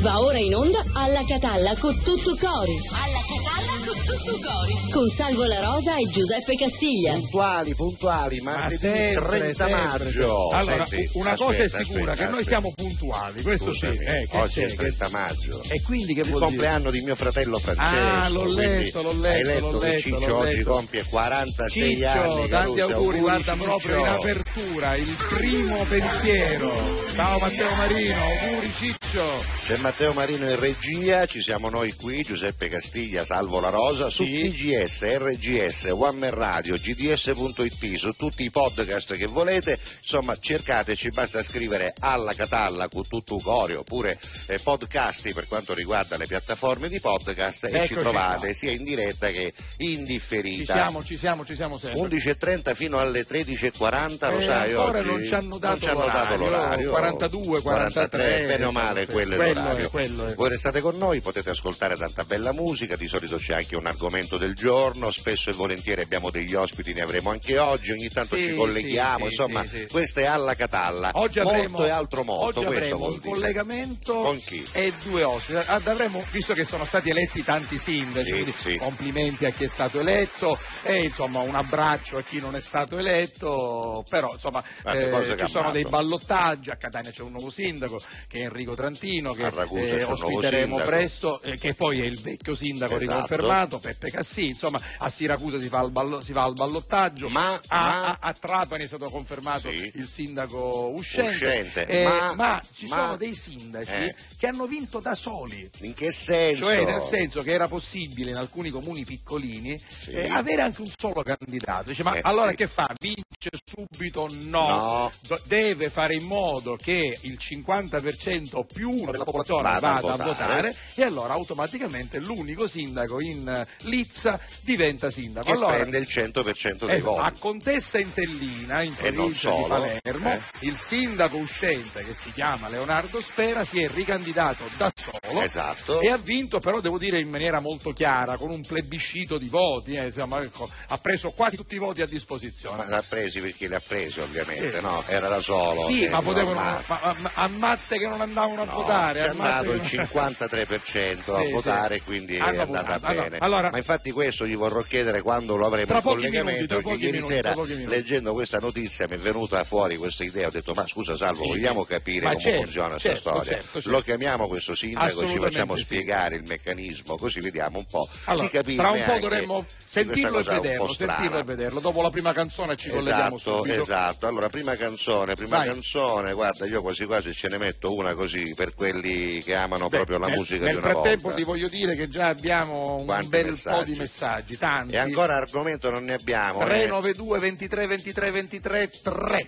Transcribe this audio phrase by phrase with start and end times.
[0.00, 3.07] Va ora in onda alla Catalla con tutto cori.
[3.28, 4.90] Alla Catalla con tutto cori.
[4.90, 7.12] Con Salvo La Rosa e Giuseppe Castiglia.
[7.12, 9.84] Puntuali, puntuali, martedì sempre, 30 sempre.
[9.86, 10.48] maggio.
[10.50, 14.02] Allora, Senti, una aspetta, cosa è sicura, aspetta, che noi siamo puntuali, questo Scusami, sì.
[14.04, 15.62] Eh, che oggi c'è, è il che- 30 maggio.
[15.68, 16.50] E quindi che il vuol dire?
[16.50, 17.96] compleanno di mio fratello Francesco.
[17.96, 20.70] Ah, l'ho letto, l'ho letto, Hai letto l'ho che letto, Ciccio oggi letto.
[20.72, 22.48] compie 46 Ciccio, anni.
[22.48, 23.64] tanti auguri, guarda Ciccio.
[23.64, 27.06] proprio in apertura, il primo pensiero.
[27.14, 29.56] Ciao Matteo Marino, auguri Ciccio.
[29.66, 34.24] C'è Matteo Marino in regia, ci siamo noi qui, Giuseppe Castiglia, Salvo La Rosa, su
[34.24, 34.50] Sì.
[34.52, 41.42] TGS, RGS, One Man Radio, GDS.it, su tutti i podcast che volete, insomma cercateci, basta
[41.42, 47.00] scrivere alla Catalla con tutto cori oppure eh, podcasti per quanto riguarda le piattaforme di
[47.00, 48.54] podcast e ci Eccoci trovate qua.
[48.54, 50.72] sia in diretta che in Ci differita.
[50.74, 52.00] siamo, ci siamo, ci siamo sempre.
[52.18, 55.06] 11.30 fino alle 13.40, lo Eh, sai oggi?
[55.08, 56.90] non ci hanno dato ci hanno dato l'orario, l'orario.
[56.90, 59.86] 42, 43, bene o male, sì, quello è quello l'orario.
[59.86, 60.34] è, quello è.
[60.34, 64.36] Voi restate con noi, potete ascoltare tanta bella musica, di solito c'è anche un argomento
[64.36, 68.42] del giorno, spesso e volentieri abbiamo degli ospiti, ne avremo anche oggi, ogni tanto Sì,
[68.42, 71.10] ci colleghiamo, sì, insomma, sì, questa è alla Catalla.
[71.14, 74.64] Oggi avremo, molto e altro molto, oggi questo avremo un collegamento Con chi?
[74.72, 75.58] e due ospiti.
[75.58, 80.58] Ah, avremo, visto che sono stati eletti tanti sindaci, complimenti a chi è stato eletto
[80.82, 85.68] e insomma un abbraccio a chi non è stato eletto, però insomma eh, ci sono
[85.68, 90.04] ha dei ballottaggi, a Catania c'è un nuovo sindaco che è Enrico Trantino che eh,
[90.04, 92.97] ospiteremo presto, eh, che poi è il vecchio sindaco.
[92.98, 97.60] Riconfermato, Peppe Cassì, insomma a Siracusa si fa ballo- si va al ballottaggio, Ma- a,
[97.80, 99.90] ma- a- a Trapani è stato confermato Sì.
[99.94, 104.14] il sindaco uscente, Uscente, Eh, ma- ma, ci sono dei sindaci Eh.
[104.38, 105.68] che hanno vinto da soli.
[105.80, 106.64] In che senso?
[106.64, 110.10] Cioè nel senso che era possibile in alcuni comuni piccolini Sì.
[110.10, 111.88] eh, avere anche un solo candidato.
[111.90, 112.56] Dice, ma Eh, allora sì.
[112.56, 112.88] che fa?
[112.98, 114.28] Vince subito?
[114.30, 114.66] No.
[114.68, 115.12] No.
[115.44, 120.26] Deve fare in modo che il 50% più uno della popolazione Vada a vada, a
[120.26, 120.26] votare.
[120.26, 122.87] votare e allora automaticamente l'unico sindaco
[123.20, 125.46] in eh, Lizza diventa sindaco.
[125.46, 127.20] Che allora, prende il 100% dei eh, voti.
[127.22, 130.40] a Contessa Intellina, in E provincia di Palermo, eh.
[130.60, 136.00] il sindaco uscente che si chiama Leonardo Spera si è ricandidato da solo Esatto.
[136.00, 139.92] e ha vinto però devo dire in maniera molto chiara con un plebiscito di voti
[139.92, 143.68] eh, insomma, ecco, ha preso quasi tutti i voti a disposizione Ma l'ha presi perché
[143.68, 145.02] li ha presi ovviamente, no?
[145.06, 145.86] Era da solo.
[145.86, 146.84] sì eh, ma potevano normale.
[146.86, 150.06] ma- ma- a matte che non andavano a No, votare matte andato il che non-
[150.06, 152.02] 53% a Sì, votare sì.
[152.02, 153.06] quindi è Hanno andata.
[153.06, 156.88] Allora- bene allora- ma infatti questo gli vorrò chiedere quando lo avremo in collegamento minuti,
[156.88, 157.54] perché ieri minuti, sera
[157.86, 161.48] leggendo questa notizia mi è venuta fuori questa idea ho detto ma scusa Salvo Sì,
[161.48, 163.90] vogliamo capire come certo, funziona questa certo, storia certo, certo.
[163.90, 165.82] lo chiamiamo questo sindaco ci facciamo sì.
[165.82, 170.38] spiegare il meccanismo così vediamo un po' Allora, di capire tra un po' dovremmo sentirlo
[170.40, 171.80] e vederlo, sentirlo e vederlo.
[171.80, 173.82] Dopo la prima canzone ci colleghiamo Esatto, subito.
[173.82, 174.26] esatto.
[174.26, 175.68] Allora, prima canzone, prima Vai.
[175.68, 179.96] canzone, guarda, io quasi quasi ce ne metto una così per quelli che amano Beh,
[179.96, 181.36] proprio la nel, musica nel di una frattempo volta.
[181.38, 183.92] ti voglio dire che già abbiamo un Quanti bel po' messaggi?
[183.92, 184.94] di messaggi, tanti.
[184.94, 186.60] E ancora argomento non ne abbiamo.
[186.62, 186.64] eh.
[186.64, 189.46] 392 23 23 23 3.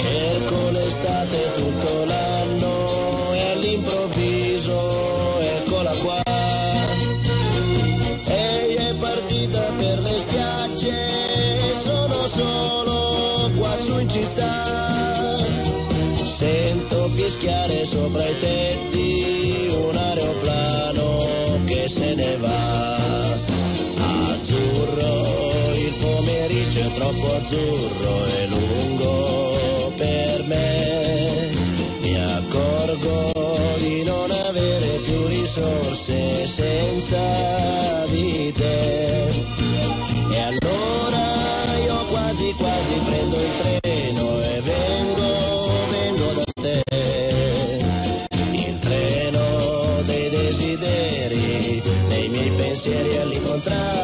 [0.00, 6.22] Cerco l'estate tutto l'anno e all'improvviso eccola qua.
[8.28, 12.65] Ehi è partita per le spiagge, sono solo
[17.26, 23.34] fischiare sopra i tetti un aeroplano che se ne va.
[24.30, 31.50] Azzurro, il pomeriggio è troppo azzurro e lungo per me.
[32.02, 33.32] Mi accorgo
[33.78, 39.25] di non avere più risorse senza di te.
[52.86, 53.95] Sierra y encontrar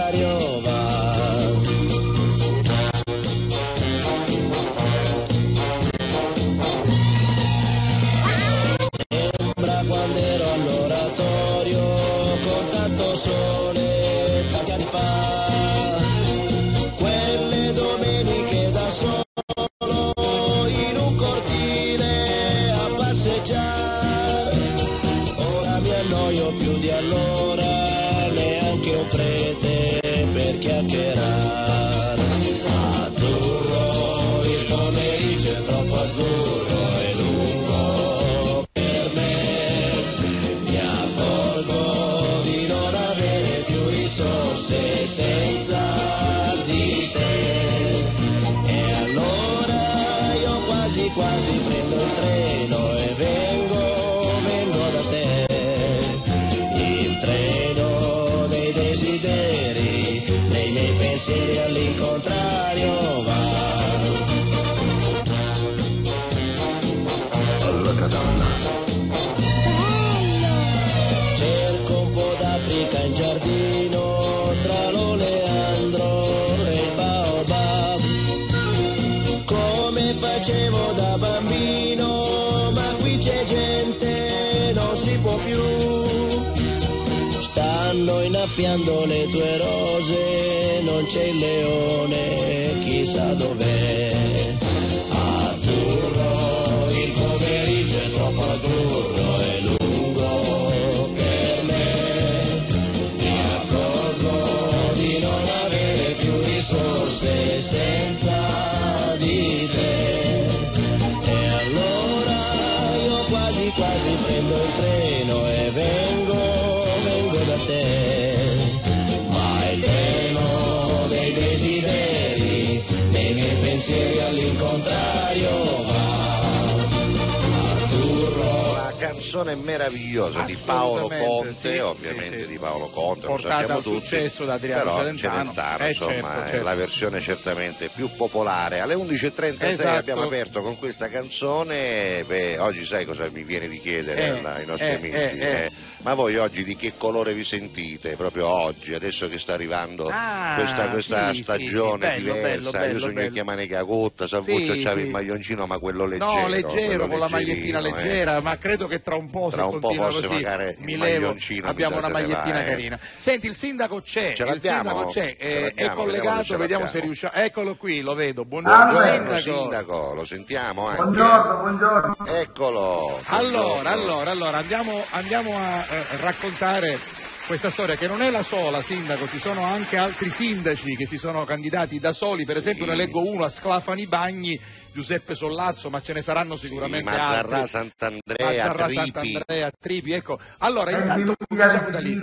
[134.00, 135.38] successo da Adriano però Celentano.
[135.38, 136.64] Celentano, Eh, insomma, certo, è certo.
[136.64, 138.80] la versione certamente più popolare.
[138.80, 139.98] Alle 11.36 Esatto.
[139.98, 144.66] abbiamo aperto con questa canzone, beh, oggi sai cosa mi viene di chiedere Eh, ai
[144.66, 145.16] nostri eh, amici?
[145.16, 145.64] eh, eh.
[145.66, 145.70] eh?
[146.02, 148.16] Ma voi oggi di che colore vi sentite?
[148.16, 152.70] Proprio oggi, adesso che sta arrivando Ah, questa, questa sì, sì, stagione sì, bello, diversa,
[152.70, 153.26] bello, bello, io sogno bello.
[153.26, 155.04] che chiamare Cagotta, Salvuccio Sì, c'aveva sì.
[155.06, 156.40] il maglioncino ma quello leggero.
[156.40, 157.82] No, leggero, con la magliettina eh.
[157.82, 160.92] leggera, ma credo che tra un po' Tra se un po' forse così magari mi
[160.92, 162.64] il levo, maglioncino abbiamo una magliettina eh.
[162.64, 162.98] carina.
[163.18, 167.34] Senti, il sindaco c'è, Ce il sindaco c'è, eh, è collegato, vediamo se riusciamo.
[167.34, 168.44] Eccolo qui, lo vedo.
[168.44, 169.62] Buongiorno Buongiorno sindaco.
[169.62, 171.02] sindaco, lo sentiamo anche.
[171.02, 172.16] Buongiorno, buongiorno.
[172.26, 173.20] Eccolo.
[173.26, 178.82] Allora, allora, allora, andiamo, andiamo a eh, raccontare questa storia che non è la sola,
[178.82, 182.94] sindaco, ci sono anche altri sindaci che si sono candidati da soli, per esempio ne
[182.94, 184.58] leggo uno a Sclafani Bagni,
[184.92, 187.68] Giuseppe Sollazzo, ma ce ne saranno sicuramente Mazzarrà, altri.
[187.68, 189.12] Sant'Andrea, Mazzarrà, Tripi.
[189.12, 190.38] Sant'Andrea, Tripi, ecco.
[190.58, 192.20] Allora, intanto cominciamo da lì.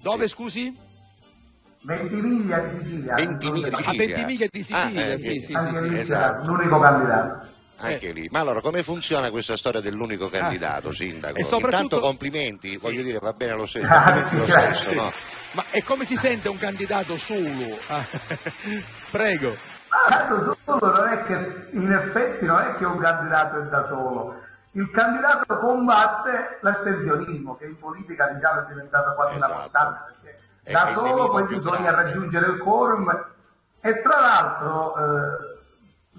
[0.00, 0.76] Dove, scusi?
[1.82, 3.14] Ventimiglia di Sicilia.
[3.14, 4.06] Ventimiglia di A Sicilia.
[4.06, 5.40] Ventimiglia di Sicilia, Ah, eh, sì, sì.
[5.40, 5.54] sì, sì, sì.
[5.54, 6.46] c'era esatto.
[6.46, 7.46] l'unico candidato.
[7.80, 8.28] Anche lì.
[8.30, 11.36] Ma allora come funziona questa storia dell'unico candidato, sindaco?
[11.36, 11.40] Ah.
[11.40, 15.12] E soprattutto- Intanto complimenti, voglio dire, va bene lo stesso, Ah, sì, lo stesso, no?
[15.52, 17.78] Ma e come si sente un candidato solo?
[17.88, 18.04] Ah,
[19.10, 19.56] Prego.
[19.88, 23.82] Ma tanto solo non è che, in effetti non è che un candidato è da
[23.84, 24.42] solo.
[24.72, 29.60] Il candidato combatte l'astensionismo, che in politica diciamo è diventata quasi una Esatto.
[29.62, 32.02] costante, perché È da solo poi bisogna grande.
[32.02, 33.26] raggiungere il quorum
[33.80, 35.57] e tra l'altro eh,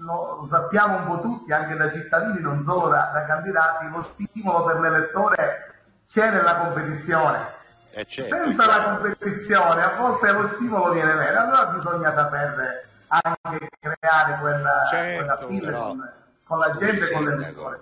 [0.00, 4.02] lo, lo sappiamo un po' tutti, anche da cittadini, non solo da, da candidati, lo
[4.02, 5.74] stimolo per l'elettore
[6.08, 7.58] c'è nella competizione.
[7.92, 8.98] Eh, certo, Senza la chiaro.
[8.98, 15.78] competizione a volte lo stimolo viene meno, allora bisogna saper anche creare quella, Certo, quella
[15.78, 16.12] con,
[16.44, 17.80] con la gente e con l'elettore.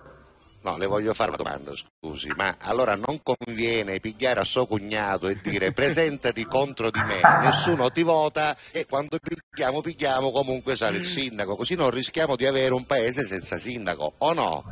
[0.68, 5.26] No, le voglio fare una domanda, scusi, ma allora non conviene pigliare a suo cognato
[5.28, 10.98] e dire presentati contro di me, nessuno ti vota e quando pigliamo, pigliamo comunque sale
[10.98, 14.64] il sindaco, così non rischiamo di avere un paese senza sindaco, o no?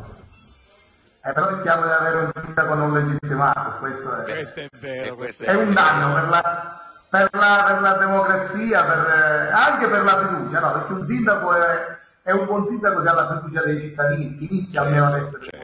[1.25, 5.45] Eh, però rischiamo di avere un sindaco non legittimato, questo è, Questo è vero, questo
[5.45, 10.05] questo è un danno per la, per la- per la democrazia, per, eh, anche per
[10.05, 10.73] la fiducia, no?
[10.73, 14.83] perché un sindaco è, è un buon sindaco se ha la fiducia dei cittadini, inizia
[14.83, 15.56] almeno ad essere certo.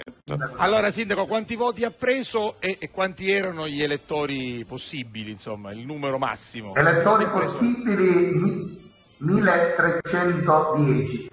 [0.58, 5.84] Allora, Sindaco, quanti voti ha preso e, e quanti erano gli elettori possibili, insomma, il
[5.84, 6.76] numero massimo?
[6.76, 8.80] Elettori possibili mi-
[9.18, 11.28] 1310.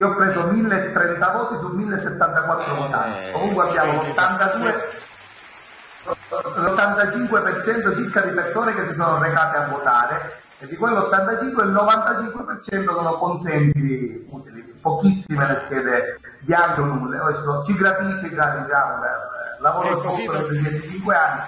[0.00, 3.26] Io ho preso 1030 voti su 1074 votanti.
[3.26, 4.74] Eh, Comunque abbiamo l'82
[6.04, 12.84] l'85% circa di persone che si sono recate a votare e di quell'85 il 95%
[12.84, 17.18] sono consensi utili, pochissime le schede bianche o nulle.
[17.18, 21.42] Questo ci gratifica diciamo, il lavoro svolto negli 25 anni.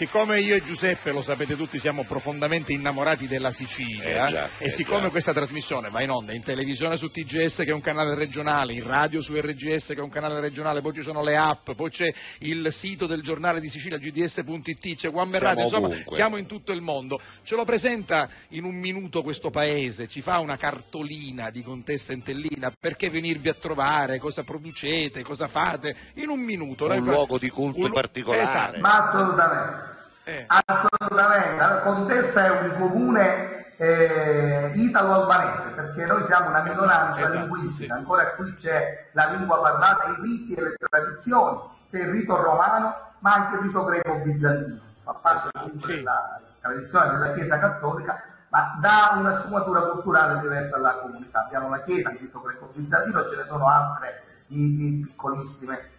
[0.00, 4.64] Siccome io e Giuseppe, lo sapete tutti, siamo profondamente innamorati della Sicilia Eh già, e
[4.64, 5.08] eh siccome già.
[5.10, 8.86] questa trasmissione va in onda in televisione su TGS che è un canale regionale, in
[8.86, 12.10] radio su RGS che è un canale regionale, poi ci sono le app, poi c'è
[12.38, 16.14] il sito del giornale di Sicilia gds.it, c'è One Radio, insomma ovunque.
[16.14, 17.20] siamo in tutto il mondo.
[17.42, 22.72] Ce lo presenta in un minuto questo paese, ci fa una cartolina di Contessa Entellina,
[22.80, 26.86] perché venirvi a trovare, cosa producete, cosa fate, in un minuto.
[26.86, 28.42] Un Noi- luogo di culto un- particolare.
[28.44, 28.80] Esatto.
[28.80, 29.89] Ma assolutamente.
[30.30, 30.46] Eh.
[30.46, 37.94] Assolutamente, la Contessa è un comune eh, italo-albanese, perché noi siamo una minoranza esatto, linguistica,
[37.94, 37.98] sì.
[37.98, 41.58] ancora qui c'è la lingua parlata, i riti e le tradizioni,
[41.90, 45.96] c'è il rito romano, ma anche il rito greco-bizantino, fa parte comunque sì.
[45.96, 51.44] della tradizione della Chiesa cattolica, ma dà una sfumatura culturale diversa alla comunità.
[51.44, 55.98] Abbiamo la Chiesa, il rito greco-bizantino, ce ne sono altre di, di piccolissime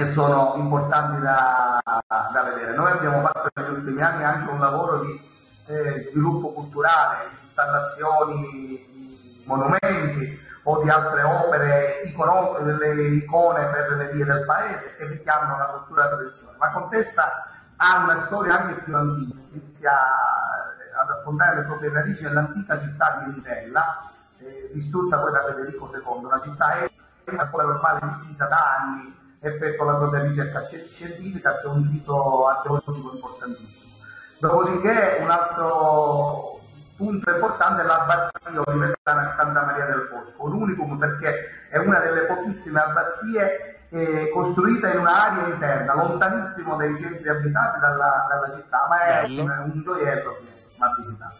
[0.00, 1.78] che sono importanti da,
[2.08, 2.74] da vedere.
[2.74, 5.20] Noi abbiamo fatto negli ultimi anni anche un lavoro di
[5.66, 14.10] eh, sviluppo culturale, installazioni di monumenti o di altre opere, icono- delle icone per le
[14.12, 16.56] vie del paese che richiamano la cultura e la tradizione.
[16.58, 17.30] Ma Contessa
[17.76, 23.22] ha una storia anche più antica, inizia eh, ad affrontare le proprie radici nell'antica città
[23.22, 26.90] di Rivella, eh, distrutta poi da Federico II, una città è
[27.24, 31.84] una scuola normale di Pisa da anni, effettua la propria ricerca sci- scientifica, c'è un
[31.84, 33.90] sito archeologico importantissimo.
[34.38, 36.60] Dopodiché un altro
[36.96, 38.92] punto importante è l'abbazia di
[39.32, 44.98] Santa Maria del Bosco, un unicum perché è una delle pochissime abbazie eh, costruita in
[45.00, 50.76] un'area interna, lontanissimo dai centri abitati dalla, dalla città, ma è un, un gioiello che
[50.76, 51.36] va visitato.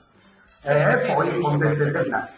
[0.62, 1.82] Eh, Eh, e poi il sì.
[1.82, 2.28] Eternale.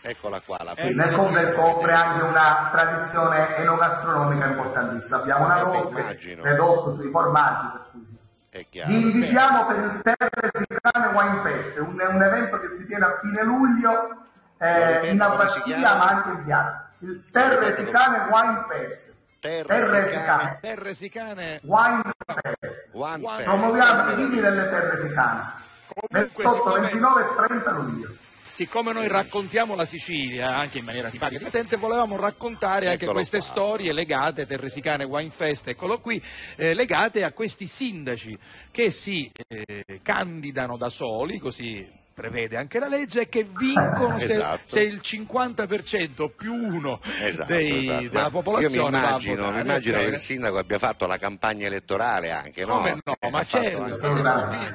[0.00, 1.54] Eccola qua, la Eh, Nel offre
[1.86, 1.90] sì.
[1.92, 5.16] anche una tradizione enogastronomica importantissima.
[5.18, 6.42] Abbiamo una Eh, immagino.
[6.42, 8.18] prodotto sui formaggi, per cui sì.
[8.50, 8.88] è chiaro.
[8.90, 13.18] Vi invitiamo per il Terre Sicane Wine Fest, un, un evento che si tiene a
[13.20, 14.16] fine luglio
[14.58, 16.90] eh, in Abbazia ma anche in piazza.
[17.00, 19.14] Il Terre ripeta Sicane Wine Fest.
[19.40, 20.08] Terre Terre Sicane.
[20.08, 21.60] Sicane Terre sicane.
[21.64, 22.02] Wine
[22.58, 22.88] Fest.
[22.92, 23.42] One.
[23.44, 25.42] Promuoviamo i vini delle Terre Sicane.
[25.92, 28.08] Comunque, 28, siccome- 29 e 30 luglio.
[28.58, 33.18] Siccome noi raccontiamo la Sicilia anche in maniera simpatica e divertente, volevamo raccontare anche Eccolo
[33.18, 33.46] queste qua.
[33.46, 36.20] storie legate, Terresicane Wine Fest, eccolo qui,
[36.56, 38.36] eh, legate a questi sindaci
[38.72, 44.24] che si eh, candidano da soli, così prevede anche la legge, e che vincono se,
[44.32, 44.60] Esatto.
[44.66, 48.08] se il 50% più uno Esatto, dei- esatto.
[48.08, 51.16] della popolazione Io mi va a immagino, mi immagino che il sindaco abbia fatto la
[51.16, 52.78] campagna elettorale anche, no?
[52.78, 53.14] Come no?
[53.20, 53.76] Eh, Ma anche-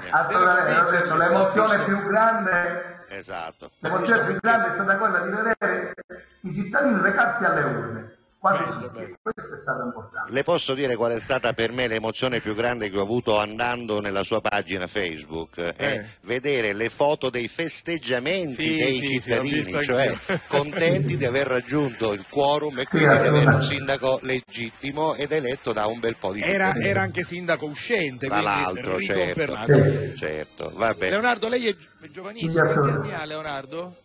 [0.09, 3.71] Assolutamente, detto, l'emozione più grande Esatto.
[3.79, 5.93] L'emozione più grande è stata quella di vedere
[6.41, 8.93] i cittadini recarsi alle urne, quasi Bello, tutti.
[8.95, 9.15] bello.
[9.21, 10.31] Questo è stato importante.
[10.33, 14.01] Le posso dire qual è stata per me l'emozione più grande che ho avuto andando
[14.01, 15.59] nella sua pagina Facebook?
[15.61, 16.05] È Eh.
[16.21, 20.13] vedere le foto dei festeggiamenti Sì, dei sì, sì, cittadini, visto cioè
[20.47, 25.31] contenti di aver raggiunto il quorum e Sì, quindi di avere un sindaco legittimo ed
[25.31, 26.85] eletto da un bel po' di Era, cittadini.
[26.89, 29.57] era anche sindaco uscente, Tra l'altro, certo.
[29.65, 30.17] Sì.
[30.17, 30.73] Certo.
[30.97, 33.13] Leonardo, lei è, gi- è giovanissimo, Sì, quanti assolutamente.
[33.13, 33.95] anni ha Leonardo?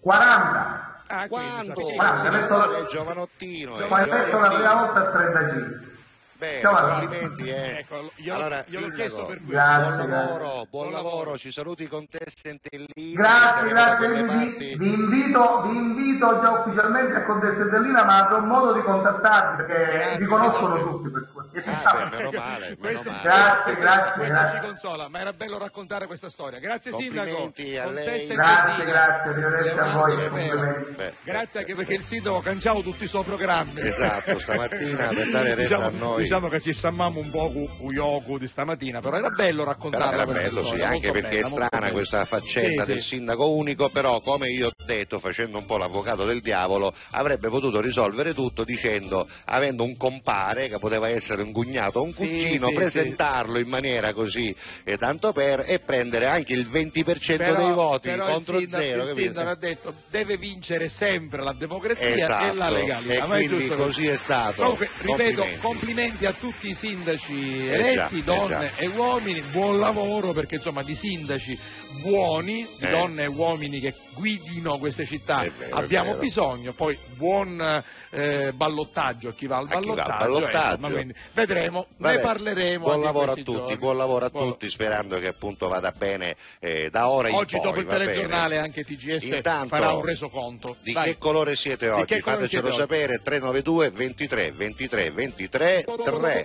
[0.00, 3.78] 40, Ah, quindi, insomma, sì, Guarda, sì, adesso- È giovanottino.
[3.78, 5.90] eh, poi hai detto la prima volta a 35.
[6.42, 6.98] Bene, Giovane.
[7.06, 7.48] complimenti.
[7.48, 7.78] Eh.
[7.78, 9.52] Ecco, io- allora, io l'ho sindaco, chiesto per questo.
[9.52, 10.08] Grazie, buon grazie.
[10.26, 11.86] lavoro, buon lavoro, ci saluti.
[11.86, 13.96] Grazie, saremo da grazie.
[14.08, 14.22] quelle
[14.56, 19.62] Vi, vi invito, vi invito già ufficialmente a Contessa Dellina, ma avrò modo di contattarvi
[19.64, 20.82] perché Grazie, vi conoscono grazie.
[20.90, 21.10] tutti.
[21.10, 21.40] Per cui.
[21.54, 21.92] E Ah, sta.
[22.10, 23.22] beh, meno male, meno Questo- male.
[23.22, 24.58] Grazie, grazie, Questo grazie.
[24.60, 26.58] ci consola, ma era bello raccontare questa storia.
[26.58, 27.30] Grazie Sindaco.
[27.36, 28.26] Complimenti a lei.
[28.26, 30.16] Grazie, grazie, arrivederci a voi.
[30.96, 33.80] Beh, Grazie anche perché il sindaco ha cangiato tutti i suoi programmi.
[33.80, 36.22] Esatto, stamattina per dare retta diciamo, a noi.
[36.32, 40.22] Diciamo che ci stammamo un po' con Uyoku di stamattina, però era bello Però raccontarla.
[40.22, 43.06] era bello, sì, storia, anche molto perché bella, è strana questa faccenda Sì, del sì.
[43.08, 47.82] sindaco unico, però come io ho detto, facendo un po' l'avvocato del diavolo, avrebbe potuto
[47.82, 52.68] risolvere tutto dicendo, avendo un compare che poteva essere un cugnato o un Sì, cugino,
[52.68, 57.72] sì, presentarlo in maniera così e tanto per e prendere anche il 20% Però- dei
[57.74, 62.08] voti però il contro sindaco- zero, Il sindaco ha detto deve vincere sempre la democrazia
[62.08, 63.22] Esatto, e la legalità.
[63.22, 64.62] e quindi così è stato.
[64.62, 66.20] Comunque, ripeto, Complimenti.
[66.22, 68.82] Complimenti a tutti i sindaci Eh eletti, già, eh donne già.
[68.82, 71.58] e uomini, buon lavoro perché insomma di sindaci
[72.00, 72.90] buoni, di Eh.
[72.90, 77.82] donne e uomini che guidino queste città vero, abbiamo bisogno, poi buon
[78.14, 80.88] eh, ballottaggio a chi va al chi va al ballottaggio, ballottaggio.
[80.94, 82.84] quindi vedremo, Vabbè, ne parleremo.
[82.84, 83.76] Buon in lavoro a tutti, giorni.
[83.76, 87.56] buon lavoro a Buon- tutti, sperando che appunto vada bene eh, da ora in Oggi
[87.56, 87.64] poi.
[87.64, 88.04] dopo il va bene.
[88.04, 90.76] telegiornale anche TGS Intanto, farà un resoconto.
[90.82, 91.04] Di Vai.
[91.04, 92.20] che colore siete Di oggi?
[92.20, 92.76] Fatecelo siete oggi?
[92.76, 96.44] sapere 392 23 23 23 3.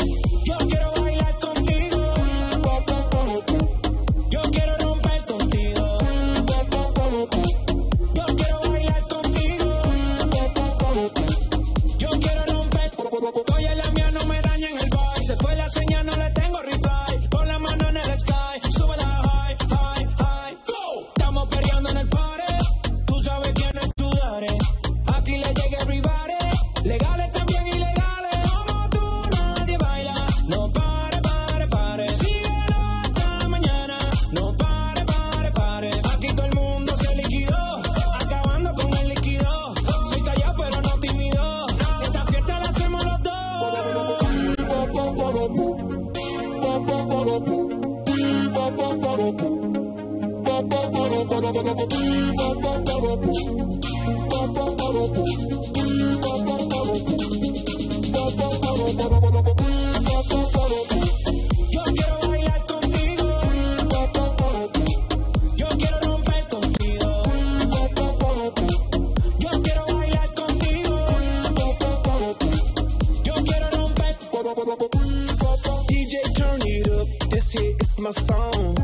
[78.01, 78.75] my song.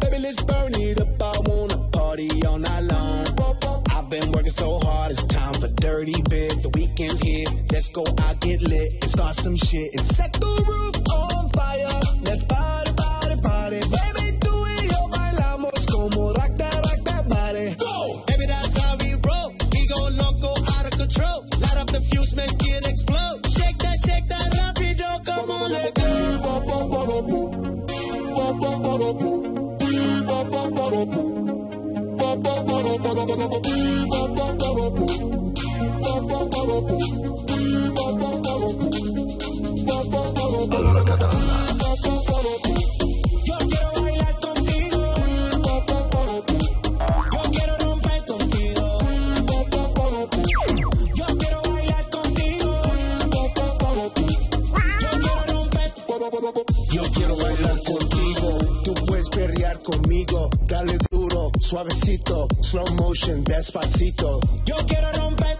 [0.00, 0.79] Baby, let's burn it
[7.92, 12.00] go out, get lit, and start some shit and set the roof on fire.
[12.22, 13.80] Let's party, party, party.
[13.80, 17.74] Baby, tú y yo bailamos como rock that, rock that body.
[17.76, 18.24] Go!
[18.26, 19.52] Baby, that's how we roll.
[19.72, 21.46] We gon' go loco, out of control.
[21.60, 23.46] Light up the fuse, make it explode.
[23.56, 25.98] Shake that, shake that rapido, come on, let
[35.10, 35.39] Yo
[63.60, 64.40] despacito.
[64.64, 65.59] Yo quiero romper.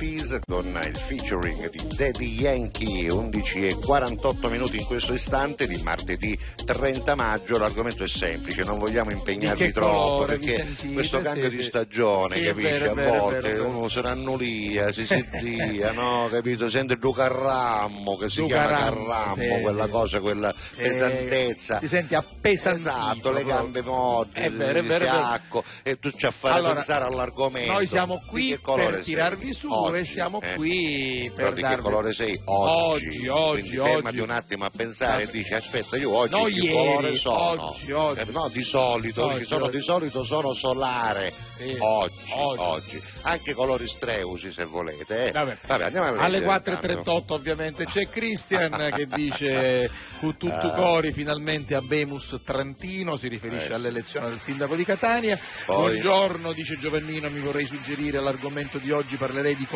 [0.00, 5.78] recipes con il featuring di Daddy Yankee, 11 e 48 minuti in questo istante di
[5.78, 7.56] martedì 30 maggio.
[7.56, 10.92] L'argomento è semplice, non vogliamo impegnarvi troppo perché sentite?
[10.92, 11.68] questo cambio Sì, di sì.
[11.68, 12.68] stagione, Sì, capisci?
[12.68, 16.28] vero, A vero, volte vero, uno si rannulia, si sentia, no?
[16.30, 16.68] Capito?
[16.68, 19.90] Sente il ducarrammo che si chiama Ducarrammo, carrammo, sì, quella sì.
[19.90, 21.78] cosa, quella pesantezza.
[21.78, 26.74] ti senti appesantito Esatto, le gambe morte, il fiacco, e tu ci a fare Allora,
[26.74, 27.72] pensare all'argomento.
[27.72, 30.49] Noi siamo qui per tirarvi su e siamo eh?
[30.56, 31.82] Qui Però per di che darvi...
[31.82, 32.40] colore sei?
[32.44, 33.06] Oggi.
[33.08, 34.18] Oggi, oggi, Quindi fermati oggi.
[34.20, 35.36] un attimo a pensare e Vabbè.
[35.38, 37.68] dici aspetta io oggi No, che ieri, colore sono?
[37.70, 38.20] oggi, oggi.
[38.20, 41.32] Eh, no, di solito, Oggi, sono, di solito sono solare.
[41.56, 43.02] Sì, Oggi, oggi.
[43.22, 45.26] Anche colori streusi se volete.
[45.26, 45.30] eh.
[45.32, 45.56] Vabbè.
[45.84, 47.12] andiamo a Alle leggere intanto.
[47.12, 50.70] 4.38 ovviamente c'è Christian che dice con tutto Ah.
[50.74, 55.38] cori finalmente a Bemus Trentino, si riferisce Eh, all'elezione del sindaco di Catania.
[55.66, 59.66] Poi- Buongiorno, dice Giovannino, mi vorrei suggerire l'argomento di oggi, parlerei di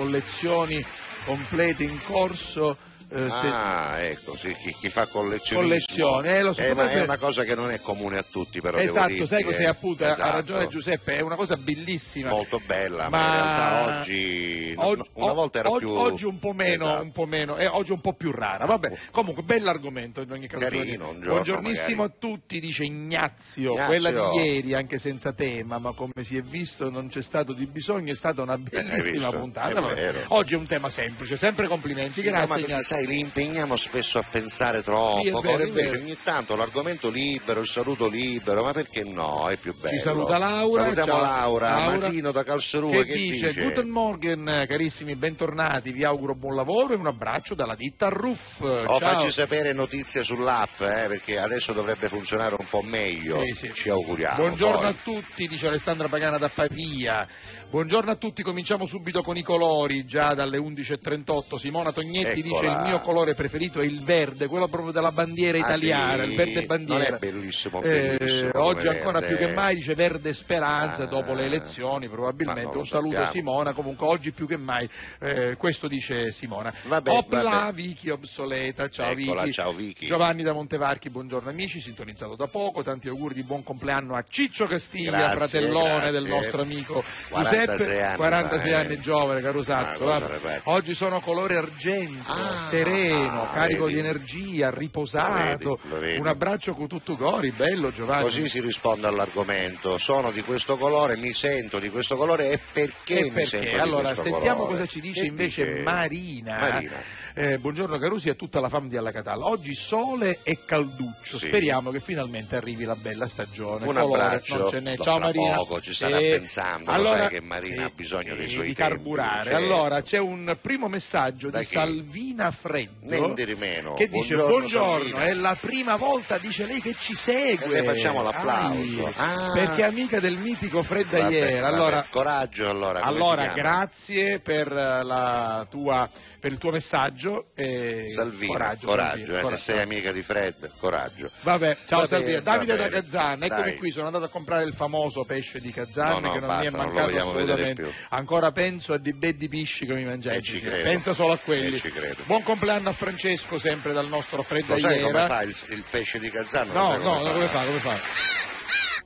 [0.65, 0.85] collezioni
[1.25, 2.77] complete in corso.
[3.15, 5.07] Eh, se- Ah, ecco, sì, chi, chi fa.
[5.07, 8.79] Collezione, eh, so, Eh, ma è una cosa che non è comune a tutti, però.
[8.79, 9.67] Esatto, sai cos'è eh.
[9.67, 10.31] appunto, ha Esatto.
[10.33, 12.31] ragione Giuseppe, è una cosa bellissima.
[12.31, 14.75] Molto bella, ma, Ma- in realtà oggi.
[14.77, 15.95] Og- no, una volta era oggi, più.
[15.95, 17.03] oggi un po' meno, Esatto.
[17.03, 18.65] un po' meno, e oggi un po' più rara.
[18.65, 20.65] Vabbè, comunque bell'argomento in ogni caso.
[20.65, 22.13] Carino, un giorno Buongiornissimo magari.
[22.13, 23.73] a tutti, dice Ignazio.
[23.73, 23.85] Ignazio.
[23.87, 27.67] Quella di ieri, anche senza tema, ma come si è visto non c'è stato di
[27.67, 29.39] bisogno, è stata una bellissima visto?
[29.39, 29.95] puntata.
[29.95, 30.13] È.
[30.29, 32.97] Oggi è un tema semplice, sempre complimenti, Sì, no, grazie Ignazio.
[33.05, 37.67] Sai, li impegniamo spesso a pensare troppo, Sì, vero, invece ogni tanto l'argomento libero, il
[37.67, 39.49] saluto libero, ma perché no?
[39.49, 39.97] È più bello.
[39.97, 40.83] Ci saluta Laura.
[40.83, 41.21] Salutiamo ciao.
[41.21, 46.95] Laura, Masino da Calserue che, che, dice, Guten Morgen carissimi, bentornati, vi auguro buon lavoro
[46.95, 48.61] e un abbraccio dalla ditta Ruff.
[48.61, 48.99] O Ciao.
[48.99, 53.41] facci sapere notizie sull'app, eh, perché adesso dovrebbe funzionare un po' meglio.
[53.43, 53.73] Sì, sì.
[53.73, 54.37] Ci auguriamo.
[54.37, 54.89] Buongiorno poi.
[54.89, 57.27] a tutti, dice Alessandra Pagana da Pavia.
[57.71, 62.61] Buongiorno a tutti, cominciamo subito con i colori, già dalle 11.38 Simona Tognetti Eccola.
[62.61, 66.25] dice il mio colore preferito è il verde, quello proprio della bandiera ah, italiana, ah,
[66.25, 66.31] sì.
[66.31, 67.05] il verde bandiera.
[67.05, 68.99] Non è bellissimo, bellissimo eh, oggi verde.
[68.99, 73.27] ancora più che mai dice verde speranza ah, dopo le elezioni probabilmente, un saluto a
[73.31, 76.73] Simona, comunque oggi più che mai eh, questo dice Simona.
[76.83, 77.73] Vabbè, Opla.
[77.73, 79.53] Vicky obsoleta, ciao, Eccola, Vicky.
[79.53, 80.07] ciao Vicky.
[80.07, 84.67] Giovanni da Montevarchi, buongiorno amici, sintonizzato da poco, tanti auguri di buon compleanno a Ciccio
[84.67, 86.11] Castiglia, grazie, fratellone grazie.
[86.13, 89.01] del nostro amico Guarda, 47, anni 46 fa, anni eh.
[89.01, 90.71] giovane, caro ah, Sazzo.
[90.71, 93.95] Oggi sono colore argento, ah, sereno, ah, carico vedi.
[93.95, 95.69] di energia, riposato.
[95.69, 96.21] Lo vedi, lo vedi.
[96.21, 98.23] Un abbraccio con tutto cori, bello Giovanni.
[98.25, 99.99] Così si risponde all'argomento.
[99.99, 103.41] Sono di questo colore, mi sento di questo colore e perché, e perché?
[103.41, 104.23] mi sento allora, di questo colore?
[104.23, 105.83] Allora, sentiamo cosa ci dice che invece dice?
[105.83, 106.59] Marina.
[106.59, 109.47] Marina eh, buongiorno Carusi e a tutta la fam di Alla Catalla.
[109.47, 111.37] Oggi sole e calduccio.
[111.37, 111.49] Sì.
[111.49, 113.89] Speriamo che finalmente arrivi la bella stagione.
[113.89, 114.57] Un Colore, abbraccio.
[114.57, 114.95] non ce n'è.
[114.97, 115.55] No, Ciao Marina.
[115.57, 116.29] poco ci starà Sì.
[116.29, 119.51] pensando, lo Allora, sai che Marina ha bisogno dei suoi di tempi, carburare.
[119.51, 119.57] certo.
[119.57, 121.73] Allora, c'è un primo messaggio Da di chi?
[121.75, 123.35] Salvina Freddo.
[123.59, 123.95] Meno.
[123.95, 127.67] Che dice Buongiorno, buongiorno, Salvina." è la prima volta, dice lei, che ci segue.
[127.67, 129.13] E le facciamo l'applauso.
[129.17, 129.51] Ah.
[129.53, 131.55] Perché è amica del mitico Fredda Vabbè, ieri.
[131.59, 133.01] vabbè, Allora, coraggio allora.
[133.01, 136.09] allora, grazie per, eh, la tua,
[136.45, 137.47] per il tuo messaggio.
[137.55, 139.63] e Salvina, coraggio, coraggio, Salvina, eh, se coraggio.
[139.63, 141.31] sei amica di Fred, coraggio.
[141.41, 142.31] Vabbè, ciao Va Salvina.
[142.33, 142.89] bene, Davide da.
[142.89, 143.77] Kazan, eccomi Dai.
[143.77, 146.61] qui, sono andato a comprare il famoso pesce di Kazan No, no, che non basta,
[146.61, 147.93] mi è mancato assolutamente.
[148.11, 150.43] Ancora penso a di beddi pisci che mi mangiai.
[150.43, 150.83] Ci credo.
[150.83, 151.79] Pensa solo a quelli.
[151.79, 152.23] Ci credo.
[152.27, 156.19] Buon compleanno a Francesco, sempre dal nostro Fredda Lo sai come fa il, il pesce
[156.19, 156.31] di?
[156.31, 157.65] Lo No, no, come fa?
[157.65, 157.99] Come fa?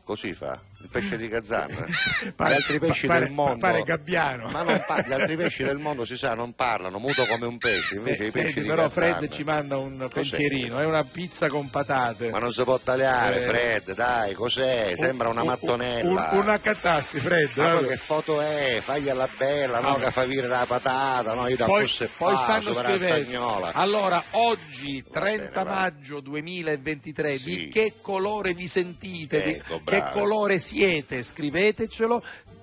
[0.03, 1.75] Così fa, il pesce di Kazan.
[2.37, 3.59] Pare- gli altri pesci pare- del mondo...
[3.59, 4.49] pare gabbiano.
[4.49, 7.59] Ma non par- gli altri pesci del mondo si sa, non parlano, muto come un
[7.59, 9.14] pesce, invece i Senti, pesci di però Kazan...
[9.19, 12.31] Fred ci manda un pensierino, è una pizza con patate.
[12.31, 13.43] Ma non si può tagliare, Eh.
[13.43, 14.93] Fred, dai, cos'è?
[14.97, 16.29] Sembra una Un- un- mattonella.
[16.33, 17.51] un- una catasti, Fred.
[17.57, 17.87] Ma poi vabbè.
[17.88, 18.79] che foto è?
[18.81, 19.88] Fagli alla bella, no?
[19.95, 20.05] Vabbè.
[20.05, 21.49] Che fa vire la patata, no?
[21.49, 23.73] Io da poi, fosse poi pa, stanno sopra la scrivendo stagnola.
[23.75, 27.57] allora oggi Va 30 bene, maggio 2023 Sì.
[27.57, 32.23] di che colore vi sentite Di Ecco, che colore siete scrivetecelo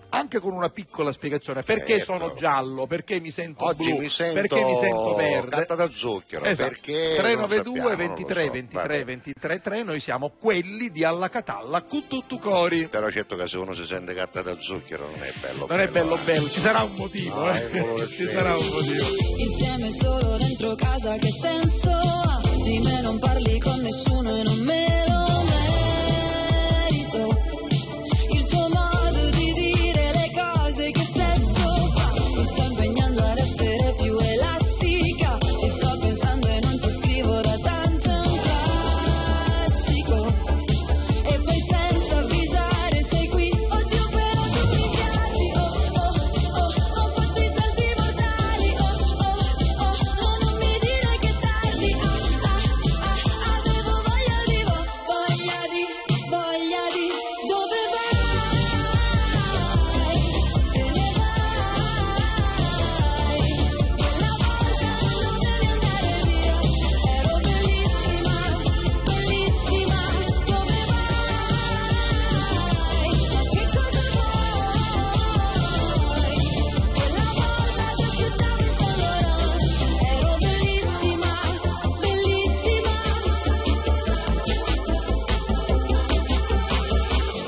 [0.10, 2.14] anche con una piccola spiegazione perché Certo.
[2.18, 5.90] sono giallo perché mi sento Oggi blu mi sento perché mi sento verde carta da
[5.90, 6.70] zucchero, Esatto.
[6.70, 8.52] perché 392 non sappiamo, 23 non lo so.
[8.54, 9.04] 23 Vabbè.
[9.06, 13.58] 23 3 noi siamo quelli di Alla Catalla con tutto cori Però certo che se
[13.58, 16.24] uno si sente carta da zucchero non è bello non è bello eh.
[16.24, 18.08] bello ci sarà un motivo No, eh.
[18.08, 19.06] ci sarà un motivo
[19.38, 22.40] Insieme solo dentro casa che senso ha?
[22.64, 25.55] Di me non parli con nessuno e non me lo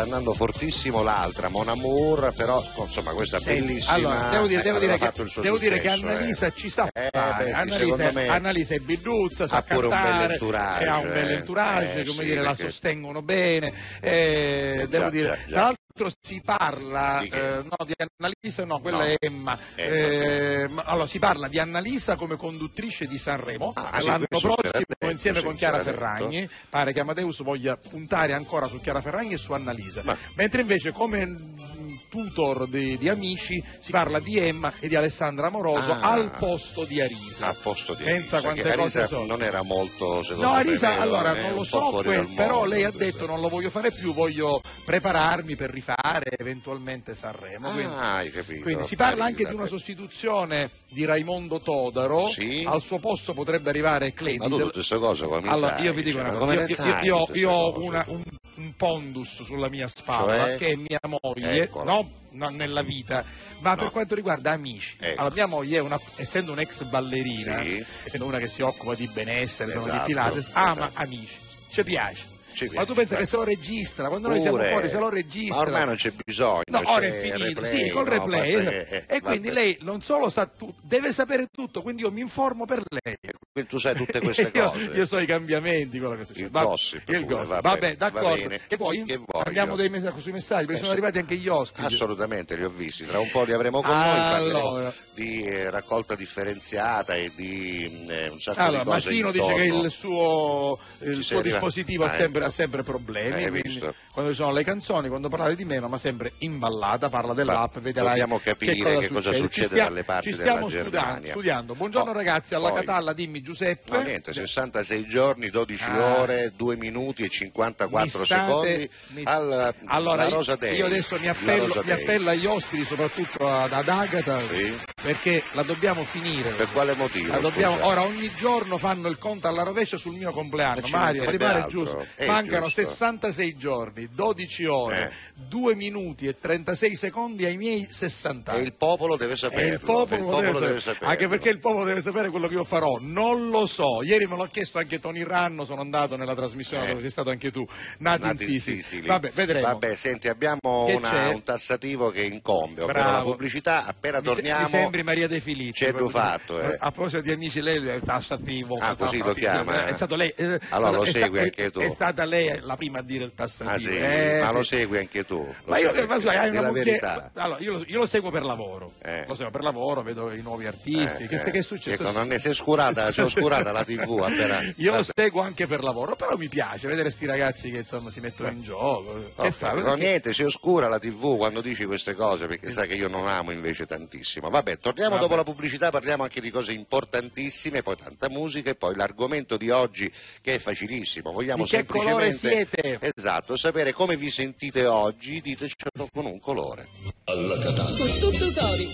[0.00, 3.92] sta andando fortissimo l'altra, Mon Amour, però insomma questa è bellissima.
[3.94, 6.14] allora, devo dire, eh, devo aveva dire che, devo dire che successo, eh.
[6.14, 7.44] Annalisa ci sa Eh, fare.
[7.44, 10.96] beh, sì, Annalisa, me Annalisa è biduzza, sa ha pure un cantare, bell'entourage, e ha
[10.98, 11.32] un bel eh.
[11.34, 13.72] entourage, Eh, come sì, dire, la perché- sostengono bene.
[14.00, 15.74] eh, devo Già, dire, già, già.
[16.20, 19.04] Si parla Di eh, no, di Annalisa, no, quella No.
[19.04, 19.58] è Emma.
[19.74, 24.26] Emma, Eh, ma- allora si parla di Annalisa come conduttrice di Sanremo Ah, sì, l'anno
[24.28, 25.96] era prossimo detto, insieme sì, con Chiara era detto.
[25.98, 26.48] Ferragni.
[26.68, 30.02] Pare che Amadeus voglia puntare ancora su Chiara Ferragni e su Annalisa.
[30.04, 31.69] Ma- Mentre invece come
[32.10, 36.10] tutor di, di Amici si parla di Emma e di Alessandra Amoroso Ah.
[36.12, 37.46] al posto di Arisa.
[37.46, 39.24] a posto di Pensa Arisa, quante che cose Arisa sono.
[39.26, 42.28] non era molto secondo No, me, Arisa, allora eh, non lo so, fuori que- dal
[42.34, 47.14] però mondo, lei ha detto non lo voglio fare più, voglio prepararmi per rifare eventualmente
[47.14, 47.70] Sanremo.
[47.70, 48.62] quindi- Ah, hai capito.
[48.62, 52.64] quindi si parla anche Arisa, di una sostituzione di Raimondo Todaro, Sì.
[52.66, 54.38] al suo posto potrebbe arrivare Ma Cledi.
[54.38, 55.84] tu tutte queste cose come Allora, sai?
[55.84, 58.22] io vi dico Cioè, una ma cosa, io, io- io- io ho una- un,
[58.56, 60.56] un pondus sulla mia spalla, Cioè?
[60.56, 61.84] che è mia moglie, Eccola.
[61.92, 61.99] no,
[62.30, 63.24] no, nella vita,
[63.60, 63.90] ma per No.
[63.90, 64.96] quanto riguarda amici.
[64.98, 65.20] Ecco.
[65.20, 67.84] Allora, mia moglie, è una- essendo un'ex ballerina, Sì.
[68.04, 71.02] essendo una che si occupa di benessere, Esatto, di Pilates, ama esatto.
[71.02, 71.34] amici,
[71.70, 72.26] ci piace.
[72.68, 74.68] Ci Ma tu pensi che se lo registra, quando noi siamo Pure.
[74.70, 75.54] fuori se lo registra.
[75.56, 76.62] Ma ormai non c'è bisogno.
[76.66, 78.52] No, ora è finito, replay, sì, col no, replay.
[78.54, 79.60] eh, e quindi vabbè.
[79.60, 83.16] lei non solo sa tutto, deve sapere tutto, quindi io mi informo per lei.
[83.52, 84.90] Quindi tu sai tutte queste io, cose.
[84.94, 86.44] io so i cambiamenti, quello che succede.
[86.46, 87.48] Il Va- gossip il pure, gossip.
[87.48, 88.36] vabbè, Vabbè, va d'accordo.
[88.48, 88.60] bene.
[88.68, 90.98] E poi Che andiamo dei messaggi, sui messaggi, perché Eh, sono sì.
[90.98, 91.86] arrivati anche gli ospiti.
[91.86, 93.06] Assolutamente, li ho visti.
[93.06, 94.30] Tra un po' li avremo con noi, Allora.
[94.60, 99.54] parleremo di eh, raccolta differenziata e di eh, un sacco Allora, di cose Massino dice
[99.54, 99.84] che intorno.
[99.84, 102.49] il suo, il suo dispositivo Ah, ha, sempre, ecco.
[102.50, 103.62] Ha sempre problemi.
[103.62, 103.94] Visto?
[104.12, 107.80] quando ci sono le canzoni, quando parlare di meno, ma sempre imballata, parla dell'app, Ma
[107.80, 111.30] vedrai dobbiamo capire che cosa succede Ci stia- dalle parti ci stiamo della studiando, Germania.
[111.30, 111.74] studiando.
[111.74, 113.96] Buongiorno Oh, ragazzi, alla poi- Catalla dimmi Giuseppe.
[113.96, 116.20] No, niente, 66 giorni, 12 Ah.
[116.20, 120.76] ore, 2 minuti e 54 Mi state- secondi mi- al, allora, Rosa Day.
[120.76, 124.76] io adesso mi appello, mi appello agli ospiti, soprattutto ad, ad Agata, Sì.
[125.02, 126.50] perché la dobbiamo finire.
[126.50, 127.32] Per quale motivo?
[127.32, 130.80] La dobbiamo- ora ogni giorno fanno il conto alla rovescia sul mio compleanno.
[130.90, 132.06] Mario, mancherebbe pare giusto?
[132.14, 132.80] È Mancano giusto.
[132.82, 135.28] 66 giorni, 12 ore, Eh.
[135.48, 138.64] 2 minuti e 36 secondi ai miei 60 E anni.
[138.64, 139.66] il popolo deve saperlo.
[139.66, 140.80] E il popolo, il lo popolo deve, deve sapere.
[140.80, 141.08] saperlo.
[141.08, 142.98] Anche perché il popolo deve sapere quello che io farò.
[143.00, 144.02] Non lo so.
[144.02, 146.88] Ieri me l'ho chiesto anche Tony Ranno, sono andato nella trasmissione Eh.
[146.88, 147.66] dove sei stato anche tu.
[147.98, 148.80] Nati, Nati in Sicily.
[148.82, 149.06] Sicily.
[149.06, 149.66] Vabbè, vedremo.
[149.66, 153.16] Vabbè, senti, abbiamo una- un tassativo che incombe, ovvero Bravo.
[153.16, 153.86] la pubblicità.
[153.86, 154.62] Appena Mi se- torniamo.
[154.62, 155.72] Mi sembri Maria De Filippi.
[155.72, 156.76] C'è più fatto, eh.
[156.78, 158.76] A proposito di amici, lei è tassativo.
[158.78, 159.94] Ah, così lo chiama, È eh.
[159.94, 160.32] stato lei.
[160.36, 161.80] eh, Allora lo è segui è- anche tu.
[161.80, 163.74] È stata lei la prima a dire il tassativo.
[163.74, 165.36] Ah, sì, Eh, ma lo segui anche tu.
[165.38, 167.30] Lo Ma io, sai ma che- sai, hai una verità.
[167.34, 168.92] Allora, io lo, io lo seguo per lavoro.
[169.02, 169.24] Eh.
[169.26, 171.24] Lo seguo per lavoro, vedo i nuovi artisti.
[171.24, 171.50] Eh, che, eh.
[171.50, 172.02] che è successo?
[172.02, 174.60] Ecco, non ne- si è oscurata, si è oscurata la TV appena.
[174.76, 178.20] Io lo seguo anche per lavoro, però mi piace vedere sti ragazzi che insomma si
[178.20, 179.32] mettono in gioco.
[179.36, 179.72] Oh, fa?
[179.72, 183.28] no, niente, si oscura la TV quando dici queste cose perché sai che io non
[183.28, 184.48] amo invece tantissimo.
[184.50, 185.22] Vabbè, torniamo Vabbè.
[185.22, 189.70] dopo la pubblicità, parliamo anche di cose importantissime, poi tanta musica e poi l'argomento di
[189.70, 190.10] oggi
[190.42, 191.32] che è facilissimo.
[191.32, 192.98] Vogliamo che colore siete?
[193.14, 196.88] Esatto, sapere come vi sentite oggi, ditecelo con un colore.
[197.24, 198.88] Con tutto cori.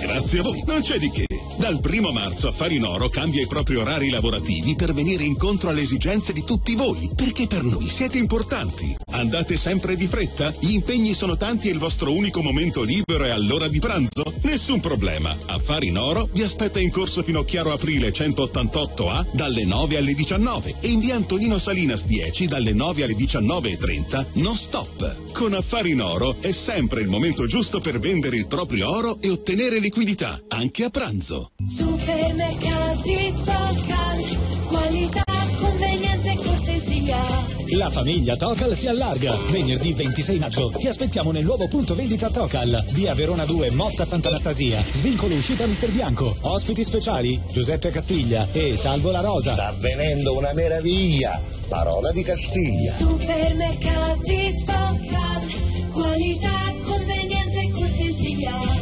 [0.00, 1.26] Grazie a voi, non c'è di che.
[1.58, 5.82] Dal primo marzo Affari in Oro cambia i propri orari lavorativi per venire incontro alle
[5.82, 8.96] esigenze di tutti voi, perché per noi siete importanti.
[9.18, 10.54] Andate sempre di fretta?
[10.60, 14.32] Gli impegni sono tanti e il vostro unico momento libero è all'ora di pranzo?
[14.42, 15.36] Nessun problema.
[15.46, 20.14] Affari in Oro vi aspetta in corso fino a Chiaro Aprile 188A dalle 9 alle
[20.14, 25.32] 19 e in via Antonino Salinas 10 dalle 9 alle 19.30 non stop.
[25.32, 29.30] Con Affari in Oro è sempre il momento giusto per vendere il proprio oro e
[29.30, 31.50] ottenere liquidità, anche a pranzo.
[31.66, 35.24] Supermercati Tocal, qualità,
[35.58, 37.57] convenienza e cortesia.
[37.72, 39.36] La famiglia Tocal si allarga.
[39.50, 44.80] Venerdì 26 maggio ti aspettiamo nel nuovo punto vendita Tocal, via Verona 2, Motta Sant'Anastasia.
[44.82, 46.34] Svincolo uscita Mister Bianco.
[46.40, 49.52] Ospiti speciali Giuseppe Castiglia e Salvo La Rosa.
[49.52, 52.92] Sta avvenendo una meraviglia, parola di Castiglia.
[52.92, 58.77] Supermercati Tocal, qualità, convenienza e cortesia.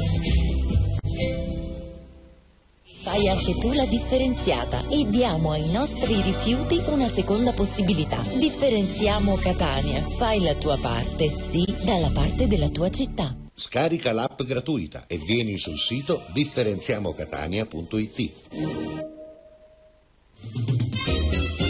[3.07, 8.21] Fai anche tu la differenziata e diamo ai nostri rifiuti una seconda possibilità.
[8.21, 10.09] Differenziamo Catania.
[10.09, 13.33] Fai la tua parte, sì, dalla parte della tua città.
[13.55, 18.31] Scarica l'app gratuita e vieni sul sito differenziamocatania.it.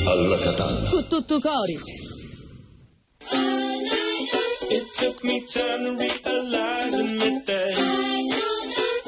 [0.07, 0.89] Alla Catania.
[0.89, 1.79] Con tutto cori.
[4.71, 7.77] It took me time to realize and admit that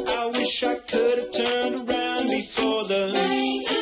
[0.06, 1.97] I wish I could have turned around
[2.38, 3.77] Night's for the.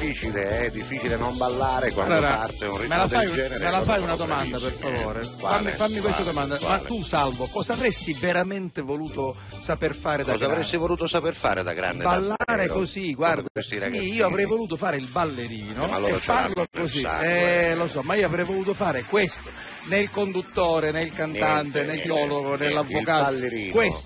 [0.00, 3.64] Difficile, è difficile non ballare quando Allora, parte un ritmo fai, del genere.
[3.64, 5.26] me la fai una domanda per favore?
[5.38, 5.70] Quale?
[5.70, 6.32] Fammi, fammi questa Quale?
[6.32, 6.56] domanda.
[6.58, 6.80] Quale?
[6.80, 10.54] Ma tu, Salvo, cosa avresti veramente voluto saper fare da Cosa grande?
[10.54, 12.04] avresti voluto saper fare da grande?
[12.04, 12.74] Ballare davvero?
[12.74, 17.00] così, guarda, sì, io avrei voluto fare il ballerino Eh, ma loro e farlo così,
[17.00, 17.74] sangue, eh, eh.
[17.74, 19.50] lo so, ma io avrei voluto fare questo,
[19.84, 23.34] né il conduttore, né il cantante, né il niente, biologo, né l'avvocato,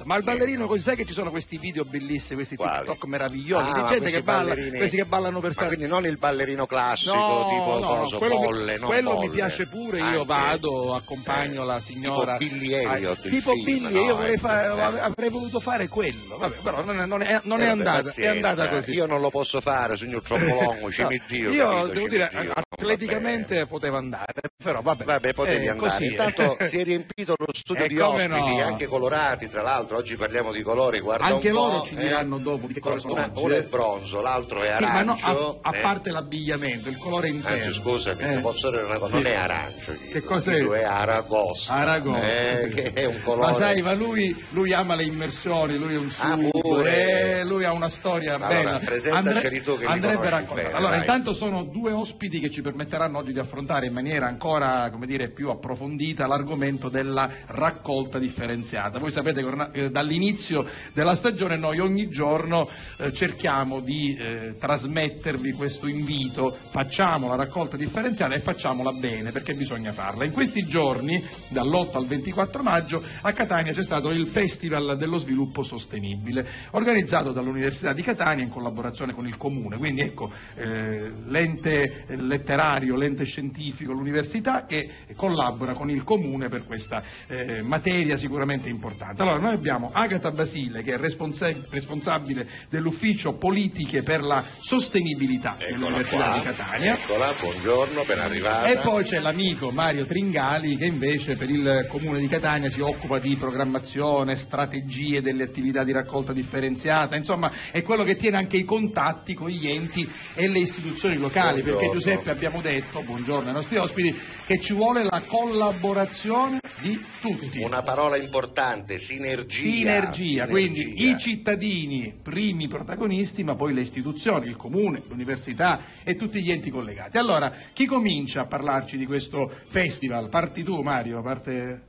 [0.04, 2.86] ma il ballerino così, sai che ci sono questi video bellissimi, questi Quali?
[2.86, 5.68] TikTok meravigliosi, Ah, gente che balla, questi che ballano per stare...
[5.68, 9.16] quindi non il ballerino classico, No, tipo no, coso, quello, mi- bolle, non quello mi
[9.26, 9.30] bolle.
[9.30, 12.36] piace pure, io Anche- vado, accompagno eh, la signora.
[12.36, 14.00] Tipo Billy Elliot, Ah, tipo film, Billy, no?
[14.00, 15.00] io vorrei fare- Eh.
[15.00, 18.26] avrei voluto fare quello, vabbè, però non è, non è- non è Eh, andata, è
[18.26, 18.92] andata così.
[18.92, 22.30] Io non lo posso fare, signor Trompolongo, ci No, mi Dio, io devo ci dire,
[22.34, 24.32] mi va atleticamente potevo andare,
[24.62, 25.04] però vabbè.
[25.04, 25.88] Vabbè, potevi eh, andare.
[25.90, 28.64] così, Intanto si è riempito lo studio Eh, di ospiti, no.
[28.64, 29.96] anche colorati, tra l'altro.
[29.96, 32.00] Oggi parliamo di colori, guarda Anche un po', loro ci eh.
[32.02, 35.02] diranno dopo di che cosa sono Una- oggi, Uno è bronzo, l'altro è Sì, ma
[35.02, 35.58] no, arancio.
[35.62, 35.80] a, a eh.
[35.80, 37.56] parte l'abbigliamento, il colore interno.
[37.64, 38.38] Anzi, scusami, Eh.
[38.40, 39.22] posso dire una cosa, Sì.
[39.22, 39.92] non è arancio.
[39.92, 40.62] Che dico, cos'è?
[40.64, 41.74] È aragosta.
[41.74, 42.74] Aragosta, eh, sì.
[42.74, 43.50] che è un colore.
[43.52, 47.38] Ma sai, ma lui, lui ama le immersioni, lui è un Ah, sugo, pure.
[47.40, 48.78] eh, lui ha una storia Allora, bella.
[48.78, 53.34] presentaceli tu che li andrebbe bene, Allora, intanto sono due ospiti che ci permetteranno oggi
[53.34, 58.98] di affrontare in maniera ancora, dire, più approfondita l'argomento della raccolta differenziata.
[58.98, 65.52] Voi sapete che eh, dall'inizio della stagione noi ogni giorno eh, cerchiamo di eh, trasmettervi
[65.52, 70.24] questo invito, facciamo la raccolta differenziata e facciamola bene perché bisogna farla.
[70.24, 75.62] In questi giorni, dall'8 al 24 maggio, a Catania c'è stato il Festival dello Sviluppo
[75.62, 79.76] Sostenibile, organizzato dall'Università di Catania in collaborazione con il Comune.
[79.76, 87.02] Quindi ecco, eh, l'ente letterario, l'ente scientifico, l'università che collabora con il Comune per questa
[87.26, 89.22] eh, materia sicuramente importante.
[89.22, 95.70] Allora, noi abbiamo Agata Basile che è responsa- responsabile dell'ufficio politiche per la sostenibilità Eccola
[95.70, 96.34] dell'Università qua.
[96.34, 96.94] di Catania.
[96.94, 98.66] Eccola, buongiorno, ben arrivata.
[98.66, 103.18] E poi c'è l'amico Mario Tringali che invece per il Comune di Catania si occupa
[103.18, 108.64] di programmazione, strategie delle attività di raccolta differenziata, insomma è quello che tiene anche i
[108.64, 112.00] contatti con gli enti e le istituzioni locali, perché Buongiorno.
[112.00, 114.14] Giuseppe abbiamo detto, buongiorno ai nostri ospiti,
[114.44, 117.62] che ci vuole la collaborazione di tutti.
[117.62, 119.62] Una parola importante, sinergia.
[119.62, 121.16] Sinergia, quindi Sinergia.
[121.16, 126.68] i cittadini primi protagonisti, ma poi le istituzioni, il comune, l'università e tutti gli enti
[126.68, 127.16] collegati.
[127.16, 130.28] Allora, chi comincia a parlarci di questo festival?
[130.28, 131.86] Parti tu Mario, parte...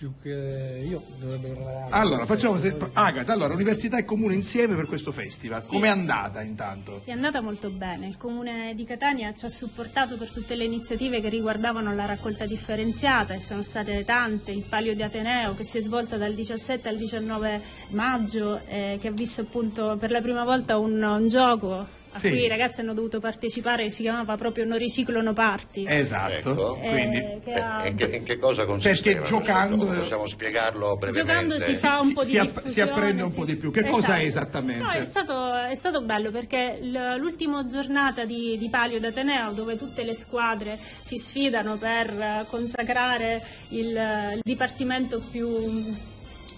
[0.00, 2.74] più che io dovrebbe parlare Allora, facciamo se...
[2.94, 5.62] Agata, allora, università e comune insieme per questo festival.
[5.62, 5.74] Sì.
[5.74, 7.02] Com'è andata intanto?
[7.04, 11.20] È andata molto bene, il Comune di Catania ci ha supportato per tutte le iniziative
[11.20, 15.76] che riguardavano la raccolta differenziata e sono state tante, il Palio di Ateneo che si
[15.76, 20.44] è svolto dal 17 al 19 maggio, eh, che ha visto appunto per la prima
[20.44, 22.28] volta un, un gioco a Sì.
[22.30, 25.84] cui i ragazzi hanno dovuto partecipare si chiamava proprio Non riciclo no party.
[25.86, 26.76] Esatto, Ecco.
[26.78, 27.16] quindi...
[27.18, 29.20] Eh, che ha- in che, in che cosa consisteva?
[29.20, 29.86] Perché giocando-?
[29.86, 31.20] Possiamo spiegarlo brevemente?
[31.32, 33.38] Giocando si fa un po' di si app- diffusione, si apprende un sì.
[33.38, 33.70] po' di più.
[33.70, 34.82] Che cosa è esattamente?
[34.82, 40.02] No, è, stato, è stato bello perché l'ultima giornata di, di Palio d'Ateneo dove tutte
[40.02, 43.86] le squadre si sfidano per eh, consacrare il,
[44.34, 45.94] il dipartimento più,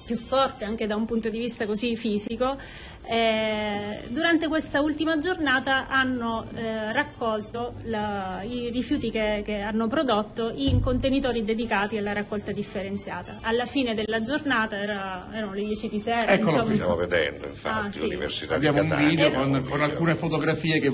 [0.05, 2.57] più forte anche da un punto di vista così fisico,
[3.05, 10.51] eh, durante questa ultima giornata hanno eh, raccolto la- i rifiuti che, che hanno prodotto
[10.55, 13.39] in contenitori dedicati alla raccolta differenziata.
[13.43, 16.29] Alla fine della giornata era- erano le 10 di sera.
[16.33, 16.65] Eccolo insomma.
[16.65, 16.75] qui.
[16.75, 18.05] Stiamo vedendo, infatti, Ah, sì.
[18.07, 19.09] Università Abbiamo di un Catania.
[19.11, 19.85] video abbiamo con, un con video.
[19.85, 20.93] alcune fotografie che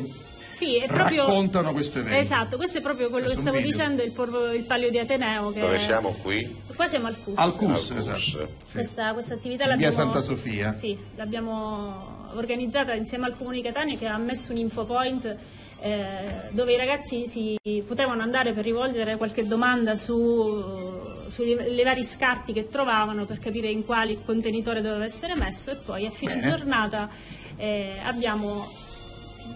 [0.58, 1.24] Sì, è proprio...
[1.24, 2.18] raccontano questo evento.
[2.18, 3.70] Esatto, questo è proprio quello Questo che stavo video.
[3.70, 5.52] dicendo, il, por- il palio di Ateneo.
[5.52, 6.62] Che Dove siamo qui?
[6.74, 7.38] Qua siamo al CUS.
[7.38, 8.10] Al CUS, Al esatto.
[8.16, 8.26] CUS.
[8.66, 8.72] Sì.
[8.72, 10.72] Questa, questa attività In via l'abbiamo, Santa Sofia.
[10.72, 15.36] Sì, l'abbiamo organizzata insieme al Comune di Catania che ha messo un infopoint
[15.80, 17.56] eh, dove i ragazzi si
[17.86, 20.60] potevano andare per rivolgere qualche domanda su,
[21.28, 26.04] sui vari scarti che trovavano per capire in quali contenitore doveva essere messo e poi
[26.04, 26.48] a fine Bene.
[26.48, 27.08] giornata
[27.56, 28.86] eh, abbiamo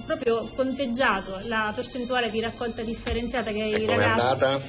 [0.05, 4.61] proprio conteggiato la percentuale di raccolta differenziata che E i ragazzi andata?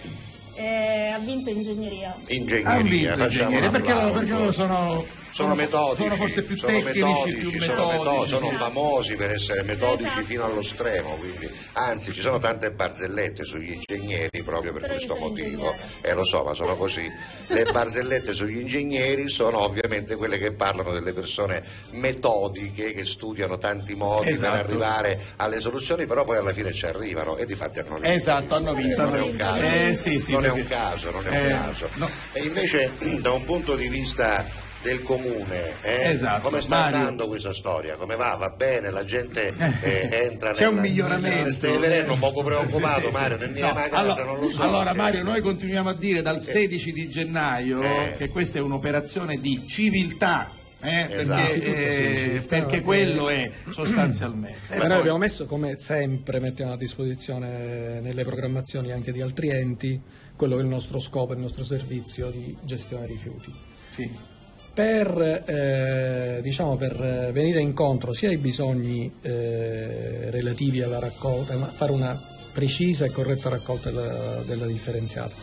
[0.56, 2.16] eh, ha vinto ingegneria.
[2.28, 7.00] Ingegneria, Ha vinto ingegneria, perché, perché loro sono, Sono metodici, sono forse più sono tecnici,
[7.00, 8.08] metodici, più sono, metodici.
[8.14, 10.26] meto- sono famosi per essere metodici Esatto.
[10.26, 15.16] fino allo stremo, quindi, anzi ci sono tante barzellette sugli ingegneri proprio per Però questo
[15.18, 17.12] motivo, eh lo so ma sono così,
[17.48, 23.96] le barzellette sugli ingegneri sono ovviamente quelle che parlano delle persone metodiche che studiano tanti
[23.96, 24.52] modi Esatto.
[24.52, 28.08] per arrivare alle soluzioni, però poi alla fine ci arrivano e di fatti hanno vinto.
[28.08, 29.02] Esatto, hanno vinto.
[29.04, 31.50] non è un caso, Eh, sì, sì, non è un caso, non è un Eh,
[31.50, 31.90] caso.
[31.96, 32.08] no.
[32.34, 34.46] E invece da un punto di vista
[34.84, 36.98] del comune, eh, Esatto, come sta Mario.
[36.98, 37.96] andando questa storia?
[37.96, 38.36] Come va?
[38.36, 38.92] Va bene?
[38.92, 41.52] La gente eh, entra C'è un nella- miglioramento.
[41.52, 43.20] Stai vedendo un poco preoccupato Sì, sì, sì.
[43.22, 44.62] Mario, nel No, casa allora, non lo so.
[44.62, 48.16] allora, Mario, noi continuiamo a dire dal 16 di gennaio Eh.
[48.18, 50.52] che questa è un'operazione di civiltà.
[50.86, 51.48] eh, Esatto.
[51.48, 52.82] perché, eh, perché eh.
[52.82, 54.58] quello è sostanzialmente.
[54.76, 59.50] E poi- noi abbiamo messo, come sempre, mettiamo a disposizione nelle programmazioni anche di altri
[59.50, 60.02] enti
[60.36, 63.54] quello che è il nostro scopo, il nostro servizio di gestione dei rifiuti.
[63.92, 64.32] sì.
[64.74, 71.92] Per, eh, diciamo, per venire incontro sia ai bisogni eh, relativi alla raccolta, ma fare
[71.92, 72.20] una
[72.52, 75.36] precisa e corretta raccolta della, della differenziata,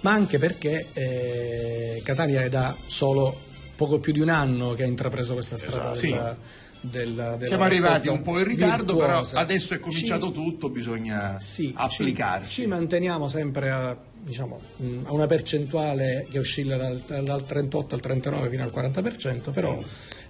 [0.00, 3.34] ma anche perché eh, Catania è da solo
[3.74, 6.06] poco più di un anno che ha intrapreso questa strada Esatto.
[6.06, 6.36] della,
[6.80, 9.38] della- della Siamo arrivati un po' in ritardo, però virtuosa.
[9.38, 12.52] adesso è cominciato Ci- tutto, bisogna sì, applicarsi.
[12.52, 14.60] Ci, ci manteniamo sempre a, diciamo,
[15.04, 19.78] a una percentuale che oscilla dal, dal 38 al 39 fino al 40%, però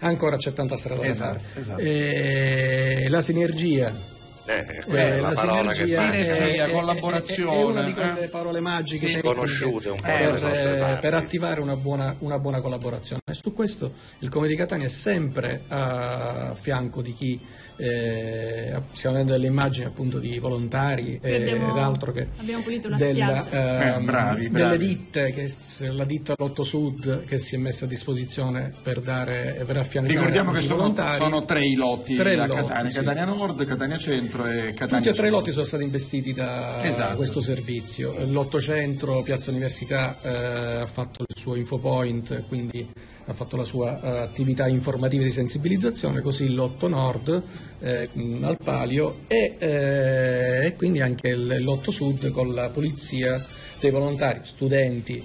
[0.01, 1.61] ancora c'è tanta strada da Esatto, fare.
[1.61, 1.80] esatto.
[1.80, 4.12] E la sinergia.
[4.47, 6.12] Eh, quella è eh, la, parola che sinergia fa.
[6.12, 7.95] è- Sinergia, è- collaborazione, È, una di eh.
[7.95, 12.61] quelle parole magiche Sì, conosciute un po' per, eh, per attivare una buona, una buona
[12.61, 13.22] collaborazione.
[13.24, 17.40] E su questo il Comune di Catania è sempre a fianco di chi
[17.77, 22.87] eh, stiamo vedendo delle immagini appunto di volontari eh, abbiamo- ed altro che abbiamo pulito
[22.89, 23.95] una della, spiaggia.
[23.97, 24.87] ehm, Eh, bravi, delle bravi.
[24.87, 25.53] ditte che
[25.91, 30.53] la ditta Lotto Sud che si è messa a disposizione per dare per affiancare Ricordiamo
[30.53, 31.16] che sono, volontari.
[31.18, 32.97] sono tre i lotti Tre da lotti, Catania, sì.
[32.99, 36.85] Catania Nord, Catania Centro e Catania Tutti e tre i lotti sono stati investiti da
[36.85, 37.16] Esatto.
[37.16, 38.14] questo servizio.
[38.27, 42.87] L'Ottocentro, Piazza Università, eh, ha fatto il suo infopoint, quindi
[43.27, 47.43] ha fatto la sua eh, attività informativa di sensibilizzazione, così l'Otto Nord
[47.81, 53.45] eh, mh, al Palio e, eh, e quindi anche il- l'Otto Sud con la polizia
[53.81, 55.22] dei volontari, studenti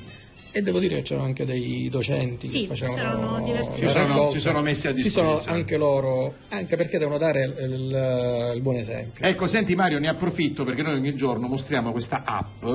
[0.52, 4.30] e devo dire che c'erano anche dei docenti Sì, che facevano c'erano diversi Si sono-
[4.32, 5.58] si sono messi a Ci sono disposizione.
[5.60, 9.24] anche loro, anche perché devono dare il, il- il buon esempio.
[9.26, 12.66] Ecco, senti Mario, ne approfitto perché noi ogni giorno mostriamo questa app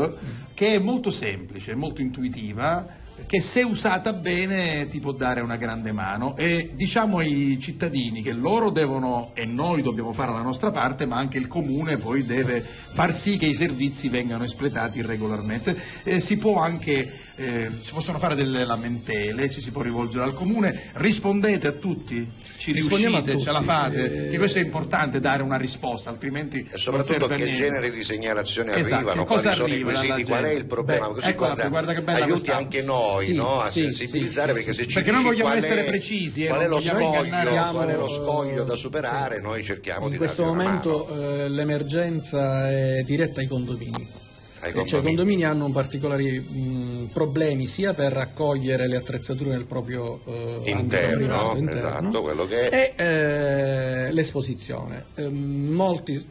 [0.54, 2.86] che è molto semplice, molto intuitiva,
[3.26, 8.32] che se usata bene ti può dare una grande mano e diciamo ai cittadini che
[8.32, 12.64] loro devono e noi dobbiamo fare la nostra parte, ma anche il comune poi deve
[12.92, 15.76] far sì che i servizi vengano espletati regolarmente.
[16.02, 20.34] Eh, si può anche eh, si possono fare delle lamentele, ci si può rivolgere al
[20.34, 24.58] comune, rispondete a tutti, ci Rispondiamo a riuscite, ce la tutti, fate, eh, di questo
[24.58, 27.52] è importante dare una risposta, altrimenti E soprattutto che niente.
[27.54, 31.28] genere di segnalazioni Esatto, arrivano, quali sono i quesiti, qual è il problema, Beh, così
[31.30, 34.54] eccola guarda, guarda che bella aiuti questa- anche noi Sì, no, a sì, sensibilizzare sì,
[34.54, 34.88] perché sì, se sì.
[34.88, 37.70] ci Perché noi vogliamo qual essere è- precisi, eh, qual è lo scoglio, ingannare.
[37.72, 41.08] qual è lo Siamo, scoglio da superare, noi cerchiamo In di questo darvi una momento
[41.44, 44.22] eh, l'emergenza è diretta ai condomini.
[44.64, 45.14] Ai Eh, Cioè, i condomini.
[45.16, 51.56] condomini hanno particolari mh, problemi sia per raccogliere le attrezzature nel proprio eh, Interno, privato,
[51.58, 55.04] interno, esatto, che e eh, l'esposizione.
[55.16, 56.24] Eh, molti,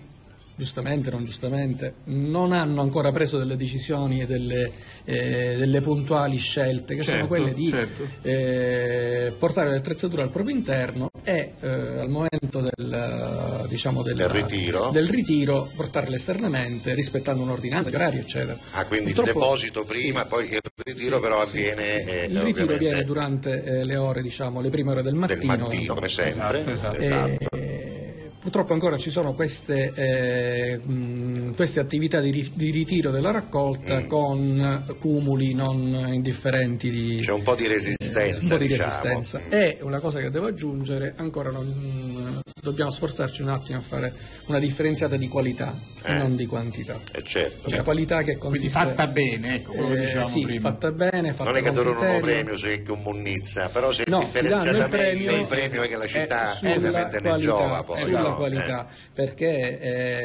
[0.55, 4.71] giustamente o non giustamente, non hanno ancora preso delle decisioni e delle,
[5.03, 8.07] eh, delle puntuali scelte che sono Certo, quelle di certo.
[8.21, 14.29] eh, portare le attrezzature al proprio interno e eh, al momento del, diciamo, del, Del
[14.29, 14.89] ritiro.
[14.91, 18.57] del ritiro portarle esternamente rispettando un'ordinanza, gli orari eccetera.
[18.71, 20.27] Ah, quindi il Purtroppo- deposito prima, sì.
[20.27, 21.93] poi il ritiro Sì, però sì, avviene sì.
[22.09, 25.57] eh, il ritiro avviene durante eh, le ore, diciamo, le prime ore del del mattino.
[25.57, 26.59] mattino, come sempre.
[26.59, 26.97] Esatto, esatto.
[26.97, 27.47] esatto.
[28.43, 34.01] Eh, purtroppo ancora ci sono queste, eh, mh, queste attività di, di ritiro della raccolta
[34.01, 34.07] Mm.
[34.07, 38.89] con cumuli non indifferenti di, C'è un po' di un resistenza, po' di diciamo.
[38.89, 39.39] resistenza.
[39.39, 39.51] Mm.
[39.53, 41.65] E una cosa che devo aggiungere, ancora non,
[42.63, 44.13] dobbiamo sforzarci un attimo a fare
[44.45, 46.17] una differenziata di qualità e Eh.
[46.17, 46.97] non di quantità.
[47.11, 47.69] Eh, certo.
[47.69, 50.69] La qualità che Quindi consiste fatta bene, ecco, quello che eh, dicevamo sì, prima.
[50.69, 52.21] fatta bene, fatta Non è che loro non criterio.
[52.21, 55.87] premio se è che un munnizza, però se No, differenziatamente il premio- il premio è
[55.89, 57.99] che la città sulla ovviamente ne qualità, giova poi.
[57.99, 58.35] sulla no?
[58.35, 58.93] qualità, Eh.
[59.13, 59.79] perché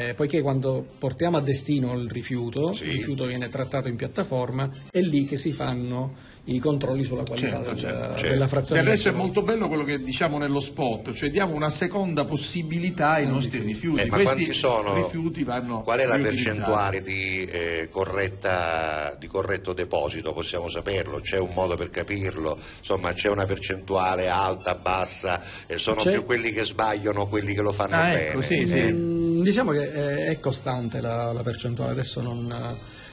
[0.09, 2.85] eh, poiché quando portiamo a destino il rifiuto, Sì.
[2.85, 7.47] il rifiuto viene trattato in piattaforma, è lì che si fanno i controlli sulla qualità
[7.57, 8.27] Certo, del- certo, certo.
[8.27, 8.81] della frazione.
[8.81, 13.11] Del resto è molto bello quello che diciamo nello spot, cioè diamo una seconda possibilità
[13.11, 14.01] ai nostri rifiuti.
[14.01, 14.93] Eh, ma Questi quanti sono?
[14.95, 20.33] rifiuti vanno Qual è la percentuale di, eh, corretta, di corretto deposito?
[20.33, 21.19] Possiamo saperlo?
[21.19, 22.57] C'è un modo per capirlo?
[22.79, 25.41] Insomma, c'è una percentuale alta, bassa?
[25.67, 28.27] Eh, sono C'è- più quelli che sbagliano quelli che lo fanno Ah, bene?
[28.29, 28.81] ecco, sì, Eh, sì.
[28.91, 32.53] Mm, Diciamo che è, è costante la, la percentuale, adesso non,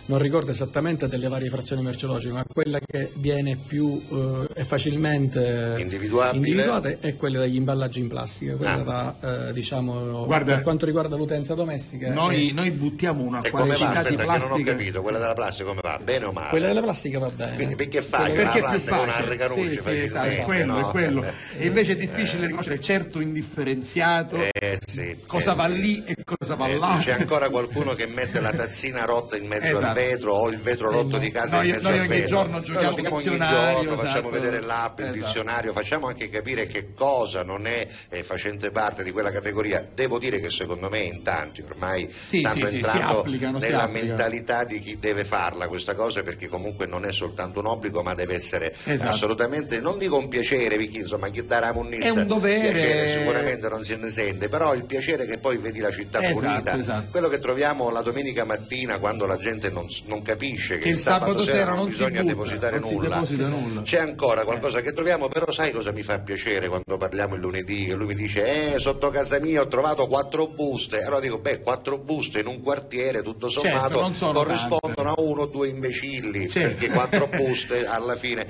[0.07, 5.77] non ricordo esattamente delle varie frazioni merceologiche, ma quella che viene più eh, è facilmente
[5.79, 6.37] Individuabile?
[6.49, 8.83] individuata è quella degli imballaggi in plastica, quella Ah.
[9.21, 12.13] va, eh, diciamo, Guarda, per quanto riguarda l'utenza domestica.
[12.13, 13.63] Noi, eh, noi buttiamo una E va?
[13.63, 14.71] quantità di che non ho plastica.
[14.73, 15.99] capito, quella della plastica come va?
[16.03, 16.49] Bene o male?
[16.51, 17.57] quella della plastica va bene.
[17.57, 18.31] Quindi perché fai?
[18.33, 20.73] Quella- Che Perché la è plastica non facile, arreca luce sì, sì, esatto, è quello,
[20.73, 20.89] no?
[20.89, 21.25] è quello.
[21.25, 25.81] Eh, E invece è difficile riconoscere certo indifferenziato Eh sì, cosa eh va sì.
[25.81, 26.97] lì e cosa va Eh sì, là.
[27.01, 29.96] c'è ancora qualcuno che mette la tazzina rotta in mezzo al Esatto.
[29.97, 32.27] Vetro o il vetro rotto di casa Noi- mezzo noi ogni vetro.
[32.29, 34.29] giorno Noi giochiamo spieghiamo ogni giorno, facciamo esatto.
[34.31, 35.19] vedere l'app, il Esatto.
[35.25, 39.87] dizionario, facciamo anche capire che cosa non è eh, facente parte di quella categoria.
[39.95, 43.87] Devo dire che secondo me in tanti ormai Sì, stanno sì, sì, entrando si nella
[43.87, 48.15] mentalità di chi deve farla questa cosa perché comunque non è soltanto un obbligo ma
[48.15, 49.11] deve essere Esatto.
[49.11, 52.71] assolutamente, non dico un piacere perché insomma chi dà la munnizza È un dovere.
[52.71, 56.35] piacere sicuramente non se ne sente, però il piacere che poi vedi la città Esatto,
[56.41, 57.07] pulita, esatto.
[57.11, 60.97] quello che troviamo la domenica mattina quando la gente non, non capisce che, Che il
[60.97, 63.21] sabato sera non bisogna butta, depositare non nulla.
[63.21, 63.83] nulla.
[63.83, 67.85] C'è ancora qualcosa che troviamo, però sai cosa mi fa piacere quando parliamo il lunedì?
[67.87, 71.03] Che lui mi dice, eh, sotto casa mia ho trovato quattro buste.
[71.03, 75.15] Allora dico, beh, quattro buste in un quartiere, tutto Certo, sommato, non sono corrispondono a
[75.21, 76.69] uno o due imbecilli, Certo.
[76.77, 78.47] perché quattro buste alla fine...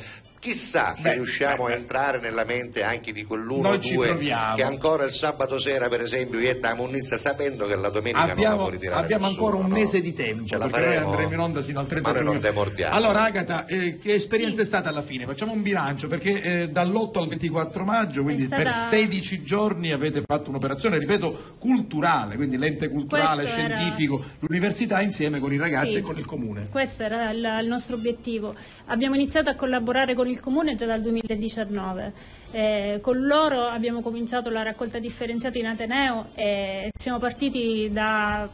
[0.47, 4.63] Chissà se Beh, riusciamo beh, a entrare nella mente anche di quell'uno o due che
[4.63, 8.33] ancora il sabato sera, per esempio, ietta la munnizza sapendo che la domenica non la
[8.35, 9.75] Abbiamo, può ritirare abbiamo nessuno, ancora un no?
[9.77, 11.09] mese di tempo Ce la faremo?
[11.11, 12.95] andremo in onda sino al 30 Ma noi demordiamo.
[12.95, 14.61] Allora Agata, eh, che esperienza Sì.
[14.63, 15.25] è stata alla fine?
[15.27, 20.23] Facciamo un bilancio perché eh, dall'8 al 24 maggio, quindi stata- per 16 giorni avete
[20.25, 25.91] fatto un'operazione, ripeto, culturale, quindi l'ente culturale, Questo era- scientifico, l'università insieme con i ragazzi
[25.91, 25.97] Sì.
[25.97, 26.69] e con il comune.
[26.71, 28.55] Questo era il, il nostro obiettivo.
[28.87, 32.13] Abbiamo iniziato a collaborare con il Comune già dal 2019.
[32.51, 38.49] Eh, con loro abbiamo cominciato la raccolta differenziata in Ateneo e siamo partiti da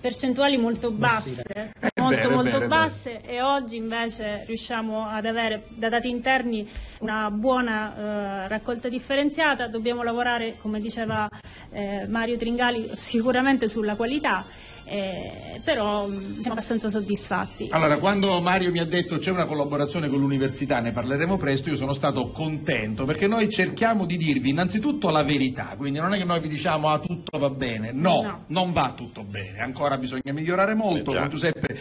[0.00, 5.26] percentuali molto basse, molto vero, è molto vero, è basse e oggi invece riusciamo ad
[5.26, 6.68] avere da dati interni
[7.00, 9.66] una buona eh, raccolta differenziata.
[9.66, 11.28] Dobbiamo lavorare, come diceva
[11.70, 14.44] eh, Mario Tringali, sicuramente sulla qualità,
[14.88, 17.68] eh, però mh, siamo abbastanza soddisfatti.
[17.70, 21.76] Allora, quando Mario mi ha detto c'è una collaborazione con l'università, ne parleremo presto, io
[21.76, 26.24] sono stato contento perché noi cerchiamo di dirvi innanzitutto la verità, quindi non è che
[26.24, 28.44] noi vi diciamo ah tutto va bene, no, No.
[28.48, 31.78] non va tutto bene, ancora bisogna migliorare molto, Eh Giuseppe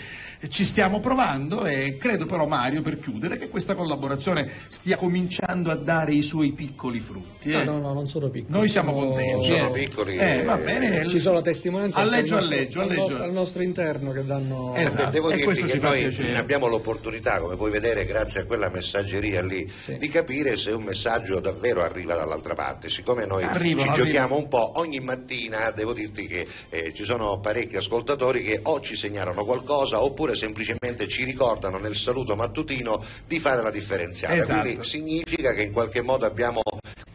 [0.49, 5.75] ci stiamo provando e credo però Mario per chiudere che questa collaborazione stia cominciando a
[5.75, 7.51] dare i suoi piccoli frutti.
[7.51, 7.63] No, eh.
[7.63, 8.51] no, no, non sono piccoli.
[8.57, 9.47] Noi siamo contenti.
[9.47, 9.79] Sono eh.
[9.79, 11.07] piccoli, Eh, va bene.
[11.07, 13.01] Ci sono testimonianze Alleggio, al nostro- alleggio, al alleggio.
[13.01, 14.75] nostro, al nostro interno che danno...
[14.75, 15.09] Esatto.
[15.09, 16.37] Devo e dirti questo che noi piacere.
[16.37, 21.39] abbiamo l'opportunità, come puoi vedere grazie a quella messaggeria lì, di capire se un messaggio
[21.39, 22.89] davvero arriva dall'altra parte.
[22.89, 24.35] Siccome noi Arrivano, ci giochiamo arrivano.
[24.37, 28.95] un po' ogni mattina, devo dirti che eh, ci sono parecchi ascoltatori che o ci
[28.95, 34.35] segnalano qualcosa oppure semplicemente ci ricordano nel saluto mattutino di fare la differenziata.
[34.35, 34.61] Esatto.
[34.61, 36.61] Quindi significa che in qualche modo abbiamo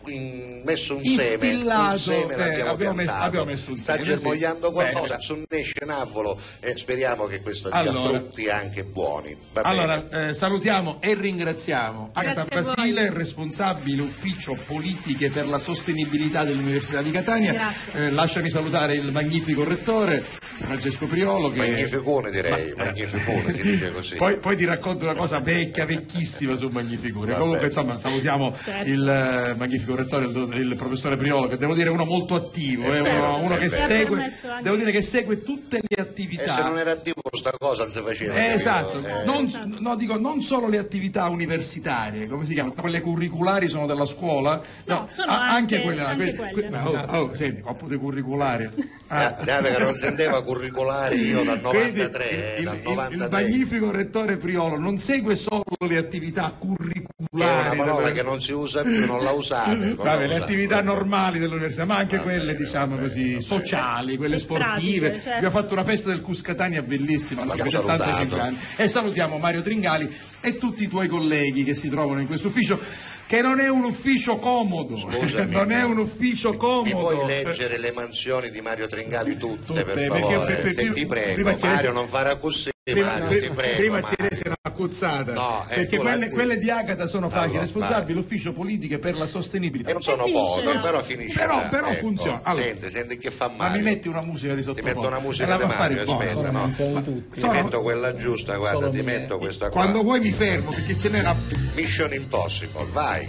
[0.06, 3.24] in- messo un seme, un seme eh, l'abbiamo abbiamo messo- piantato.
[3.24, 4.72] abbiamo messo un sta germogliando sì.
[4.72, 5.22] Qualcosa, bene.
[5.22, 8.08] su esce navolo e speriamo che questo dia Allora.
[8.18, 9.36] frutti anche buoni.
[9.52, 9.74] Va bene?
[9.82, 12.44] Allora, eh, salutiamo e ringraziamo Agata.
[12.48, 17.72] Basile, responsabile ufficio politiche per la sostenibilità dell'Università di Catania.
[17.92, 21.50] Eh, lasciami salutare il magnifico rettore Francesco Priolo.
[21.50, 21.58] Che...
[21.58, 24.14] Magnificone direi, Ma- magnificone si dice così.
[24.16, 27.26] Poi, poi ti racconto una cosa vecchia, vecchissima su Magnificone.
[27.32, 27.38] Vabbè.
[27.40, 28.88] Comunque, insomma, salutiamo Certo.
[28.88, 32.84] il eh, magnifico rettore, il, il professore Priolo, che devo dire è uno molto attivo,
[32.84, 33.76] Eh, è certo, uno, uno che certo.
[33.76, 36.54] Ci ha segue, anche- devo dire che segue tutte le E attività.
[36.54, 38.34] se non era attivo questa cosa non si faceva.
[38.34, 42.74] Eh, esatto, Eh, non, no, dico, non solo le attività universitarie, come si chiamano?
[42.74, 44.60] Quelle curriculari sono della scuola?
[44.84, 46.00] No, sono a- anche- quelle.
[46.02, 46.68] anche que- quelle.
[46.68, 48.68] que- oh, oh, senti, compute curriculari.
[49.08, 53.12] Ah, eh, perché non senteva curricolare io dal Quindi 93, il, eh, il- dal il-
[53.12, 53.42] il 93.
[53.42, 57.76] magnifico rettore Priolo non segue solo le attività Che è una curriculari.
[57.76, 59.74] parola che non si usa più, non la usate.
[59.76, 60.42] non la Vabbè, le usate.
[60.42, 64.68] attività normali dell'università, ma anche Va quelle, diciamo così, sociali, quelle sportive.
[65.08, 65.36] pratiche, certo.
[65.36, 67.76] Abbiamo fatto una festa del Cuscatania bellissima, L'abbiamo no?
[67.78, 68.42] 75 salutato.
[68.42, 68.58] anni.
[68.76, 72.78] E salutiamo Mario Tringali e tutti i tuoi colleghi che si trovano in questo ufficio,
[73.26, 75.50] che non è un ufficio comodo, Scusami.
[75.54, 76.98] non è un ufficio Mi comodo.
[76.98, 80.54] puoi leggere le mansioni di Mario Tringali tutte, Tutte, per perché- favore?
[80.56, 83.76] perché- Se ti prego, Mario, non fare così, Prima, Mario, prima- ti prego.
[83.76, 87.50] prima ci rese una accuzzata No, perché tu la- quelle, quelle di Agata sono facili,
[87.50, 89.90] Allora, responsabile ufficio politiche per la sostenibilità.
[89.90, 91.98] E non sono E poche, però finisce Però- però ecco.
[92.00, 92.40] funziona.
[92.42, 93.76] Allora, senti, senti che fa Ma male.
[93.78, 94.96] mi metti una musica di Ti sottofondo?
[94.96, 96.66] metto una E musica la di Mario, aspetta, Sono no?
[96.66, 97.28] di tutti.
[97.34, 99.80] Ti Sono- metto quella giusta, guarda, ti metto questa qua.
[99.82, 101.36] Quando vuoi mi fermo perché ce n'era.
[101.76, 103.28] Mission Impossible, vai.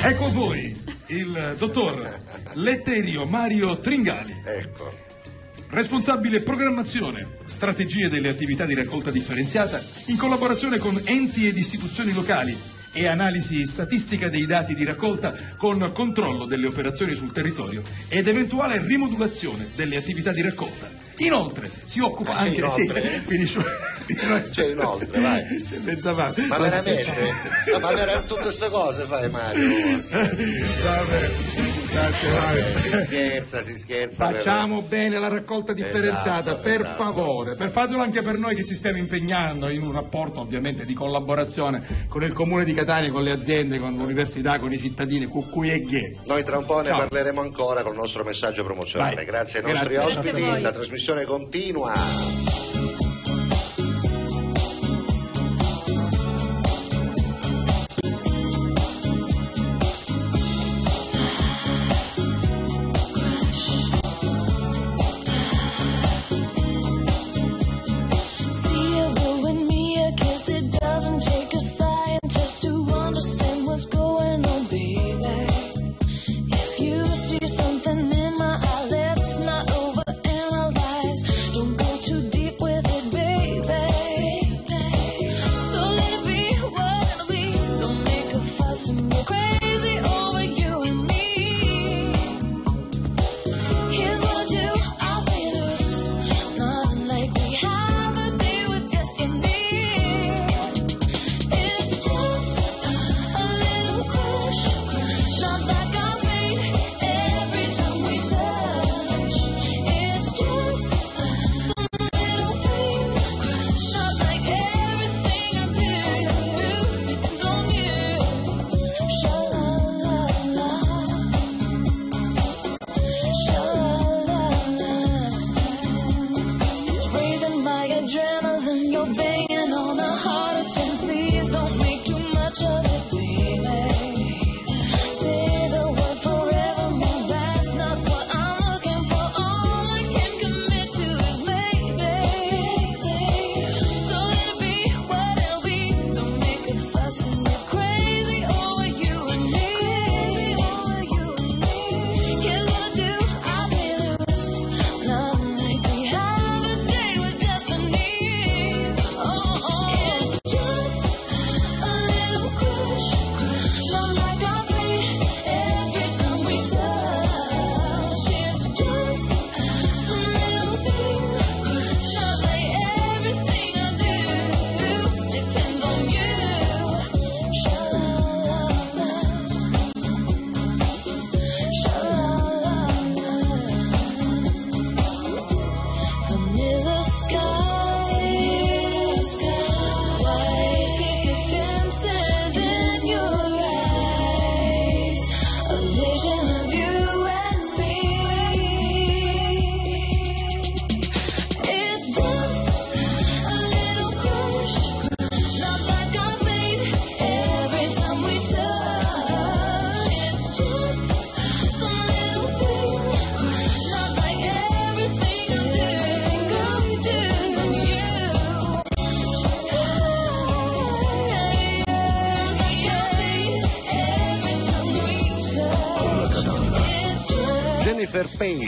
[0.00, 2.10] Ecco voi, il dottor
[2.54, 5.06] Letterio Mario Tringali, Ecco.
[5.70, 12.56] Responsabile programmazione, strategie delle attività di raccolta differenziata in collaborazione con enti ed istituzioni locali
[12.92, 18.82] e analisi statistica dei dati di raccolta con controllo delle operazioni sul territorio ed eventuale
[18.84, 20.90] rimodulazione delle attività di raccolta.
[21.18, 22.86] Inoltre si occupa anche sì,
[24.14, 25.42] finisce- C'è inoltre, vai.
[25.84, 26.42] Pensavate.
[26.46, 27.12] Ma veramente?
[27.72, 29.68] Ma, ma vera- tutte queste cose fai Mario?
[30.08, 31.30] Vabbè,
[31.90, 32.64] grazie Mario.
[32.80, 34.26] Si scherza, si scherza.
[34.26, 34.38] però.
[34.38, 37.02] Facciamo bene la raccolta differenziata, Esatto, per esatto.
[37.02, 40.94] favore, per fatelo anche per noi che ci stiamo impegnando in un rapporto ovviamente di
[40.94, 45.48] collaborazione con il comune di Catania, con le aziende, con l'università, con i cittadini, con
[45.50, 46.16] cui e ghe.
[46.24, 46.98] Noi tra un po' ne Ciao.
[46.98, 49.14] parleremo ancora con il nostro messaggio promozionale.
[49.16, 49.24] Vai.
[49.24, 50.18] Grazie ai nostri Grazie.
[50.18, 52.67] ospiti, Grazie la trasmissione continua.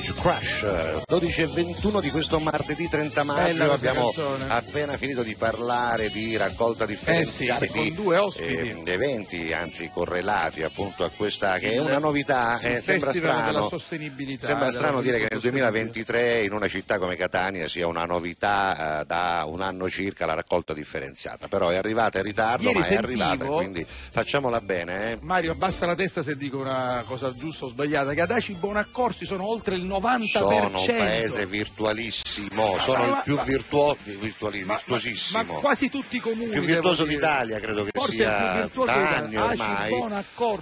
[0.01, 4.45] major crash uh, 12 e 21 di questo martedì 30 maggio abbiamo canzone.
[4.49, 10.63] appena finito di parlare di raccolta differenziale eh sì, di due eh, eventi anzi correlati
[10.63, 13.69] appunto a questa che è una novità eh, sembra strano,
[14.39, 19.05] sembra strano dire che nel 2023 in una città come Catania sia una novità eh,
[19.05, 21.49] da un anno circa la raccolta differenziata.
[21.49, 25.19] Però è arrivata in ritardo Ieri ma sentivo, è arrivata quindi facciamola bene eh.
[25.23, 28.15] Mario basta la testa se dico una cosa giusta o sbagliata.
[28.15, 33.96] Che ad Aci Bonaccorsi sono oltre il 90% sono paese virtualissimo, sono il più virtuoso,
[34.05, 35.55] virtuali- Ma virtuosissimo.
[35.61, 36.51] quasi tutti i comuni.
[36.51, 39.92] più virtuoso d'Italia credo che Forse sia da anni ormai.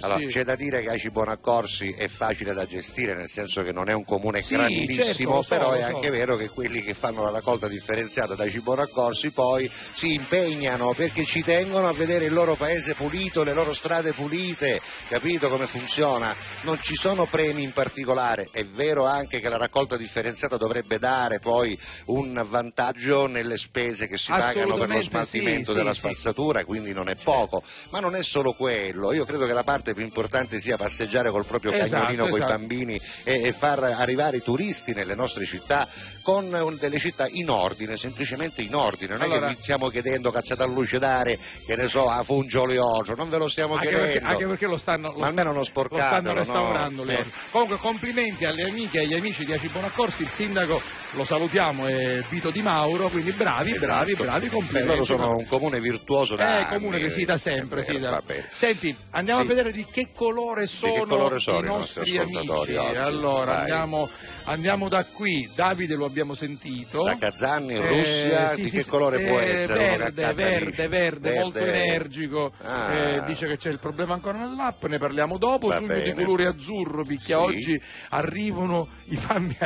[0.01, 3.89] Allora, c'è da dire che Aci Bonaccorsi è facile da gestire nel senso che non
[3.89, 5.95] è un comune Sì, grandissimo certo, so, però è so.
[5.95, 10.93] anche vero che quelli che fanno la raccolta differenziata da Aci Bonaccorsi poi si impegnano
[10.93, 14.81] perché ci tengono a vedere il loro paese pulito le loro strade pulite.
[15.07, 16.35] Capito come funziona?
[16.61, 18.49] Non ci sono premi in particolare.
[18.51, 20.27] È vero anche che la raccolta differenziata
[20.57, 25.93] dovrebbe dare poi un vantaggio nelle spese che si pagano per lo smaltimento sì, della
[25.93, 26.07] sì, sì.
[26.07, 27.61] spazzatura, quindi non è poco.
[27.89, 31.45] Ma non è solo quello, io credo che la parte più importante sia passeggiare col
[31.45, 32.51] proprio Esatto, cagnolino con i esatto.
[32.57, 35.87] bambini e, e far arrivare i turisti nelle nostre città
[36.23, 39.13] con un- delle città in ordine, semplicemente in ordine.
[39.13, 43.13] Non è Allora- che vi stiamo chiedendo cacciate a lucidare, che ne so, a Fungiolioso,
[43.15, 44.11] non ve lo stiamo Anche chiedendo.
[44.13, 47.11] perché, anche perché lo stanno, lo Ma almeno non lo sporcatelo, stanno restaurando no?
[47.11, 47.25] Eh.
[47.51, 50.81] Comunque complimenti alle amiche e agli amici di Aci Bonaccorsi, il sindaco
[51.13, 54.25] lo salutiamo è Vito Di Mauro, quindi bravi, bravi, Esatto.
[54.25, 54.87] bravi, Beh, complimenti.
[54.91, 58.45] loro sono un comune virtuoso da Eh, comune anni, che si da sempre, eh, bene.
[58.49, 59.45] Senti, andiamo Sì.
[59.45, 62.97] a vedere di che colore sono, colore sono i i nostri nostri ascoltatori amici.
[62.99, 63.07] oggi?
[63.07, 63.59] Allora, Vai.
[63.59, 64.09] andiamo,
[64.49, 65.49] andiamo da qui.
[65.55, 67.03] Davide lo abbiamo sentito.
[67.03, 69.97] Da Kazan in Eh, Russia, sì, di sì, che sì, colore può eh, essere?
[69.97, 72.51] Verde, verde, verde, molto energico.
[72.61, 72.93] Ah.
[72.93, 75.67] Eh, dice che c'è il problema ancora nell'app, ne parliamo dopo.
[75.67, 76.23] Va Sugno di bene.
[76.23, 77.79] colore azzurro, picchia oggi
[78.09, 79.57] arrivano i fammi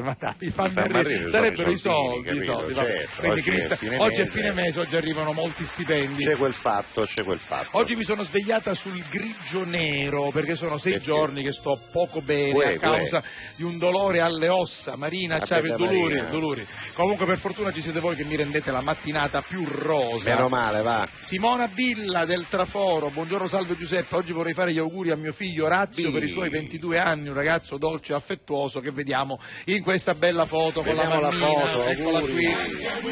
[0.00, 2.74] ma dai, i fammi, fammi arriri, arriri sono sarebbero i i soldi, i soldi.
[2.74, 3.42] Certo, oggi
[3.76, 4.30] fine oggi è mese.
[4.38, 6.24] fine mese, oggi arrivano molti stipendi.
[6.24, 7.68] C'è quel fatto, c'è quel fatto.
[7.72, 11.06] Oggi mi sono svegliata sul grigio nero perché sono sei Perché?
[11.06, 13.22] giorni che sto poco bene Uè, a causa
[13.54, 14.96] di un dolore alle ossa.
[14.96, 16.22] Marina, ciao, bella dolori, Marina.
[16.28, 16.66] dolori.
[16.94, 20.34] Comunque per fortuna ci siete voi che mi rendete la mattinata più rosa.
[20.34, 21.08] Meno male, va.
[21.18, 25.66] Simona Billa del Traforo, buongiorno salve Giuseppe, oggi vorrei fare gli auguri a mio figlio
[25.66, 26.12] Orazio Sì.
[26.12, 30.44] per i suoi 22 anni, un ragazzo dolce e affettuoso che vediamo in questa bella
[30.46, 32.32] foto con Vediamo la la mammina, foto, eccola auguri.
[32.32, 32.54] qui.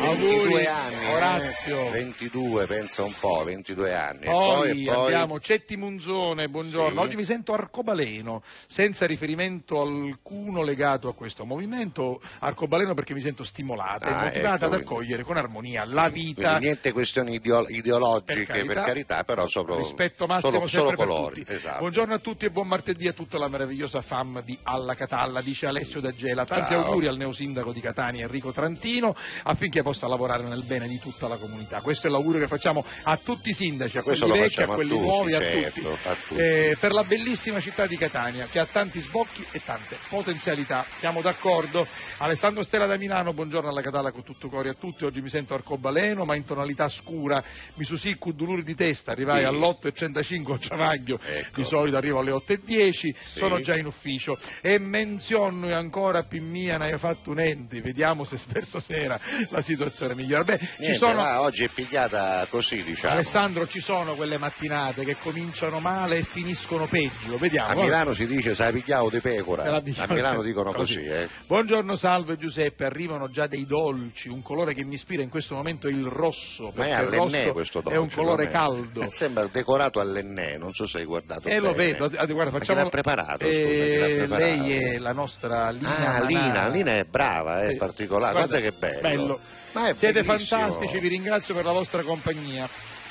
[0.00, 0.94] 22 anni.
[1.05, 1.14] eh.
[1.14, 1.90] Orazio.
[1.90, 4.24] 22, pensa un po', 22 anni.
[4.24, 7.00] Poi, poi, poi- abbiamo Cetti Munzone, buongiorno.
[7.00, 7.07] Sì.
[7.07, 12.20] Oggi mi sento arcobaleno, senza riferimento alcuno legato a questo movimento.
[12.40, 16.59] Arcobaleno perché mi sento stimolata e Ah, motivata ecco, ad accogliere con armonia la vita.
[16.59, 18.82] Niente questioni ideo- ideologiche, Per per carità.
[18.84, 21.45] carità, però solo, Rispetto massimo solo, solo colori.
[21.47, 21.78] Esatto.
[21.78, 25.66] Buongiorno a tutti e buon martedì a tutta la meravigliosa fam di Alla Catalla, dice
[25.66, 26.45] Alessio da Gela.
[26.45, 26.84] Tanti Ciao.
[26.84, 29.14] auguri al neosindaco di Catania Enrico Trantino
[29.45, 31.80] affinché possa lavorare nel bene di tutta la comunità.
[31.80, 34.90] Questo è l'augurio che facciamo a tutti i sindaci, a quelli vecchi, a a quelli
[34.90, 36.09] tutti, nuovi, a certo, tutti.
[36.09, 36.40] a tutti.
[36.40, 40.74] Eh, per la bellissima città di Catania che ha tanti sbocchi e tante potenzialità.
[40.97, 41.87] Siamo d'accordo?
[42.18, 45.05] Alessandro Stella da Milano, buongiorno alla Catalla con tutto cuore a tutti.
[45.05, 47.43] Oggi mi sento arcobaleno ma in tonalità scura.
[47.75, 49.45] Mi susicco dolore di testa, arrivai Sì.
[49.47, 51.61] all'8.35 a Ciavaglio, Ecco.
[51.61, 54.39] di solito arrivo alle 8.10, sono già in ufficio.
[54.61, 59.18] E menziono ancora Pimmia, ne hai fatto un ente, vediamo se verso sera
[59.51, 60.45] la situazione migliora.
[60.45, 61.14] Beh, ci Niente, sono...
[61.14, 63.12] va, oggi è pigliata così, diciamo.
[63.14, 67.81] Alessandro, ci sono quelle mattinate che cominciano male e finiscono peggio, vediamo.
[67.81, 67.83] A.
[67.83, 69.62] Milano si dice sai pigliavo di pecora.
[69.64, 71.29] A Milano dicono così, eh.
[71.47, 75.87] Buongiorno, salve Giuseppe, arrivano già dei dolci, un colore che mi ispira in questo momento
[75.89, 77.97] è il rosso, Ma è all'ennè questo dolce.
[77.97, 79.09] è un colore caldo.
[79.12, 81.93] Sembra decorato all'ennè, non so se hai guardato E lo bene.
[81.93, 82.83] vedo, ah, guarda, Ma chi facciamo...
[82.83, 84.62] l'ha preparato, Eh, scusa, chi l'ha preparato?
[84.62, 86.21] Lei è la nostra Lina Ah.
[86.25, 89.39] Lina, Lina è brava, è Eh, particolare, guarda, che bello.
[89.73, 90.61] Ma è Siete bellissimo.
[90.61, 92.69] fantastici, vi ringrazio per la vostra compagnia.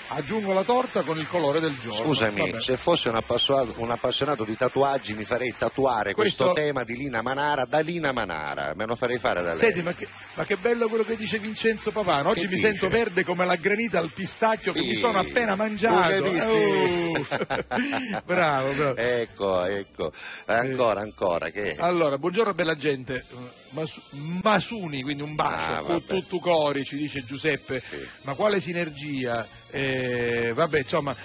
[0.10, 2.04] Aggiungo la torta con il colore del giorno.
[2.04, 2.62] Scusami, Vabbè.
[2.62, 6.44] se fossi un appassionato, un appassionato di tatuaggi mi farei tatuare questo...
[6.46, 9.60] Questo- tema di Lina Manara da Lina Manara, me lo farei fare da lei.
[9.60, 12.30] Senti, ma che, ma che bello quello che dice Vincenzo Papano.
[12.30, 12.68] Oggi Che mi dice?
[12.68, 14.96] sento verde come la granita al pistacchio che mi Sì.
[14.98, 16.24] sono appena mangiato.
[16.26, 17.26] Oh.
[18.26, 18.96] bravo, bravo.
[18.98, 20.12] Ecco, ecco,
[20.46, 21.76] ancora, ancora, che...
[21.80, 23.26] Allora, buongiorno bella gente.
[23.70, 26.06] Masu- Masuni, quindi un bacio, Ah, tu, vabbè.
[26.06, 27.80] tu, tu cori, ci dice Giuseppe.
[27.80, 27.98] Sì.
[28.24, 29.48] Ma quale sinergia?
[29.76, 31.16] Eh, vabbè, insomma,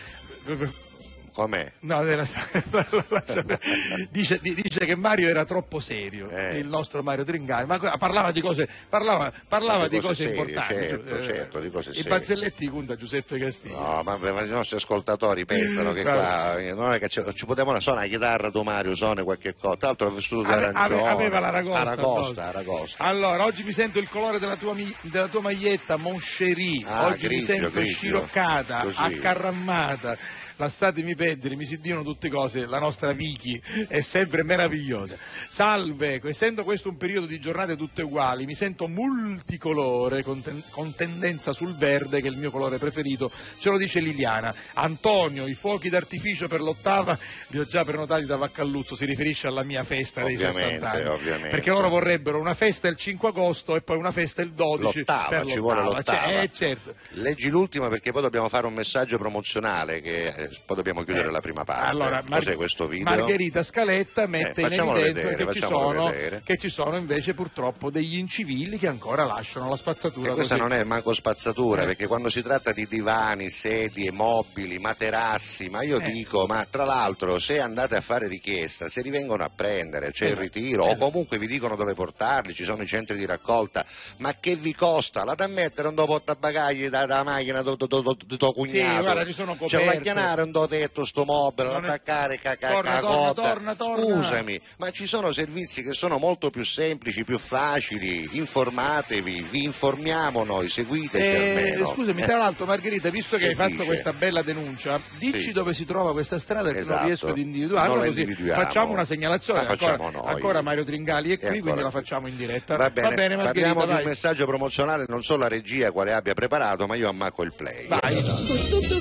[1.39, 1.71] Com'è?
[1.83, 2.27] No, della-
[4.11, 6.59] dice, di- dice che Mario era troppo serio, Eh.
[6.59, 10.75] il nostro Mario Tringani, ma parlava di cose, parlava, parlava Ma di cose, serie, importanti.
[10.75, 12.11] certo, Eh, certo, di cose I serie.
[12.11, 13.77] bazzelletti conta Giuseppe Castiglia.
[13.79, 17.47] No, ma, ma i nostri ascoltatori pensano che qua eh, non è che ci, ci
[17.47, 19.77] potevamo suona la chitarra tu Mario, suona qualche cosa.
[19.77, 23.05] Tra l'altro ha vestito di Ave- aveva l'aragosta Aragosta, aragosta.
[23.05, 27.29] Allora, oggi mi sento il colore della tua, mi- della tua maglietta, Moncherie, Ah, oggi
[27.29, 27.95] mi grigio, sento grigio.
[27.95, 30.17] sciroccata, accarrammata.
[30.59, 35.17] Lasciatemi perdere, mi si dicono tutte cose, la nostra Vicky è sempre meravigliosa.
[35.49, 40.95] Salve, essendo questo un periodo di giornate tutte uguali, mi sento multicolore con, ten- con
[40.97, 44.53] tendenza sul verde, che è il mio colore preferito, ce lo dice Liliana.
[44.75, 47.17] Antonio, i fuochi d'artificio per l'ottava
[47.49, 51.07] li ho già prenotati da Vaccalluzzo, si riferisce alla mia festa dei Ovviamente, 60 anni.
[51.07, 51.49] ovviamente.
[51.51, 55.29] Perché loro vorrebbero una festa il 5 agosto e poi una festa il 12 L'ottava,
[55.29, 55.97] per ci vuole l'ottava.
[55.99, 56.19] l'ottava.
[56.27, 56.95] Cioè, eh, certo.
[57.11, 61.41] Leggi l'ultima perché poi dobbiamo fare un messaggio promozionale che eh, poi dobbiamo chiudere la
[61.41, 61.87] prima parte.
[61.91, 63.05] Allora, Mar- Cos'è questo video?
[63.05, 64.93] Margherita Scaletta mette Eh, in evidenza
[65.29, 66.13] vedere, che, ci sono,
[66.45, 70.69] che ci sono invece purtroppo degli incivili che ancora lasciano la spazzatura E questa così.
[70.69, 71.87] non è manco spazzatura, Eh.
[71.87, 76.11] perché quando si tratta di divani, sedie, mobili, materassi, ma io Eh.
[76.13, 80.27] dico, ma tra l'altro se andate a fare richiesta, se li vengono a prendere, c'è
[80.27, 83.85] Esatto, il ritiro, o comunque vi dicono dove portarli, ci sono i centri di raccolta,
[84.19, 85.25] ma che vi costa?
[85.25, 89.03] La da mettere un do portabagagli da, da macchina do, do, do, do- tuo cugnato?
[89.03, 89.99] guarda, ci sono C'è la coperte.
[90.39, 93.43] Chianare un do tetto sto mobile, Non è- l'attaccare caca, Torna, torna, cacotta.
[93.43, 94.03] torna, torna.
[94.05, 100.45] Scusami, ma ci sono servizi che sono molto più semplici, più facili, informatevi, vi informiamo
[100.45, 101.89] noi, seguiteci Eh, almeno.
[101.89, 102.25] scusami, Eh.
[102.27, 103.85] tra l'altro Margherita, visto che, Che hai fatto dice?
[103.85, 105.53] questa bella denuncia, dici Sì.
[105.53, 106.99] dove si trova questa strada che Esatto.
[106.99, 109.67] non riesco ad individuarla, così facciamo una segnalazione.
[109.67, 110.23] Ancora, noi.
[110.25, 112.77] ancora Mario Tringali è qui, E quindi ancora la facciamo in diretta.
[112.77, 114.03] Va bene, Margherita, parliamo di vai.
[114.03, 117.87] un messaggio promozionale, non so la regia quale abbia preparato, ma io ammacco il play.
[117.89, 118.23] Vai.
[118.23, 118.97] Con tutto.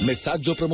[0.00, 0.66] Messaggio promozionale.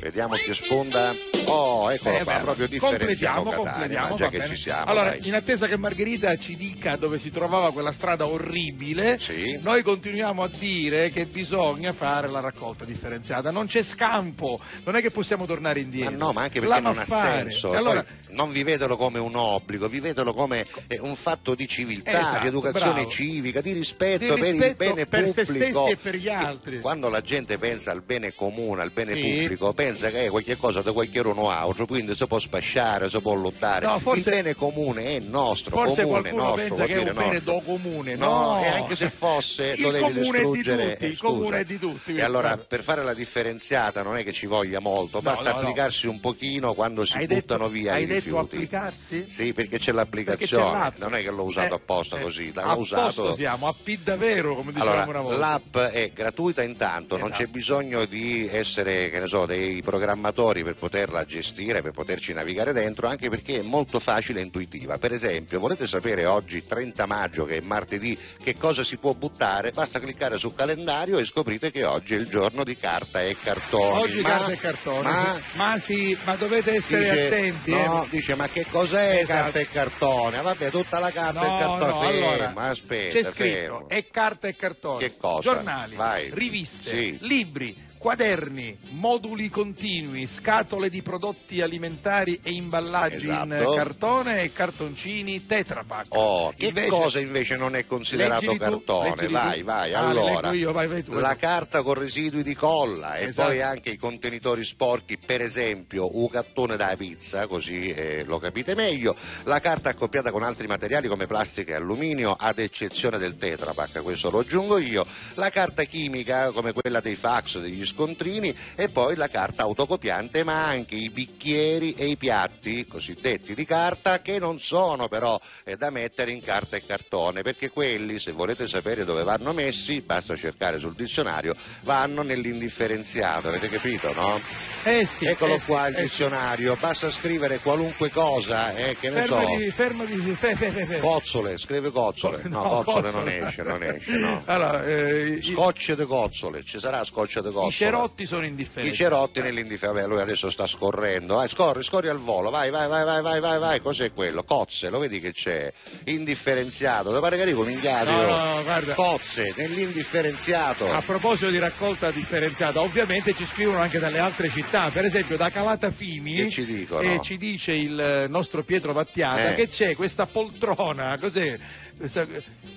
[0.00, 1.14] Vediamo che sponda.
[1.46, 4.84] Oh, eccolo Eh, qua, proprio differenziamo completiamo, Catania, completiamo, che ci siamo.
[4.86, 5.26] Allora, dai.
[5.28, 9.18] in attesa che Margherita ci dica dove si trovava quella strada orribile,
[9.60, 13.50] noi continuiamo a dire che bisogna fare la raccolta differenziata.
[13.50, 16.12] Non c'è scampo, non è che possiamo tornare indietro.
[16.12, 17.50] Ma no, ma anche perché La non ha fare.
[17.50, 17.72] senso.
[17.72, 22.40] Allora, Poi non vivetelo come un obbligo, vivetelo come eh, un fatto di civiltà, Esatto,
[22.42, 23.08] di educazione bravo.
[23.10, 25.80] civica, di rispetto, Di per il rispetto bene per se pubblico.
[25.86, 26.80] stessi e per gli altri.
[26.80, 29.20] Quando la gente pensa al bene comune, al bene Sì.
[29.32, 33.20] Pubblico, pensa che è qualche cosa da qualche uno altro, quindi si può spasciare, si
[33.20, 33.86] può lottare.
[33.86, 37.52] No, forse- il bene comune è nostro, forse comune, nostro, vuol dire bene nostro.
[37.52, 38.14] do comune.
[38.16, 40.92] No, No, e anche se fosse lo devi è di distruggere.
[40.92, 42.14] tutti, eh, il comune è di tutti.
[42.14, 46.06] E allora per fare la differenziata non è che ci voglia molto, basta no, applicarsi
[46.06, 48.54] un pochino quando si hai buttano detto, via hai i detto rifiuti.
[48.56, 49.26] applicarsi?
[49.28, 50.98] Sì, perché c'è Perché c'è l'applicazione, l'app.
[50.98, 53.34] non è che l'ho usato Eh, apposta eh, così, l'ho usato.
[53.34, 55.38] siamo, a P davvero, come dicevamo Allora, una volta.
[55.38, 57.42] l'app è gratuita intanto, non Esatto.
[57.44, 62.72] c'è bisogno di essere, che ne so, dei programmatori per poterla gestire, per poterci navigare
[62.72, 64.98] dentro, anche perché è molto facile e intuitiva.
[64.98, 69.70] Per esempio, volete sapere oggi, 30 maggio, che è martedì, che cosa si può buttare?
[69.70, 74.00] Basta cliccare sul calendario e scoprite che oggi è il giorno di carta e cartoni.
[74.00, 75.02] Oggi Ma- carta e cartone.
[75.02, 77.70] Ma Ma sì, ma dovete essere dice, attenti.
[77.70, 78.06] no, eh.
[78.10, 79.26] dice ma che cos'è Esatto.
[79.42, 80.40] carta e cartone?
[80.42, 83.88] Vabbè, tutta la carta No, e cartone, no, fermo, allora, aspetta, c'è scritto, fermo.
[83.88, 84.98] è carta e cartone.
[84.98, 85.52] Che cosa?
[85.52, 86.30] Giornali, Vai.
[86.32, 87.18] riviste, Sì.
[87.20, 87.76] libri,
[88.08, 93.72] quaderni, moduli continui, scatole di prodotti alimentari e imballaggi in Esatto.
[93.76, 96.08] cartone e cartoncini Tetra Pak.
[96.10, 99.26] Oh, che Invece- cosa invece non è considerato tu, cartone?
[99.28, 99.64] vai, tu.
[99.64, 100.52] vai, Ah, allora.
[100.52, 103.48] io, vai, vai tu, vai la carta con residui di colla e Esatto.
[103.48, 108.74] poi anche i contenitori sporchi, per esempio un cattone da pizza, così eh, lo capite
[108.74, 109.16] meglio.
[109.44, 114.02] La carta accoppiata con altri materiali come plastica e alluminio, ad eccezione del Tetra Pak,
[114.02, 115.06] questo lo aggiungo io.
[115.36, 120.66] La carta chimica come quella dei fax, degli scontrini e poi la carta autocopiante, ma
[120.66, 125.90] anche i bicchieri e i piatti cosiddetti di carta che non sono però eh, da
[125.90, 130.78] mettere in carta e cartone, perché quelli, se volete sapere dove vanno messi, basta cercare
[130.78, 134.40] sul dizionario, vanno nell'indifferenziato, avete capito, no?
[134.84, 136.02] Eh sì, Eccolo eh sì, qua il eh sì.
[136.04, 139.36] dizionario, basta scrivere qualunque cosa, eh, che ne so.
[139.40, 140.98] Fermati, fermati, fe, fe, fe, fe.
[140.98, 142.40] Cozzole, scrive cozzole.
[142.44, 143.38] No, No, cozzole cozzole.
[143.38, 144.42] non esce, non esce, no.
[144.46, 147.72] Allora, eh, Scocce de cozzole, ci sarà scoccia de cozzole.
[147.84, 148.92] I cerotti sono indifferenti.
[148.92, 152.88] I cerotti nell'indifferenza, vabbè, lui adesso sta scorrendo, vai, scorri, scorri al volo, vai, vai,
[152.88, 154.42] vai, vai, vai, vai, vai, cos'è quello?
[154.44, 155.72] Cozze, lo vedi che c'è?
[156.04, 158.10] Indifferenziato, ti pare che arrivo minchiato?
[158.10, 158.94] No, no, no, guarda.
[158.94, 160.90] Cozze, nell'indifferenziato.
[160.92, 165.50] A proposito di raccolta differenziata, ovviamente ci scrivono anche dalle altre città, per esempio da
[165.50, 167.00] Calatafimi Che ci dicono?
[167.02, 169.54] eh, ci dice il eh, nostro Pietro Vattiata Eh.
[169.54, 171.58] che c'è questa poltrona, cos'è?
[171.96, 172.26] Questa-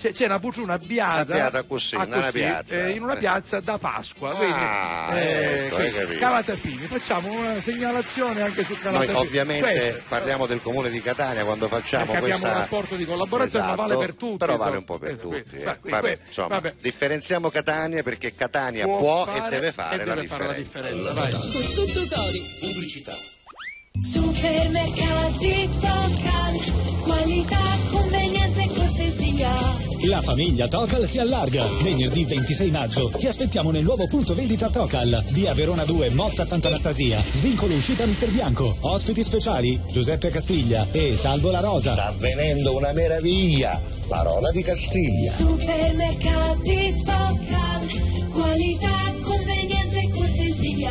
[0.00, 2.84] c'è, c'è una, una biata, Una biata così, in una così, piazza.
[2.86, 3.18] eh, in una Eh.
[3.18, 4.34] piazza da Pasqua, Ah,
[5.08, 6.18] quindi Eh, ecco, quindi, capito.
[6.20, 9.18] Calatafimi, facciamo una segnalazione anche su Noi Calatafimi.
[9.18, 13.04] ovviamente Questo, parliamo del comune di Catania quando facciamo Perché abbiamo questa un rapporto di
[13.04, 15.56] collaborazione, ma Esatto, vale per tutti, Però vale un po' per Eh, tutti.
[15.56, 15.64] eh.
[15.64, 16.74] Vabbè, que- insomma, vabbè.
[16.80, 21.10] differenziamo Catania perché Catania può, Può e deve fare e la deve fare la differenza.
[21.10, 21.32] differenza, vai.
[21.32, 22.56] Con tutto cori.
[22.60, 23.16] Pubblicità.
[24.00, 28.37] Supermercati Tocal, qualità, convenienza e
[28.98, 29.50] cortesia.
[30.08, 31.64] La famiglia Tocal si allarga.
[31.82, 37.20] Venerdì 26 maggio ti aspettiamo nel nuovo punto vendita Tocal, via Verona 2, Motta Sant'Anastasia.
[37.22, 38.76] Svincolo uscita Mister Bianco.
[38.80, 41.92] Ospiti speciali Giuseppe Castiglia e Salvo La Rosa.
[41.92, 45.32] Sta avvenendo una meraviglia, la rola di Castiglia.
[45.32, 50.90] Supermercati Tocal, qualità, convenienza e cortesia.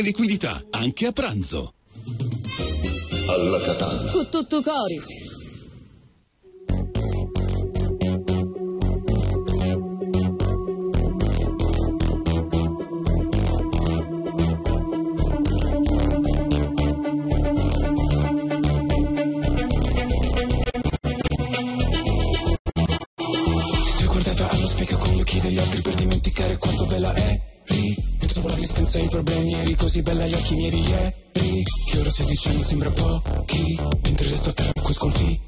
[0.00, 1.74] liquidità, anche a pranzo.
[3.28, 4.10] Alla Catania.
[4.12, 5.00] Con tutto cori.
[24.06, 28.07] Guardata allo specchio con gli occhi degli altri per dimenticare quanto bella Mentre
[28.40, 31.64] volavi senza i problemi eri così bella agli occhi miei di ieri.
[31.86, 33.78] Che ora stai dicendo sembra pochi.
[34.02, 35.46] Mentre resto a terra sconfitto.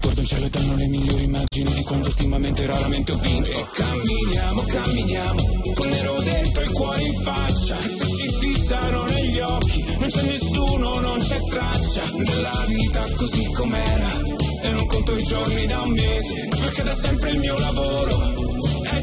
[0.00, 3.50] Guardo in cielo e danno le migliori immagini di quando ultimamente raramente ho vinto.
[3.50, 5.42] E camminiamo, camminiamo
[5.74, 7.76] Con nero dentro il cuore in faccia.
[7.76, 12.02] Se ci fissano negli occhi Non c'è nessuno, non c'è traccia.
[12.16, 14.20] Della vita così com'era
[14.62, 18.59] E non conto i giorni da un mese Perché da sempre il mio lavoro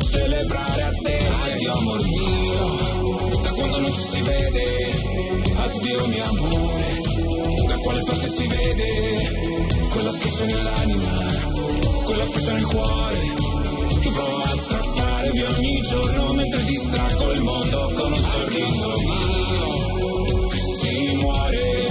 [0.10, 4.66] celebrare attese Addio amor mio Da quando non ci si vede.
[5.56, 7.02] Addio mio amore
[7.68, 9.88] Da quale parte si vede?
[9.90, 11.32] Quella schiaccia nell'anima
[12.04, 13.36] Quella freccia nel cuore.
[14.00, 20.48] Che provo a strappare via ogni giorno Mentre distraggo il mondo con un sorriso mio
[20.48, 21.87] Che si muore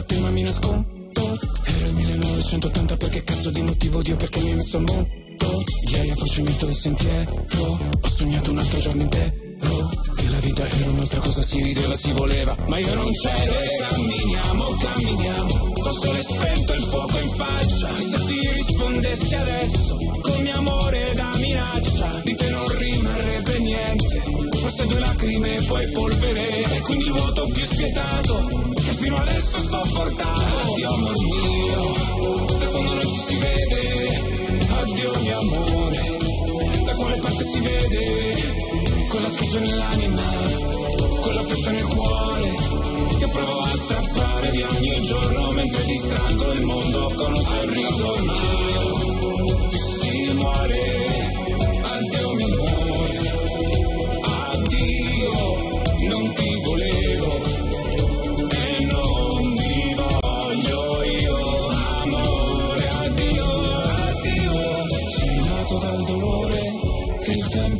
[0.00, 1.38] domando ancora a te ma mi nascondo.
[1.64, 5.08] Era il 1980 perché cazzo di motivo Dio perché mi hai messo al mondo
[5.88, 7.46] Ieri a procedimento del sentiero
[8.00, 9.48] Ho sognato un altro giorno intero.
[10.16, 12.56] Che la vita era un'altra cosa si rideva si voleva.
[12.66, 15.72] Ma io non c'ero e camminiamo camminiamo.
[15.72, 17.94] Col sole spento il fuoco in faccia.
[17.96, 24.39] Se ti rispondessi adesso Con mio amore da minaccia Di te non rimarrebbe niente
[24.70, 26.62] Forse due lacrime e poi polvere.
[26.62, 32.66] E quindi il vuoto più spietato Che fino adesso ho sopportato Addio amor mio Da
[32.66, 34.68] quando non ci si vede.
[34.68, 36.18] Addio mio amore
[36.84, 39.08] Da quale parte si vede?
[39.08, 40.22] Quella schiaccia nell'anima
[41.20, 42.54] Quella freccia nel cuore
[43.18, 49.68] Che provo a strappare di ogni giorno Mentre distraggo il mondo con un sorriso mio.
[49.68, 51.39] Che si muore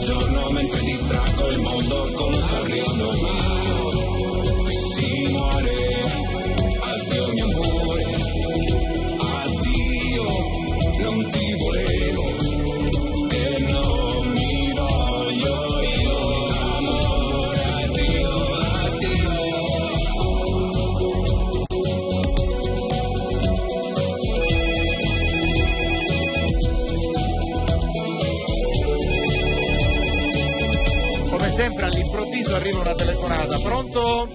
[0.00, 3.89] giorno mentre distraggo il mondo con un sorriso
[31.90, 33.58] all'improvviso arriva una telefonata.
[33.58, 34.28] Pronto?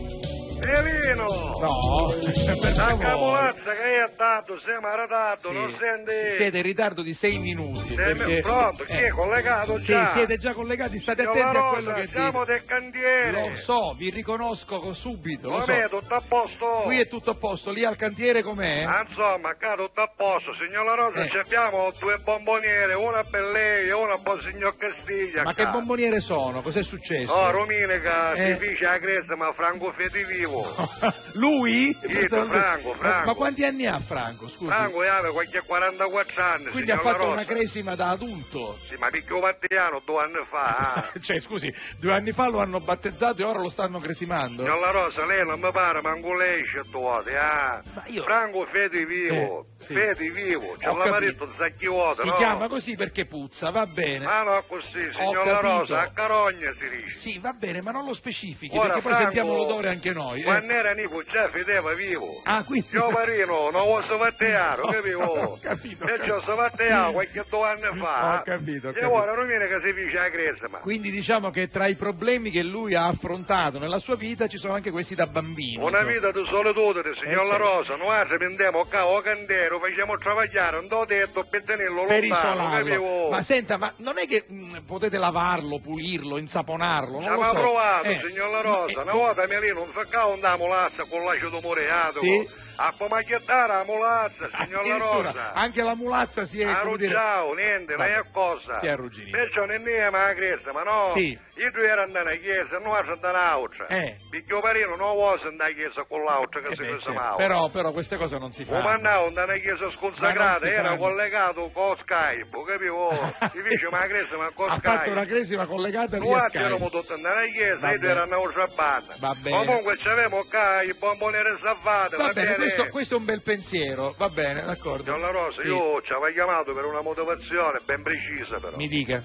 [0.61, 1.25] Elino!
[1.59, 2.13] No,
[2.59, 6.11] per La cavolazza che hai dato, siamo arredato, Sì, non senti...
[6.35, 7.84] Siete in ritardo di sei minuti.
[7.95, 8.83] Perché- pronto?
[8.83, 10.07] Chi è eh, collegato Sì, già?
[10.11, 13.31] siete già collegati, state Signor attenti a Rosa, quello che siamo del cantiere.
[13.31, 15.65] Lo so, vi riconosco co- subito, lo so.
[15.71, 16.65] Com'è, tutto a posto?
[16.83, 18.83] Qui è tutto a posto, lì al cantiere com'è?
[18.83, 20.53] Ah, insomma, qua tutto a posto.
[20.53, 21.39] Signor La Rosa, Eh.
[21.39, 25.43] abbiamo due bomboniere, una per lei e una per il signor Castiglia.
[25.43, 25.71] Ma che qua.
[25.71, 26.61] bomboniere sono?
[26.61, 27.33] Cos'è successo?
[27.33, 28.57] Oh, Rominica, Eh.
[28.59, 30.65] si dice a Grecia, ma Franco Fede vivo.
[31.33, 31.97] Lui?
[32.01, 33.25] Sì, Franco, Ma- Franco.
[33.27, 34.49] Ma, quanti anni ha Franco?
[34.49, 34.71] Scusi.
[34.71, 37.29] Franco aveva qualche 44 anni, Quindi ha fatto Rosa.
[37.31, 37.45] una
[37.85, 38.77] cresima da adulto.
[38.87, 41.11] Sì, ma picchio Mattiano due anni fa, ah.
[41.21, 44.63] cioè, scusi, due anni fa lo hanno battezzato e ora lo stanno cresimando?
[44.63, 47.81] Signor La Rosa, lei non mi pare manco lei certe volte, ah.
[48.23, 49.93] Franco Fede vivo, Eh, sì.
[49.93, 51.11] Fede vivo, c'è la capito.
[51.11, 52.35] marito zacchi vuoto, Si no?
[52.35, 54.25] chiama così perché puzza, va bene.
[54.25, 55.77] Ah no, così, signor La capito.
[55.77, 57.09] Rosa, a carogna si dice.
[57.17, 60.41] Sì, va bene, ma non lo specifichi, Ora, perché poi Franco, sentiamo l'odore anche noi.
[60.41, 60.43] eh.
[60.43, 62.41] Quando era Nico già fedeva vivo.
[62.43, 62.87] Ah, quindi...
[62.91, 65.57] Io marino, non lo fatteare, Ho capivo?
[65.61, 68.39] capito, ho E ci ho so fatteare qualche due anni fa.
[68.39, 69.11] Ho capito, ho E capito.
[69.13, 70.77] ora non viene che si dice a cresima.
[70.79, 74.73] Quindi diciamo che tra i problemi che lui ha affrontato nella sua vita ci sono
[74.73, 75.85] anche questi da bambino.
[75.85, 76.13] Una insomma.
[76.13, 77.57] vita di solitudine, signor Eh, La certo.
[77.57, 82.27] Rosa, noi altri prendiamo qua o candero, facciamo travagliare, un do tetto per tenerlo per
[82.27, 83.29] lontano, capivo?
[83.29, 87.19] Ma senta, ma non è che mh, potete lavarlo, pulirlo, insaponarlo?
[87.19, 87.59] Ci Non lo abbiamo so.
[87.59, 91.03] provato, Eh, signor La Rosa, eh, una volta mi lì non fa un da mulazza
[91.03, 92.19] con l'acido muriato.
[92.19, 92.63] Sì.
[92.77, 95.53] A pomacchiettare la mulazza, signor La Rosa.
[95.53, 96.65] anche la mulazza si è...
[96.65, 98.79] dire- Arruggiao, niente, non è cosa.
[98.79, 99.37] Si è arrugginito.
[99.37, 101.37] Perciò ne andiamo alla chiesa, ma no, Sì.
[101.57, 103.87] Io due ero andare alla chiesa, noi altri andare all'altra.
[103.87, 104.17] Eh.
[104.29, 107.13] Perché parino non vuole andare alla chiesa con l'altra che Eh si beh, certo.
[107.13, 107.35] male.
[107.37, 108.83] Però, però queste cose non si fanno.
[108.83, 113.09] mandavo andare alla chiesa sconsacrata, si era collegato con Skype, capivo?
[113.51, 114.97] Ti dice ma la chiesa ma con ha Skype.
[114.97, 117.01] fatto una cresima collegata Noi via altri eravamo Skype.
[117.01, 118.11] tutti andare alla chiesa, Va io bene.
[118.13, 119.15] ero un'altra banda.
[119.17, 119.65] Va bene.
[119.65, 124.29] Comunque c'avevamo qua i bomboniere salvate, Va bene, questo, questo è un bel pensiero, va
[124.29, 125.03] bene, d'accordo.
[125.05, 125.67] Signor La Rosa, Sì.
[125.67, 128.75] io ci avevo chiamato per una motivazione ben precisa però.
[128.75, 129.23] Mi dica.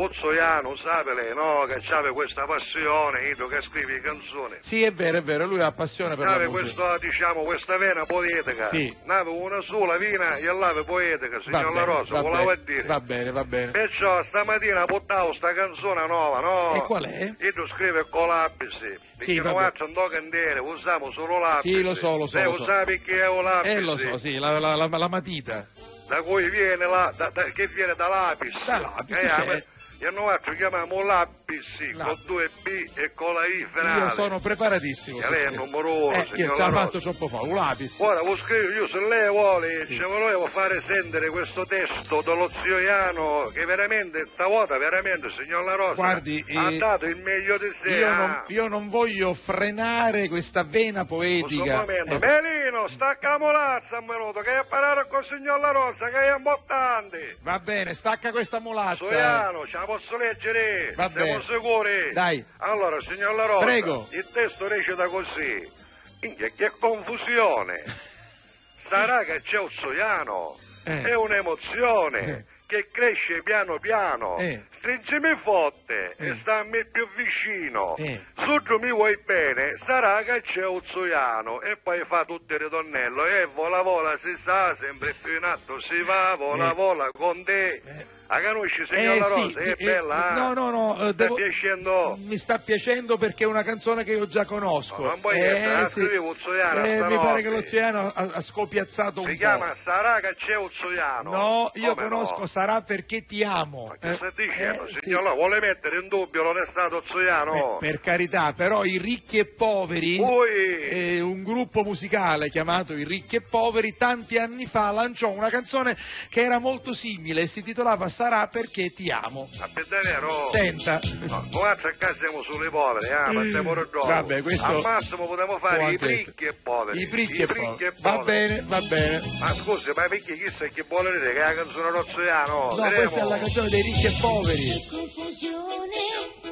[0.00, 1.64] Pozzoiano, sa lei, no?
[1.66, 4.56] Che c'ave questa passione, io che scrivi canzoni.
[4.60, 6.74] Sì, è vero, è vero, lui ha passione per la C'ave musica.
[6.82, 8.64] questa, diciamo, questa vena poetica.
[8.64, 8.94] Sì.
[9.04, 12.82] N'ave una sola vina e l'ave poetica, signor La Rosa, va voleva dire.
[12.82, 13.70] Va bene, va bene.
[13.70, 16.74] Perciò stamattina buttavo sta canzone nuova, no?
[16.74, 17.32] E qual è?
[17.38, 18.28] Io tu scrive con.
[18.54, 19.64] Perché Sì, noi vabbè.
[19.64, 21.74] altri non candere, usiamo solo l'apisi.
[21.76, 22.64] Sì, lo so, lo so, Lei lo so.
[22.64, 23.74] sa perché è un lapisi.
[23.74, 25.66] Eh, lo so, sì, la, la- la- la matita.
[26.06, 28.62] Da cui viene la, da- da- che viene da lapis.
[28.66, 29.64] Da lapis, Eh, cioè.
[29.98, 34.00] E noi altri chiamiamo lapis con due B e con la I finale.
[34.02, 35.18] Io sono preparatissimo.
[35.18, 35.64] E su lei è il questo.
[35.64, 37.98] numero uno, Eh, io ce la La faccio troppo fa, un lapis.
[38.00, 42.78] Ora, lo scrivo io, se lei vuole, ci volevo fare sentire questo testo dello zio
[42.78, 47.70] Iano, che veramente, stavolta veramente, signor La Rosa, Guardi, ha eh, dato il meglio di
[47.80, 47.88] sé.
[47.90, 51.76] Io non, io non voglio frenare questa vena Questo poetica.
[51.78, 52.14] momento.
[52.26, 56.18] Eh, Melino, stacca la molazza, venuto, che hai parlato con il signor La Rosa, che
[56.20, 57.36] è importante.
[57.40, 59.04] va bene, stacca questa molazza.
[59.06, 60.92] Soiano, ce la posso leggere?
[60.94, 61.42] Va Siamo bene.
[61.42, 62.12] sicuri?
[62.12, 62.44] Dai.
[62.58, 64.08] Allora, signor La Rosa, Prego.
[64.10, 65.72] il testo recita così.
[66.20, 67.82] Minchia, che confusione.
[68.88, 70.58] Sarà che c'è un Soiano.
[70.84, 71.02] Eh.
[71.02, 74.36] È un'emozione che cresce piano piano.
[74.38, 74.62] Eh.
[74.76, 76.28] Stringimi forte Eh.
[76.28, 77.96] e stammi più vicino.
[77.98, 78.24] Eh.
[78.38, 81.60] Su giù mi vuoi bene, sarà che c'è un Soiano.
[81.60, 83.26] E poi fa tutto il ritornello.
[83.26, 86.74] E vola vola si sa, sempre più in alto si va, vola Eh.
[86.74, 87.82] vola con te.
[88.28, 89.60] La conosci, signor Eh, sì, Rosa?
[89.60, 90.34] È eh, bella, eh?
[90.34, 92.18] no, no, no, eh, devo- piacendo?
[92.20, 95.02] Mi sta piacendo perché è una canzone che io già conosco.
[95.02, 96.00] No, non puoi Eh, essere, la sì.
[96.00, 99.38] Uzzoiano Eh, mi pare che l'Oceano ha, ha scopiazzato un Si po'.
[99.38, 101.30] chiama Sarà che c'è un Soiano.
[101.30, 102.46] No, io Come conosco no?
[102.46, 103.94] Sarà perché ti amo.
[104.00, 104.98] Che Eh, sta dicendo, eh, sì.
[105.02, 105.32] signor La?
[105.32, 107.76] Vuole mettere in dubbio l'onestà Zoiano?
[107.78, 113.40] Per carità, però i ricchi e poveri, eh, un gruppo musicale chiamato I ricchi e
[113.40, 115.96] poveri, tanti anni fa lanciò una canzone
[116.28, 119.50] che era molto simile e si titolava sarà perché ti amo.
[119.58, 120.48] Ma per davvero?
[120.50, 120.98] Senta.
[121.26, 124.06] No, noi a casa siamo sulle povere, ah, ma stiamo dopo.
[124.06, 126.98] Vabbè, questo Al massimo potremmo fare i anche ricchi e poveri.
[126.98, 127.92] I ricchi e poveri.
[128.00, 129.36] Va bene, va bene.
[129.38, 132.74] Ma scusi, ma perché chissà che vuole dire che è la canzone Rozzoliano?
[132.74, 134.86] No, questa è la canzone dei ricchi e poveri.
[134.88, 136.04] Confusione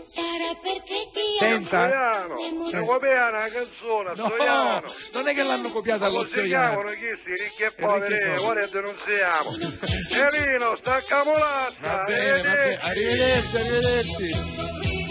[0.05, 1.89] sarà perché ti Senta.
[1.89, 4.93] Zoiano, Le è copiata la canzone, No, Zoiano.
[5.13, 6.91] non è che l'hanno copiata allo si chiamano Zoiano.
[6.91, 8.37] chi si ricchi e poveri?
[8.37, 9.57] Ora denunziamo.
[10.29, 11.53] Elino, sta camolazza.
[11.55, 12.79] Va bene, va bene.
[12.83, 15.04] Arrivederci, arrivederci.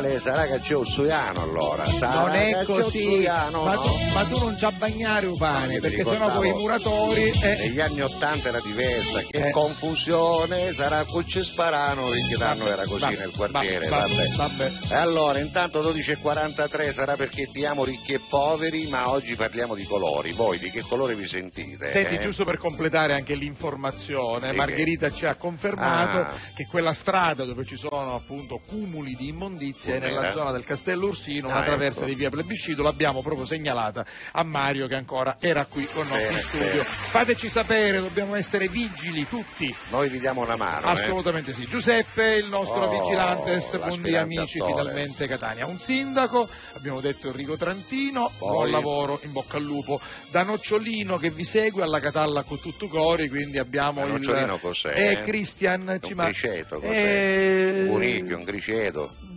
[0.00, 1.84] L'originale sarà che c'è Ossoiano allora.
[1.86, 3.70] Sarà Non è così, ma, no?
[3.72, 7.22] tu, ma tu non c'ha bagnare un pane, perché sennò poi i muratori...
[7.42, 9.50] eh, Negli anni Ottanta era diversa, che Eh.
[9.50, 14.72] confusione, sarà Cucci Sparano, perché danno era così vabbè, nel quartiere, vabbè, vabbè.
[14.90, 19.84] E allora, intanto 12.43 sarà perché ti amo ricchi e poveri, ma oggi parliamo di
[19.84, 20.32] colori.
[20.32, 21.88] Voi di che colore vi sentite?
[21.90, 22.18] Senti, eh?
[22.20, 24.56] giusto per completare anche l'informazione, Di che?
[24.56, 26.32] Margherita ci ha confermato Ah.
[26.54, 30.20] che quella strada dove ci sono appunto cumuli di immondizie è Com'era?
[30.20, 32.08] nella zona del Castello Ursino, Ah, una traversa ecco.
[32.08, 36.38] di via Plebiscito, l'abbiamo proprio segnalata a Mario che ancora era qui con noi in
[36.40, 36.66] studio.
[36.68, 36.84] bene.
[36.84, 39.74] Fateci sapere, dobbiamo essere vigili tutti.
[39.90, 40.86] Noi vi diamo una mano.
[40.86, 40.90] eh.
[40.90, 41.66] Assolutamente sì.
[41.66, 45.66] Giuseppe, il nostro Oh, vigilantes, buondì l'aspirante amici, finalmente Catania.
[45.66, 50.00] Un sindaco, abbiamo detto Enrico Trantino, Poi- buon lavoro, in bocca al lupo.
[50.30, 54.12] Da Nocciolino che vi segue alla Catalla con tutto cori, quindi abbiamo il...
[54.12, 54.92] Nocciolino cos'è?
[54.94, 56.92] Eh, Cristian ci Un criceto, cos'è?
[56.94, 58.38] Eh, Un ricchio,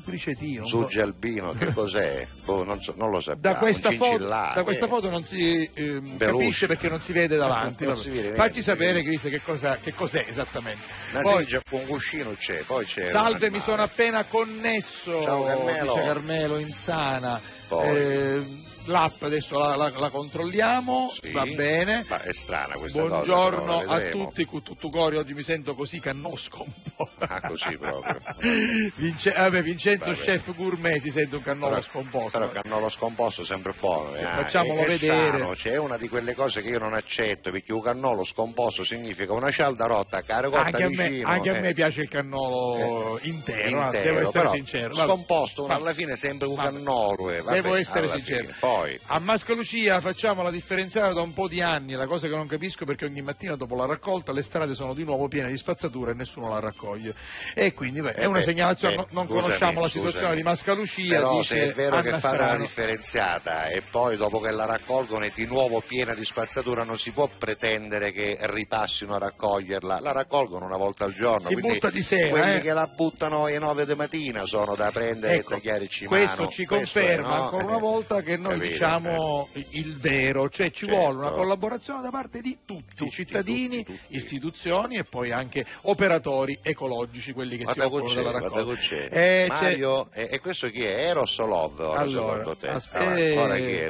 [0.04, 0.62] cricetino.
[0.62, 2.28] un Zuggi albino, che cos'è?
[2.46, 3.56] Boh, non, so- non lo sappiamo.
[3.56, 4.88] da questa, foto, da questa eh.
[4.88, 6.18] foto non si Belushi.
[6.18, 7.96] capisce perché non si vede davanti.
[7.96, 9.02] Si vede Facci sapere.
[9.04, 10.82] Chris, che, cosa, che cos'è esattamente.
[11.12, 13.08] Una Poi- con un cuscino c'è, poi c'è.
[13.10, 15.22] Salve, mi sono appena connesso.
[15.22, 15.94] Ciao, Carmelo.
[15.94, 17.42] Dice Carmelo Insana.
[17.68, 17.88] Poi.
[17.88, 18.46] Eh,
[18.86, 21.32] L'app adesso la, la- la controlliamo, Sì.
[21.32, 22.06] va bene.
[22.10, 23.16] Ma è strana questa cosa.
[23.16, 27.10] Buongiorno però, la a tutti, cu- tutto cori, oggi mi sento così cannosco un po'.
[27.20, 28.20] Ah, così proprio.
[28.96, 30.18] Vince- vabbè, Vincenzo Vabbè.
[30.22, 32.38] Chef Gourmet si sente un cannolo Però- scomposto.
[32.40, 34.16] Però cannolo scomposto sempre buono.
[34.16, 34.22] eh.
[34.24, 35.32] Facciamolo è, è vedere.
[35.40, 39.32] sano, c'è una di quelle cose che io non accetto, perché un cannolo scomposto significa
[39.32, 41.28] una cialda rotta, cotta anche a, me, vicino.
[41.30, 41.60] anche a eh.
[41.62, 44.94] me piace il cannolo Eh, intero, ah, intero, devo essere però sincero.
[44.94, 45.08] Vabbè.
[45.08, 47.30] Scomposto, alla fine è sempre un cannolo.
[47.32, 48.42] eh, Devo essere sincero.
[48.42, 48.56] fine.
[48.74, 52.48] Poi, A Mascalucia facciamo la differenziata da un po' di anni, la cosa che non
[52.48, 56.10] capisco perché ogni mattina dopo la raccolta le strade sono di nuovo piene di spazzatura
[56.10, 57.14] e nessuno la raccoglie.
[57.54, 60.06] E quindi beh, è Eh una beh, segnalazione, eh, no- non scusami, conosciamo la scusami.
[60.08, 61.02] situazione di Mascalucia.
[61.08, 64.66] Però dice se è vero che Anna fate la differenziata e poi dopo che la
[64.66, 70.00] raccolgono è di nuovo piena di spazzatura non si può pretendere che ripassino a raccoglierla,
[70.00, 71.48] la raccolgono una volta al giorno.
[71.48, 72.62] Si butta di sera, Quelli eh.
[72.62, 76.18] che la buttano alle 9 di mattina sono da prendere Ecco, e tagliare cimano.
[76.24, 77.44] Questo ci conferma no?
[77.44, 78.62] ancora una volta che noi?
[78.70, 81.00] Diciamo il vero, cioè ci Certo.
[81.00, 87.58] vuole una collaborazione da parte di tutti, cittadini, istituzioni e poi anche operatori ecologici, quelli
[87.58, 88.76] che si Guarda occupano c'è, della raccolta.
[88.76, 89.08] c'è.
[89.12, 91.08] Eh, c'è- Mario, e, e questo chi è?
[91.08, 92.68] Eros o Love ora Allora, secondo te?
[92.70, 93.90] aspe- Allora, ora chi è?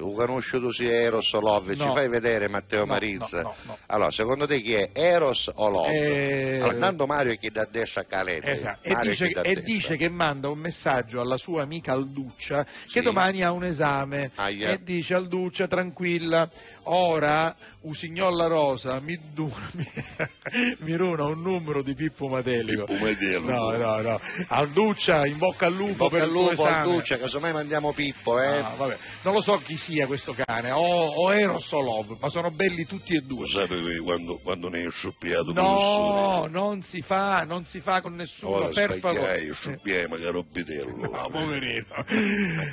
[0.63, 1.75] Tu sia Eros o Love?
[1.75, 1.91] Ci No.
[1.93, 3.41] fai vedere Matteo No, Marizza?
[3.41, 3.77] no, no, no.
[3.87, 4.89] Allora, secondo te chi è?
[4.93, 5.91] Eros o Love?
[5.93, 8.51] Eh, Allora, Mario è chi da destra a Calette.
[8.51, 12.71] Esatto, E, dice, da e dice che manda un messaggio alla sua amica Alduccia che
[12.87, 13.01] Sì.
[13.01, 14.62] domani ha un esame Aia.
[14.71, 16.49] E dice Alduccia tranquilla,
[16.83, 19.85] ora Usignolla Rosa mi, du- mi,
[20.79, 22.85] mi runa un numero di Pippo Matelico.
[22.85, 23.51] Pippo Matelico.
[23.51, 24.19] No, no, no.
[24.47, 26.63] Alduccia, in bocca al lupo Bocca per al lupo.
[26.63, 28.59] Alduccia, casomai mandiamo Pippo, eh?
[28.59, 28.97] Ah, vabbè.
[29.23, 32.85] Non lo so chi sia questo cane, o, o Eros o Love, ma sono belli
[32.85, 33.47] tutti e due.
[33.47, 38.55] Sapevi quando, quando ne hai sciuppiato No, non si fa, non si fa con nessuno,
[38.55, 39.19] Ora per favore.
[39.19, 40.95] spagliai, sciuppiai, magari un bitello.
[41.11, 41.85] No, poverino.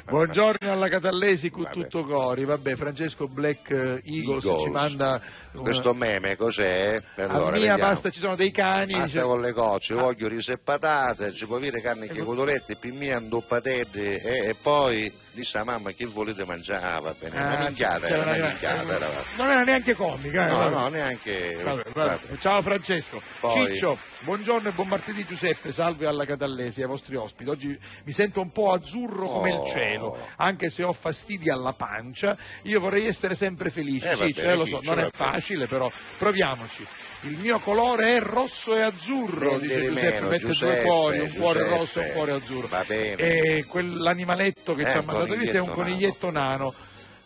[0.09, 2.45] Buongiorno alla Catallesi con tutto cori.
[2.45, 4.63] Vabbè, Francesco Black eh, Eagles, Eagles.
[4.65, 5.21] ci manda
[5.53, 7.01] una- Questo meme cos'è?
[7.17, 7.79] Allora, mia vediamo.
[7.83, 8.93] basta ci sono dei cani.
[8.93, 9.97] Basta dice- con le cocce, Ah.
[10.03, 15.13] voglio riso e patate, ci può dire carne che cotolette, pimmia, indoppatelle e, e poi
[15.33, 18.35] disse a mamma che volete mangiare, ah, va bene, una Ah, minchiata, c'era era una
[18.37, 20.47] una- minchiata, era- Non era neanche comica.
[20.47, 20.75] eh, No, vabbè.
[20.75, 21.55] no, neanche...
[21.63, 22.19] Vabbè, vabbè.
[22.39, 23.23] Ciao Francesco.
[23.41, 27.49] Poi- Ciccio, buongiorno e buon martedì Giuseppe, salve alla Catallesi, ai vostri ospiti.
[27.51, 29.65] Oggi mi sento un po' azzurro come Oh.
[29.65, 32.37] il cielo, anche se ho fastidi alla pancia.
[32.63, 35.67] Io vorrei essere sempre felice, Eh, Ciccio, bene, eh, lo so, Ciccio, non è facile,
[35.67, 36.87] però proviamoci.
[37.25, 40.83] Il mio colore è rosso e azzurro, Niente dice di Giuseppe, meno, mette Giuseppe, due
[40.83, 41.77] cuori, un cuore Giuseppe.
[41.79, 42.67] rosso e un cuore azzurro.
[42.69, 43.15] Va bene.
[43.17, 46.75] E quell'animaletto che Eh, ci ha un mandato via è un coniglietto coniglietto nano.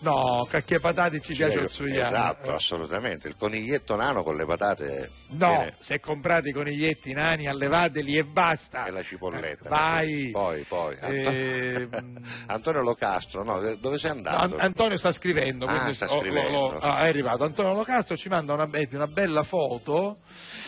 [0.04, 5.10] No, cacchie patate ci piace il suo Esatto, assolutamente, il coniglietto nano con le patate
[5.28, 8.84] No, viene- se comprate i coniglietti nani, allevateli e basta.
[8.84, 9.68] e la cipolletta.
[9.70, 10.28] Vai.
[10.30, 10.94] Poi, poi.
[11.00, 11.88] Eh,
[12.48, 14.42] Antonio Locastro, no, dove sei No, andato?
[14.56, 16.50] An- Antonio sta scrivendo, Ah, sta oh, lo- scrivendo.
[16.72, 17.44] lo- ah, è arrivato.
[17.44, 20.18] Antonio Locastro ci manda una, una bella foto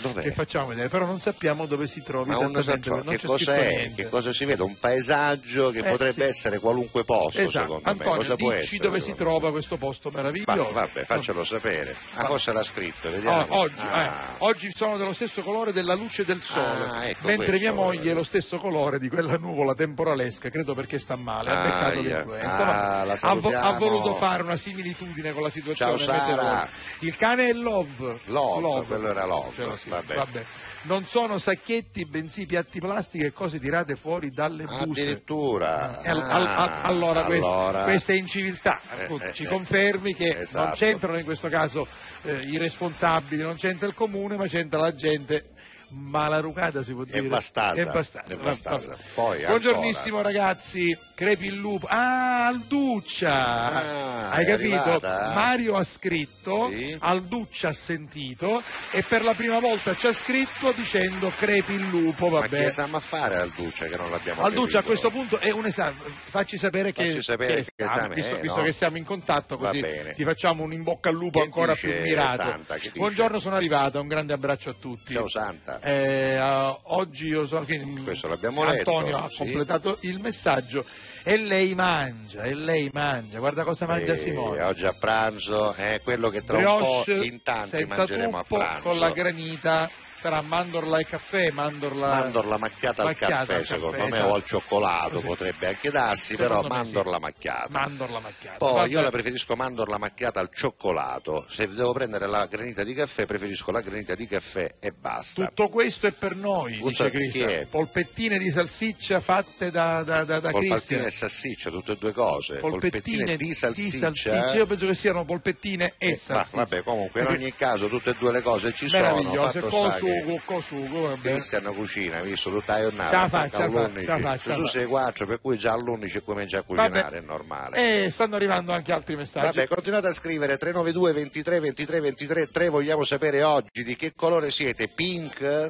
[0.03, 0.23] Dov'è?
[0.23, 3.45] che facciamo vedere, però non sappiamo dove si trovi Ma esattamente, non che c'è cosa
[3.55, 3.69] scritto è?
[3.77, 4.03] niente.
[4.03, 4.63] Che cosa si vede?
[4.63, 6.29] Un paesaggio che Eh, potrebbe sì.
[6.31, 7.51] essere qualunque posto, Esatto.
[7.65, 7.91] secondo me.
[7.91, 8.83] Antonio, Cosa può dici essere?
[8.83, 10.17] dove si secondo trova questo posto me?
[10.17, 10.63] meraviglioso.
[10.73, 11.97] Va- vabbè, faccelo sapere.
[12.15, 13.47] Ah, Va- forse l'ha scritto, vediamo.
[13.49, 14.03] Oh, oggi, Ah.
[14.05, 14.09] eh,
[14.39, 18.11] oggi sono dello stesso colore della luce del sole, Ah, ecco mentre questo, mia moglie
[18.11, 22.01] è lo stesso colore di quella nuvola temporalesca, credo perché sta male, ha Ah, beccato
[22.01, 22.17] ia.
[22.17, 22.67] l'influenza.
[22.67, 26.69] Ah, ha, voluto fare una similitudine con la situazione Ciao.
[27.01, 28.19] Il cane è Love.
[28.27, 30.15] Love, quello era Love, scritto, vabbè.
[30.15, 30.45] vabbè.
[30.83, 34.83] Non sono sacchetti, bensì piatti plastica e cose tirate fuori dalle buste.
[34.83, 36.01] Addirittura.
[36.03, 37.83] E al- al- al- Ah, allora, questa, allora.
[37.83, 39.47] questa è inciviltà, Eh, Appunto, eh, ci eh.
[39.49, 40.77] confermi che non Esatto.
[40.77, 41.87] c'entrano in questo caso
[42.23, 45.51] eh, i responsabili, non c'entra il comune, ma c'entra la gente
[45.89, 47.23] malarucata si può È dire.
[47.23, 48.33] bastasa, È bastasa.
[48.33, 48.97] è bastasa.
[49.15, 51.87] Poi, Buongiornissimo ragazzi, crepi il lupo.
[51.89, 53.33] Ah, Alduccia!
[53.33, 54.75] Ah, Hai capito?
[54.77, 55.33] arrivata?
[55.35, 56.95] Mario ha scritto, Sì.
[57.01, 62.29] Alduccia ha sentito e per la prima volta ci ha scritto dicendo crepi il lupo,
[62.29, 62.65] Ma vabbè.
[62.65, 65.01] che siamo a fare al Duce che non l'abbiamo Alduccia a capito?
[65.01, 68.37] questo punto è un esame, facci sapere che, Facci sapere che che esame, esame visto,
[68.41, 68.63] visto no?
[68.65, 69.85] che siamo in contatto così
[70.15, 72.37] ti facciamo un in bocca al lupo Che ancora più mirato.
[72.37, 72.77] Santa?
[72.77, 72.93] Che?
[72.95, 75.15] Buongiorno, sono arrivato, un grande abbraccio a tutti.
[75.15, 75.81] Ciao Santa.
[75.81, 79.37] Eh, eh, oggi io Questo l'abbiamo Antonio letto, ha sì.
[79.39, 80.85] completato il messaggio
[81.29, 84.63] e lei mangia, e lei mangia, guarda cosa mangia Eh, Simone.
[84.63, 88.57] oggi a pranzo è quello che tra Brioche un po' in tanti mangeremo a tuppo,
[88.59, 88.83] pranzo.
[88.89, 89.91] con la granita
[90.27, 94.31] tra mandorla e caffè, mandorla, Mandorla macchiata al macchiata caffè, al secondo caffè, me, esatto.
[94.31, 95.27] o al cioccolato Così.
[95.27, 97.21] potrebbe anche darsi, Secondo però mandorla sì.
[97.23, 97.69] macchiata.
[97.71, 98.57] Mandorla macchiata.
[98.57, 98.89] Poi Vabbè.
[98.89, 103.71] io la preferisco mandorla macchiata al cioccolato, se devo prendere la granita di caffè preferisco
[103.71, 105.47] la granita di caffè e basta.
[105.47, 107.69] Tutto questo è per noi, Tutto- dice Cristian.
[107.71, 112.57] Polpettine di salsiccia fatte da, da, da, da Polpettine e salsiccia, tutte e due cose.
[112.57, 114.53] Polpettine di salsiccia.
[114.55, 116.57] Io penso che siano polpettine e Eh, ma salsiccia.
[116.57, 119.05] vabbè, comunque in ogni caso tutte e due le cose ci sono.
[119.47, 121.37] Fatto sta che sugo, con sugo, va bene.
[121.37, 123.11] Cristian cucina, visto tutta la giornata.
[123.11, 124.01] Ce la fa, attacca ce la fa, all'11.
[124.01, 124.69] ce la fa, ce la Tu fa.
[124.69, 126.89] sei 4, per cui già all'11 comincia a Vabbè.
[126.89, 128.05] cucinare, è normale.
[128.05, 129.47] E stanno arrivando anche altri messaggi.
[129.47, 134.51] Vabbè, continuate a scrivere 392 23 23 23 3, vogliamo sapere oggi di che colore
[134.51, 135.69] siete, pink?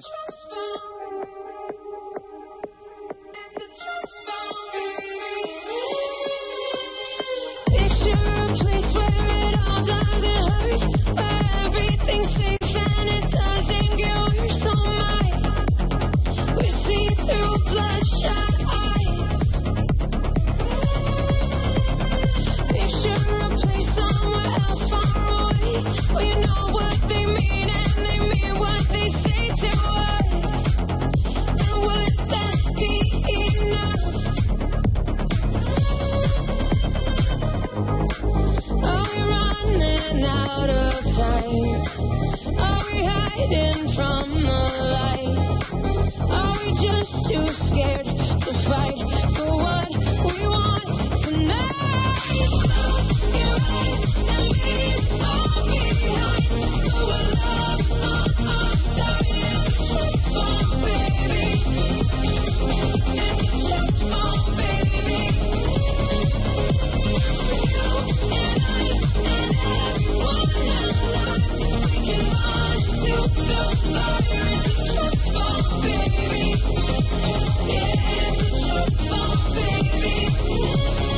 [25.76, 30.76] Well, you know what they mean, and they mean what they say to us.
[30.78, 32.94] And would that be
[33.60, 34.16] enough?
[38.90, 41.82] Are we running out of time?
[42.56, 44.62] Are we hiding from the
[44.96, 45.36] light?
[46.38, 48.98] Are we just too scared to fight
[49.36, 50.88] for what we want
[51.20, 51.74] tonight?
[52.64, 54.05] Close your eyes
[75.82, 76.54] baby.
[77.68, 81.15] Yeah, it's just fun, baby.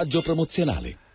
[0.00, 1.09] Messaggio promozionale.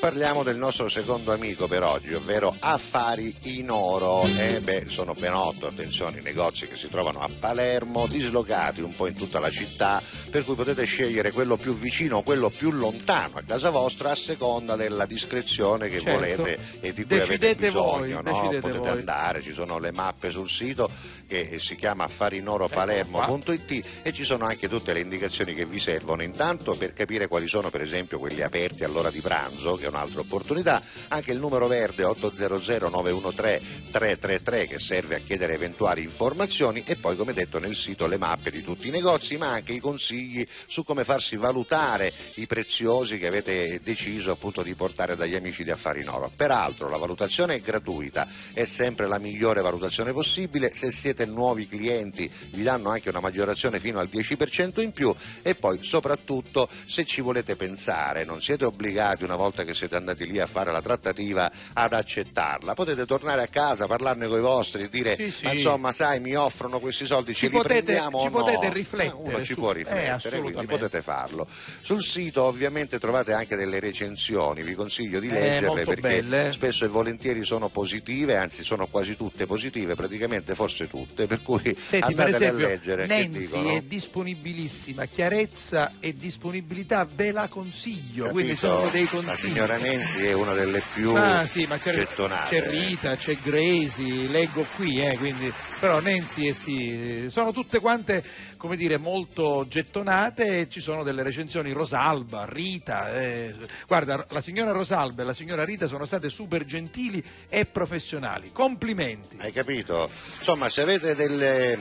[0.00, 4.24] Parliamo del nostro secondo amico per oggi, ovvero Affari in Oro.
[4.38, 8.94] Eh beh, sono ben otto, attenzione, i negozi che si trovano a Palermo, dislocati un
[8.96, 12.70] po' in tutta la città, per cui potete scegliere quello più vicino o quello più
[12.70, 16.12] lontano a casa vostra a seconda della discrezione che Certo.
[16.18, 18.22] volete e di cui Decidete avete bisogno.
[18.22, 18.48] voi, no?
[18.58, 18.88] Potete voi.
[18.88, 20.90] andare, ci sono le mappe sul sito
[21.28, 26.74] che si chiama affarinoropalermo.it e ci sono anche tutte le indicazioni che vi servono intanto
[26.74, 30.82] per capire quali sono per esempio quelli aperti all'ora di pranzo che un'altra opportunità.
[31.08, 37.16] Anche il numero verde 800 913 333 che serve a chiedere eventuali informazioni e poi
[37.16, 40.82] come detto nel sito le mappe di tutti i negozi ma anche i consigli su
[40.82, 46.02] come farsi valutare i preziosi che avete deciso appunto di portare dagli amici di Affari
[46.02, 50.72] in Oro peraltro la valutazione è gratuita è sempre la migliore valutazione possibile.
[50.74, 55.14] Se siete nuovi clienti vi danno anche una maggiorazione fino al 10% in più.
[55.42, 60.26] E poi soprattutto se ci volete pensare non siete obbligati una volta che siete andati
[60.26, 64.88] lì a fare la trattativa ad accettarla potete tornare a casa parlarne con i vostri
[64.88, 65.44] dire Sì, sì.
[65.44, 68.44] ma insomma sai mi offrono questi soldi Ci ce li potete- prendiamo ci o no
[68.44, 70.26] potete Eh, riflettere uno ci su- può eh, riflettere quindi
[70.58, 70.76] assolutamente.
[70.76, 71.46] potete farlo
[71.80, 76.48] sul sito ovviamente trovate anche delle recensioni vi consiglio di Eh, leggerle molto perché belle,
[76.48, 76.52] eh.
[76.52, 81.62] spesso e volentieri sono positive anzi sono quasi tutte positive praticamente forse tutte per cui
[81.62, 88.28] Senti, per andatele esempio, a leggere Nancy è disponibilissima, chiarezza e disponibilità ve la consiglio,
[88.30, 88.78] quindi Capito?
[88.78, 89.52] sono dei consigli.
[89.78, 92.60] Nancy è una delle più Ah, sì, ma c'è, gettonate.
[92.60, 98.22] c'è Rita, c'è Gracie, leggo qui, eh, quindi, però Nancy e sì, sono tutte quante,
[98.56, 103.54] come dire, molto gettonate e ci sono delle recensioni Rosalba, Rita, eh,
[103.86, 109.36] guarda, la signora Rosalba e la signora Rita sono state super gentili e professionali, complimenti.
[109.40, 110.08] Hai capito?
[110.38, 111.78] Insomma, se avete delle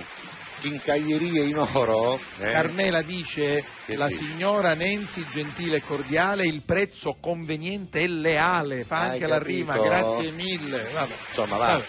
[0.60, 2.19] Quincaglierie in oro?
[2.40, 2.52] eh?
[2.52, 4.23] Carmela dice Che la dice?
[4.23, 9.49] signora Nenzi gentile e cordiale, il prezzo conveniente e leale, fa Hai anche la capito?
[9.57, 10.90] rima, grazie mille.
[10.94, 11.14] Vabbè.
[11.27, 11.65] Insomma, va.
[11.65, 11.84] Vabbè.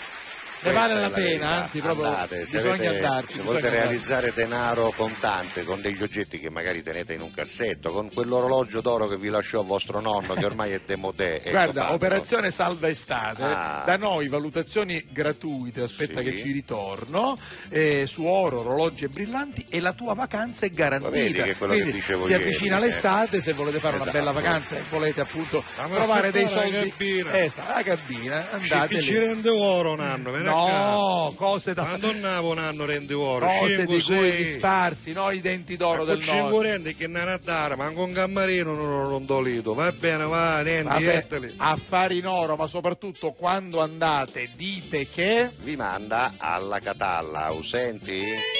[0.63, 1.49] Ne vale la la pena, verità.
[1.63, 3.33] anzi proprio Andate, se bisogna avete- andarci.
[3.33, 3.89] Se volete andarci.
[3.89, 9.07] realizzare denaro contante con degli oggetti che magari tenete in un cassetto, con quell'orologio d'oro
[9.09, 11.37] che vi lasciò vostro nonno che ormai è demodè.
[11.43, 11.95] ecco, Guarda, fatelo.
[11.95, 13.83] operazione salva estate, Ah.
[13.87, 16.25] da noi valutazioni gratuite, aspetta Sì.
[16.25, 17.39] che ci ritorno,
[17.71, 21.11] eh, su oro, orologi e brillanti e la tua vacanza è garantita.
[21.11, 22.81] Ma vedi che è quello che Quindi dicevo si ieri, avvicina eh.
[22.81, 24.19] l'estate, se volete fare una Esatto.
[24.19, 26.91] bella vacanza e volete appunto trovare dei aspettare la soldi...
[26.91, 27.39] cabina.
[27.43, 31.85] Esatto, la cabina, andate Ci, ci rende oro un anno, me ne No, cose da
[31.85, 34.31] Quando andavo un anno rende oro, cose 5, di cui 6.
[34.31, 36.63] risparsi, no i denti d'oro con del 5 nord.
[36.63, 39.75] rende che non a dare, ma con un cammarino non non dolito.
[39.75, 41.55] Va bene, va, rendi, etteli.
[41.57, 45.51] affari in oro, ma soprattutto quando andate dite che...
[45.59, 48.60] Vi manda alla Catalla, ausenti?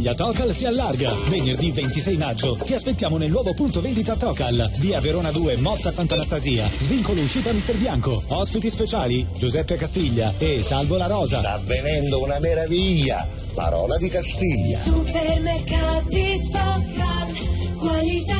[0.00, 1.12] famiglia Tocal si allarga.
[1.28, 6.66] Venerdì 26 maggio ti aspettiamo nel nuovo punto vendita Tocal, via Verona 2, Motta Sant'Anastasia.
[6.68, 8.22] Svincolo uscita Mister Bianco.
[8.28, 11.40] Ospiti speciali Giuseppe Castiglia e Salvo La Rosa.
[11.40, 13.28] Sta avvenendo una meraviglia.
[13.54, 14.78] Parola di Castiglia.
[14.78, 18.39] Supermercati Tocal, qualità,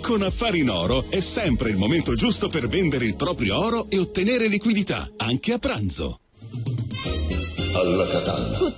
[0.00, 3.98] Con Affari in Oro è sempre il momento giusto per vendere il proprio oro e
[3.98, 6.20] ottenere liquidità, anche a pranzo.
[7.74, 8.58] Alla Catalla.
[8.58, 8.74] Con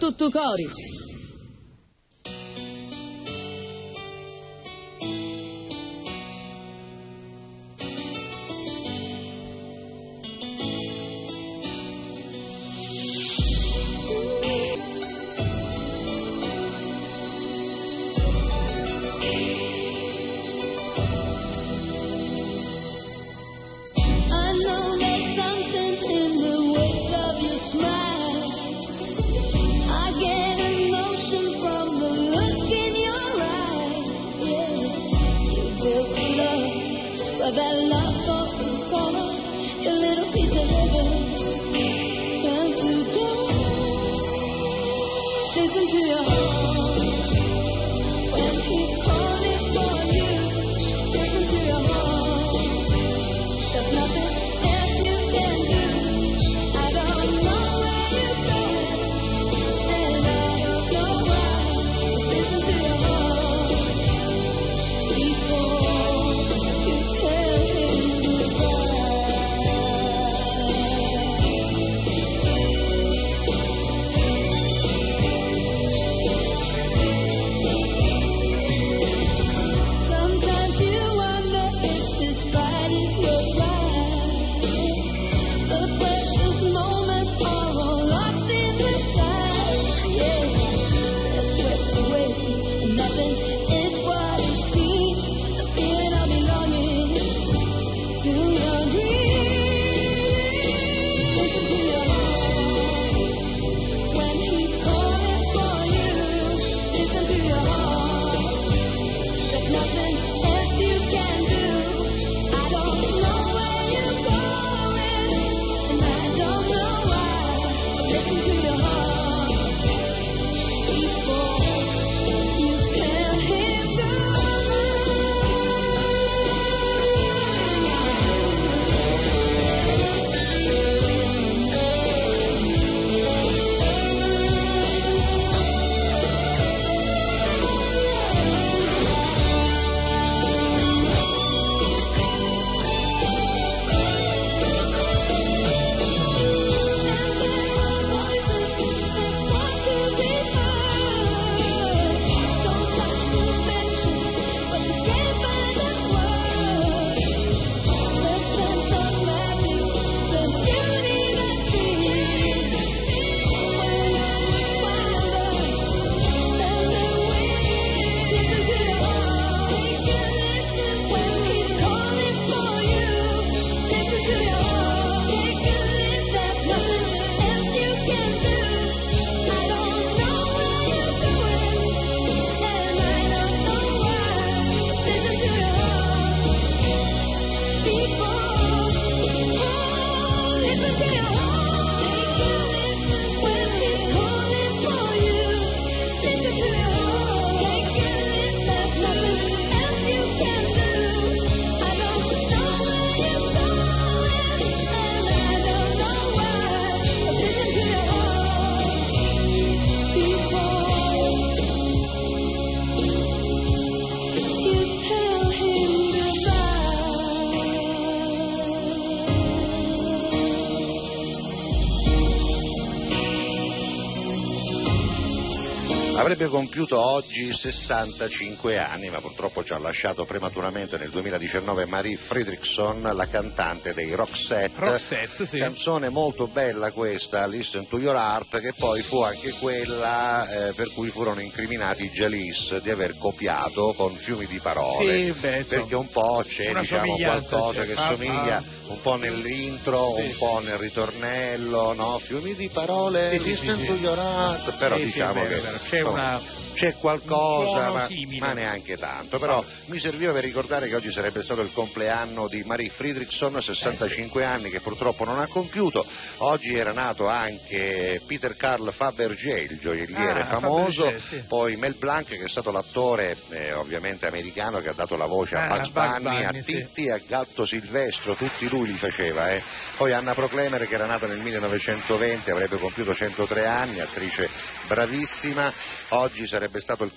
[226.28, 233.00] Avrebbe compiuto oggi 65 anni, ma purtroppo ci ha lasciato prematuramente nel 2019 Marie Fredriksson,
[233.14, 234.74] la cantante dei Roxette.
[234.76, 235.56] Roxette, sì.
[235.56, 240.92] Canzone molto bella questa, Listen to Your Heart, che poi fu anche quella eh, per
[240.92, 245.32] cui furono incriminati i Jalis di aver copiato con fiumi di parole.
[245.32, 247.86] Sì, beh, perché un po' c'è diciamo, qualcosa c'è.
[247.86, 248.77] che Ah, somiglia ah.
[248.98, 250.22] Un po' nell'intro, Sì.
[250.26, 252.18] un po' nel ritornello, no?
[252.18, 254.02] Fiumi di parole, Sì, Listen sì, to sì.
[254.02, 255.62] Your Heart, però diciamo che.
[255.88, 258.06] C'è una c'è qualcosa, ma,
[258.38, 259.40] ma neanche tanto.
[259.40, 264.44] Però mi serviva per ricordare che oggi sarebbe stato il compleanno di Marie Friedrichson, 65
[264.44, 266.06] anni, che purtroppo non ha compiuto.
[266.38, 272.28] Oggi era nato anche Peter Karl Fabergé, il gioielliere Ah, famoso, Fabergé, poi Mel Blanc,
[272.28, 275.88] che è stato l'attore eh, ovviamente americano che ha dato la voce a Ah, Bugs
[275.90, 276.74] Bugs Bunny, a Bunny, sì.
[276.76, 279.50] Titti, a Gatto Silvestro, tutti lui li faceva.
[279.52, 279.62] eh.
[279.96, 284.48] Poi Anna Proclemer, che era nata nel 1920, avrebbe compiuto 103 anni, attrice
[284.86, 285.72] bravissima.
[286.10, 287.12] Oggi sarebbe stato il,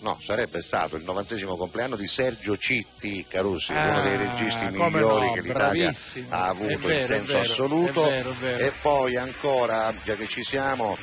[0.00, 4.88] no, sarebbe stato il novantesimo compleanno di Sergio Citti Carusi, Ah, uno dei registi come
[4.90, 6.26] migliori no, che l'Italia bravissimo.
[6.30, 8.06] ha avuto vero, in senso vero, assoluto.
[8.06, 8.64] è vero, è.
[8.66, 10.96] E poi ancora, già che ci siamo,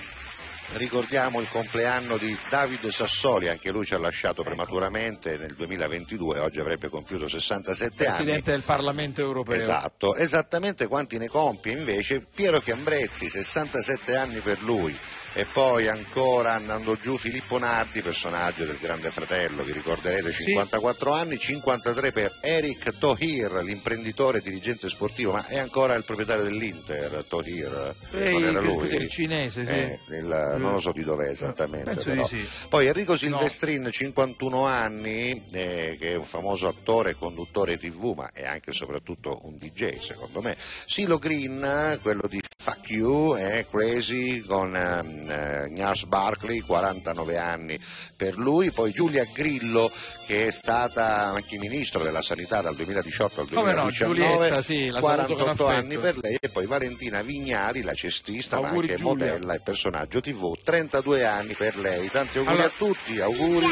[0.74, 6.60] ricordiamo il compleanno di Davide Sassoli, anche lui ci ha lasciato prematuramente nel 2022, oggi
[6.60, 8.16] avrebbe compiuto 67 anni.
[8.16, 9.56] Presidente del Parlamento europeo.
[9.56, 14.98] Esatto, esattamente quanti ne compie invece Piero Chiambretti, 67 anni per lui.
[15.38, 21.38] E poi ancora andando giù Filippo Nardi, personaggio del Grande Fratello, vi ricorderete, 54 anni,
[21.38, 28.32] 53 per Eric Tohir, l'imprenditore dirigente sportivo, ma è ancora il proprietario dell'Inter, Tohir, Ehi,
[28.34, 28.90] non era lui?
[28.96, 29.72] il cinese, sì.
[29.72, 32.02] Eh, il- non lo so di dov'è esattamente.
[32.26, 32.44] Sì.
[32.68, 38.32] Poi Enrico Silvestrin, 51 anni, eh, che è un famoso attore e conduttore tv, ma
[38.34, 40.58] è anche e soprattutto un DJ, secondo me.
[40.58, 47.80] Silo Green, quello di Fuck You, eh, Crazy, con ehm, eh, Gnars Barkley, 49 anni
[48.16, 48.72] per lui.
[48.72, 49.92] Poi Giulia Grillo,
[50.26, 54.90] che è stata anche ministro della sanità dal 2018 al Come no, 2019, Giulietta, sì,
[54.90, 55.68] la saluto con 48 affetto.
[55.68, 56.38] anni per lei.
[56.40, 59.26] E poi Valentina Vignali, la cestista, ma Auguri, anche Giulia.
[59.28, 62.10] modella e personaggio tv, 32 anni per lei.
[62.10, 63.66] Tanti auguri Allora- a tutti, auguri.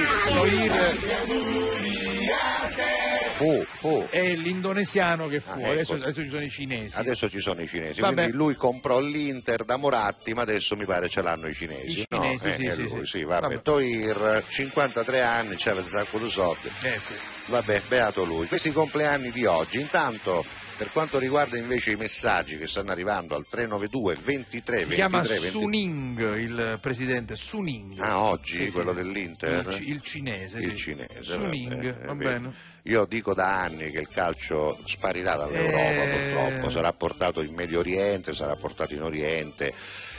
[3.35, 4.07] Fu, fu.
[4.09, 5.71] È l'indonesiano che fu, Ah, ecco.
[5.71, 6.95] adesso, adesso ci sono i cinesi.
[6.95, 8.13] Adesso ci sono i cinesi, Vabbè.
[8.13, 11.99] quindi lui comprò l'Inter da Moratti, ma adesso mi pare ce l'hanno i cinesi.
[11.99, 12.21] I no?
[12.21, 13.23] cinesi, Eh, sì, è sì, lui, sì.
[13.23, 13.41] vabbè.
[13.41, 13.61] Vabbè.
[13.61, 16.67] Toir, 53 anni, c'aveva un sacco di soldi.
[16.81, 17.13] Eh, sì.
[17.47, 18.47] Vabbè, beato lui.
[18.47, 19.81] Questi compleanni di oggi.
[19.81, 20.45] Intanto,
[20.77, 25.21] per quanto riguarda invece i messaggi che stanno arrivando al 392 23 Si 23 chiama
[25.21, 27.99] 23 Suning il presidente, Suning.
[27.99, 28.71] Ah, oggi Sì, sì.
[28.71, 29.67] quello dell'Inter?
[29.79, 30.77] Il, il cinese, Il sì.
[30.77, 32.53] cinese, Suning, vabbè, va eh, bene.
[32.83, 36.19] Io dico da anni che il calcio sparirà dall'Europa, Eh.
[36.19, 39.73] purtroppo, sarà portato in Medio Oriente, sarà portato in Oriente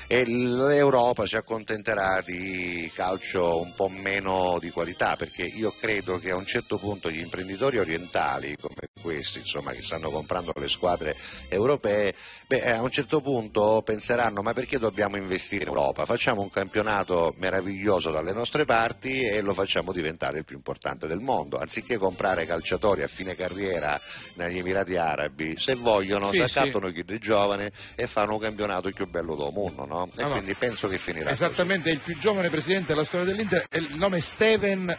[0.08, 6.30] e l'Europa si accontenterà di calcio un po' meno di qualità, perché io credo che
[6.30, 11.16] a un certo punto gli imprenditori orientali come questi, insomma, che stanno comprando le squadre
[11.48, 12.14] europee,
[12.46, 16.04] beh, a un certo punto penseranno ma perché dobbiamo investire in Europa?
[16.04, 21.20] Facciamo un campionato meraviglioso dalle nostre parti e lo facciamo diventare il più importante del
[21.20, 24.00] mondo, anziché comprare calciatori a fine carriera
[24.34, 26.58] negli Emirati Arabi, se vogliono Sì, si sì.
[26.58, 29.95] accattano chi di giovane e fanno un campionato più bello del mondo, no?
[30.04, 30.32] E Ah, no.
[30.34, 31.44] quindi penso che finirà così.
[31.44, 34.96] Esattamente, il più giovane presidente della storia dell'Inter, e il nome è Steven.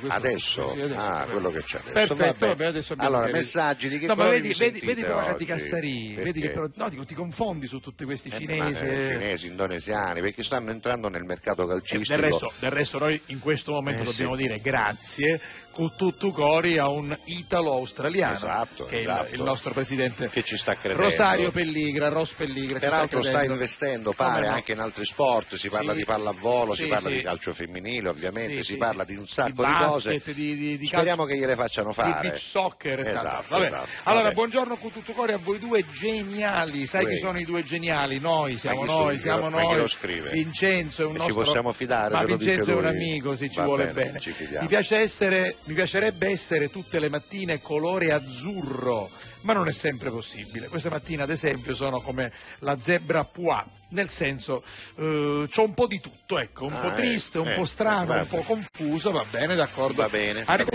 [0.00, 0.72] Questo- Adesso?
[0.74, 2.14] sì, adesso, ah, quello che c'è adesso.
[2.14, 2.64] Perfetto, vabbè.
[2.64, 3.36] adesso allora, chiarito.
[3.36, 5.36] messaggi di che No, colore vedi, vedi, vedi oggi?
[5.38, 8.84] di Cassari, vedi che però, no, dico, ti confondi su tutti questi Eh, cinesi.
[8.84, 9.08] eh, eh.
[9.12, 12.20] cinesi, indonesiani, perché stanno entrando nel mercato Eh, calcistico.
[12.20, 14.42] Del resto, del resto noi in questo momento Eh, dobbiamo sì.
[14.42, 15.40] dire grazie
[15.80, 19.44] con tutto cori a un italo-australiano Esatto, che è il- esatto.
[19.44, 21.04] nostro presidente che ci sta credendo.
[21.04, 22.78] Rosario Pelligra, Ros Pelligra.
[22.78, 23.54] Peraltro sta credendo.
[23.54, 24.52] investendo, pare, no?
[24.52, 25.98] anche in altri sport, si parla Sì.
[25.98, 27.14] di pallavolo, Sì, si parla sì.
[27.16, 30.22] di calcio femminile ovviamente, si parla di un sacco di, basket, cose.
[30.34, 32.20] di- di- di Speriamo calcio- che gliele facciano di fare.
[32.28, 33.88] beach soccer Esatto, esatto.
[34.02, 34.34] Allora, Vabbè.
[34.34, 36.86] buongiorno con tutto cuore a voi due geniali.
[36.86, 37.10] Sai Sì.
[37.12, 38.18] chi sono i due geniali?
[38.18, 39.88] Noi siamo noi, siamo chi noi.
[40.30, 43.50] Vincenzo è un E ci nostro possiamo fidare, Ma se Vincenzo è un amico, sì,
[43.50, 44.18] ci Va vuole bene, bene.
[44.20, 44.62] ci fidiamo.
[44.62, 49.08] Mi, piace essere, mi piacerebbe essere tutte le mattine colore azzurro,
[49.42, 50.66] ma non è sempre possibile.
[50.66, 54.64] Questa mattina, ad esempio, sono come la zebra Pua, nel senso,
[54.96, 57.66] eh, c'ho un po' di tutto, ecco, un Ah, po' triste, eh, un eh, po'
[57.66, 60.02] strano, va un po' confuso, va bene, d'accordo.
[60.02, 60.70] Va bene, Arrivo.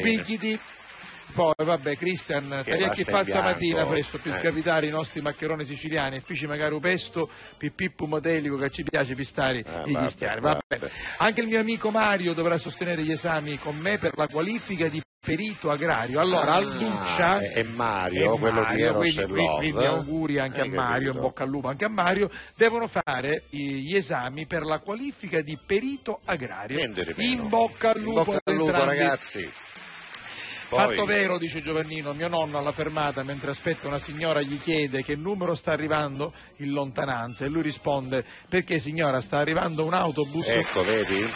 [1.33, 3.91] Poi vabbè, Cristian, Che tagliacchi fa stamattina bianco.
[3.91, 4.39] presto per Eh.
[4.39, 9.57] scapitare i nostri maccheroni siciliani e fici magari pesto, pipippo modelico che ci piace pistare
[9.59, 10.39] Eh, i vabbè, ghistiari.
[10.41, 10.59] Vabbè.
[10.67, 10.89] vabbè.
[11.17, 15.01] Anche il mio amico Mario dovrà sostenere gli esami con me per la qualifica di
[15.25, 16.19] perito agrario.
[16.19, 20.61] Allora, Ah, Alduccia è Mario, è quello di Mario, Eros quindi, e quindi- auguri anche
[20.61, 24.63] Hai a Mario, in bocca al lupo anche a Mario, devono fare gli esami per
[24.63, 26.77] la qualifica di perito agrario.
[26.77, 27.31] Niente di.
[27.31, 29.51] In bocca al lupo, bocca al lupo, ragazzi.
[30.67, 35.15] Fatto vero, dice Giovannino, mio nonno alla fermata mentre aspetta una signora gli chiede che
[35.15, 40.83] numero sta arrivando in lontananza e lui risponde perché signora sta arrivando un autobus Ecco,
[40.83, 41.29] vedi?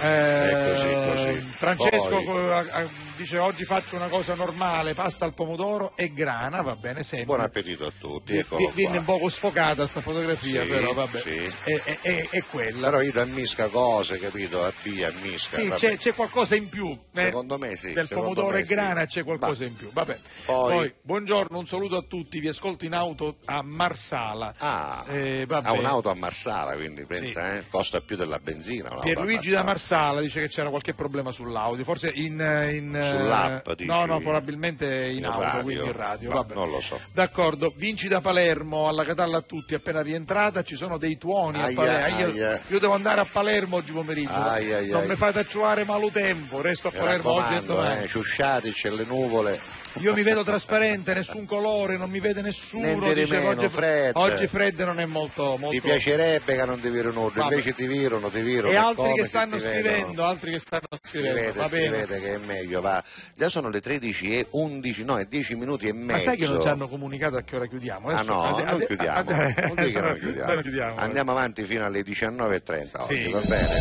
[0.00, 1.40] Eh, così, così.
[1.56, 7.02] Francesco Poi- dice oggi faccio una cosa normale, pasta al pomodoro e grana, va bene
[7.02, 7.26] sempre.
[7.26, 11.20] Buon appetito a tutti, eccolo Viene un poco sfocata sta fotografia, Sì, però vabbè.
[11.20, 11.52] sì.
[11.64, 12.88] È, è- è- è quella.
[12.90, 14.64] Però io ammisca cose, capito?
[14.64, 15.56] Abbia, ammisca.
[15.58, 16.90] Sì, c'è, c'è qualcosa in più.
[17.14, 19.90] eh, Secondo me sì, Del pomodoro e grana c'è qualcosa in più.
[19.92, 20.18] Vabbè.
[20.44, 22.38] Poi- Poi, buongiorno, un saluto a tutti.
[22.38, 24.54] Vi ascolto in auto a Marsala.
[24.58, 28.90] Ah, Eh, ha un'auto a Marsala, quindi pensa, eh, costa più della benzina.
[28.90, 30.20] a Pierluigi da Marsala.
[30.20, 32.38] Dice che c'era qualche problema sull'audio, forse in...
[32.72, 33.86] in, Sull'app, dici?
[33.86, 35.62] No, no, probabilmente in, In auto, radio?
[35.62, 36.30] quindi in radio.
[36.30, 36.54] Vabbè.
[36.54, 37.00] non lo so.
[37.12, 41.64] D'accordo, vinci da Palermo, alla Catalla a tutti, appena rientrata, ci sono dei tuoni a
[41.64, 42.18] Aia, Palermo.
[42.18, 42.60] Io, aia.
[42.66, 44.32] io devo andare a Palermo oggi pomeriggio.
[44.32, 48.04] Aia, non mi fate acciuare tempo, resto a Palermo oggi e domani.
[48.04, 49.60] eh, ciusciatici le nuvole.
[50.00, 52.84] Io mi vedo trasparente, nessun colore, non mi vede nessuno.
[52.84, 54.12] Niente di dice meno, oggi, Fred.
[54.16, 55.56] oggi Fred non è molto...
[55.58, 55.68] molto...
[55.70, 58.72] Ti piacerebbe che non ti viro nulla, invece ti virano, ti virano.
[58.72, 61.66] E altri che stanno scrivendo, altri che stanno scrivendo.
[61.66, 63.02] Scrivete, che è meglio, va.
[63.34, 66.12] Già sono le 13 e 11, no, è 10 minuti e mezzo.
[66.12, 68.08] Ma sai che non ci hanno comunicato a che ora chiudiamo?
[68.08, 70.52] Ah Adesso- no, ade- non ade- chiudiamo, ade- non non chiudiamo.
[70.52, 70.96] non chiudiamo.
[70.96, 73.30] Andiamo avanti fino alle 19.30 oggi, Sì.
[73.30, 73.80] va bene?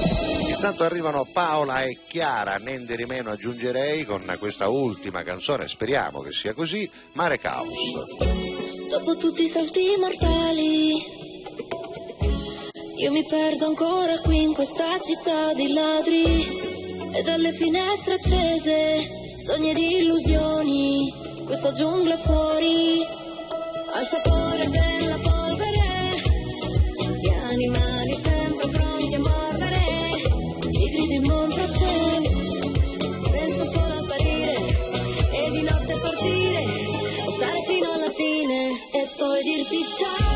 [0.49, 6.31] Intanto arrivano Paola e Chiara, Nende di meno aggiungerei con questa ultima canzone, speriamo che
[6.31, 7.73] sia così, Mare Caos.
[8.89, 10.93] Dopo tutti i salti mortali,
[12.97, 16.65] io mi perdo ancora qui in questa città di ladri.
[17.13, 21.13] E dalle finestre accese, sogni di illusioni,
[21.45, 23.03] questa giungla fuori,
[23.93, 26.21] al sapore della polvere,
[27.19, 29.81] gli animali sempre pronti a mordere,
[30.69, 32.06] i gridi montra c'è,
[35.95, 36.65] partire
[37.25, 40.26] o stare fino alla fine e poi dirti ciao.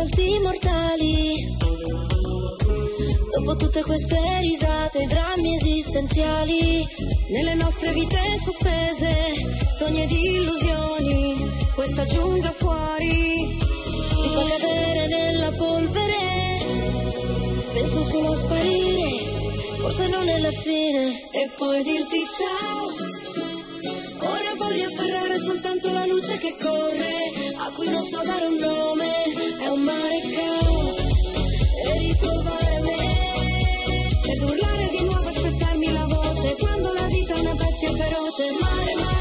[0.00, 1.56] Salti mortali,
[3.36, 6.86] dopo tutte queste risate, i drammi esistenziali,
[7.28, 9.14] nelle nostre vite sospese,
[9.76, 13.58] sogni ed illusioni, questa giungla fuori,
[14.22, 16.16] mi fa cadere nella polvere,
[17.74, 23.09] penso solo a sparire, forse non è la fine, e poi dirti ciao.
[24.70, 27.12] Voglio afferrare soltanto la luce che corre,
[27.56, 29.08] a cui non so dare un nome,
[29.58, 30.96] è un mare caos,
[31.86, 37.54] e ritrovare me, ed urlare di nuovo spezzarmi la voce, quando la vita è una
[37.54, 39.19] bestia feroce, mare, mare,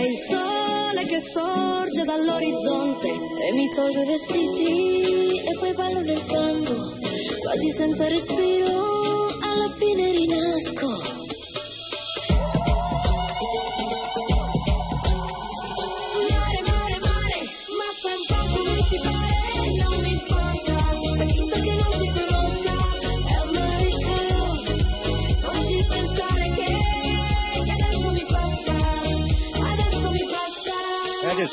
[0.00, 6.96] il sole che sorge dall'orizzonte e mi tolgo i vestiti e poi ballo nel fango,
[7.40, 11.27] quasi senza respiro, alla fine rinasco.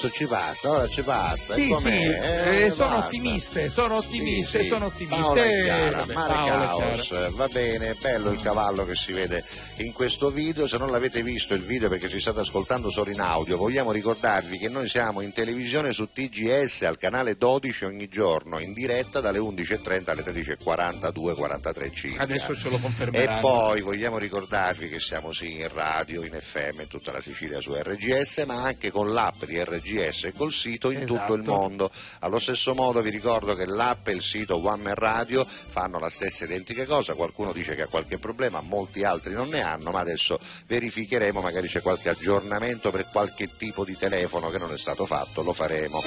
[0.05, 1.53] Adesso ci passa, ora ci passa.
[1.55, 3.05] e Sì, sì, Eh, eh, sono basta.
[3.05, 5.15] ottimiste, sono ottimiste, Sì, sono ottimiste.
[5.21, 9.43] Paola e Eh, Mare e va bene, bello il cavallo che si vede
[9.77, 13.19] in questo video, se non l'avete visto il video perché ci state ascoltando solo in
[13.19, 18.59] audio, vogliamo ricordarvi che noi siamo in televisione su TGS al canale 12 ogni giorno,
[18.59, 22.23] in diretta dalle 11.30 alle 13.40, 2.43 circa.
[22.23, 23.39] Adesso ce lo E confermeranno.
[23.41, 27.73] poi vogliamo ricordarvi che siamo sì in radio, in FM, in tutta la Sicilia su
[27.73, 31.57] RGS, ma anche con l'app di RGS e col sito in tutto il Esatto.
[31.57, 31.91] mondo.
[32.19, 36.09] Allo stesso modo vi ricordo che l'app e il sito One Man Radio fanno la
[36.09, 39.99] stessa identica cosa, qualcuno dice che ha qualche problema, molti altri non ne hanno, ma
[39.99, 45.05] adesso verificheremo, magari c'è qualche aggiornamento per qualche tipo di telefono che non è stato
[45.05, 46.01] fatto, lo faremo.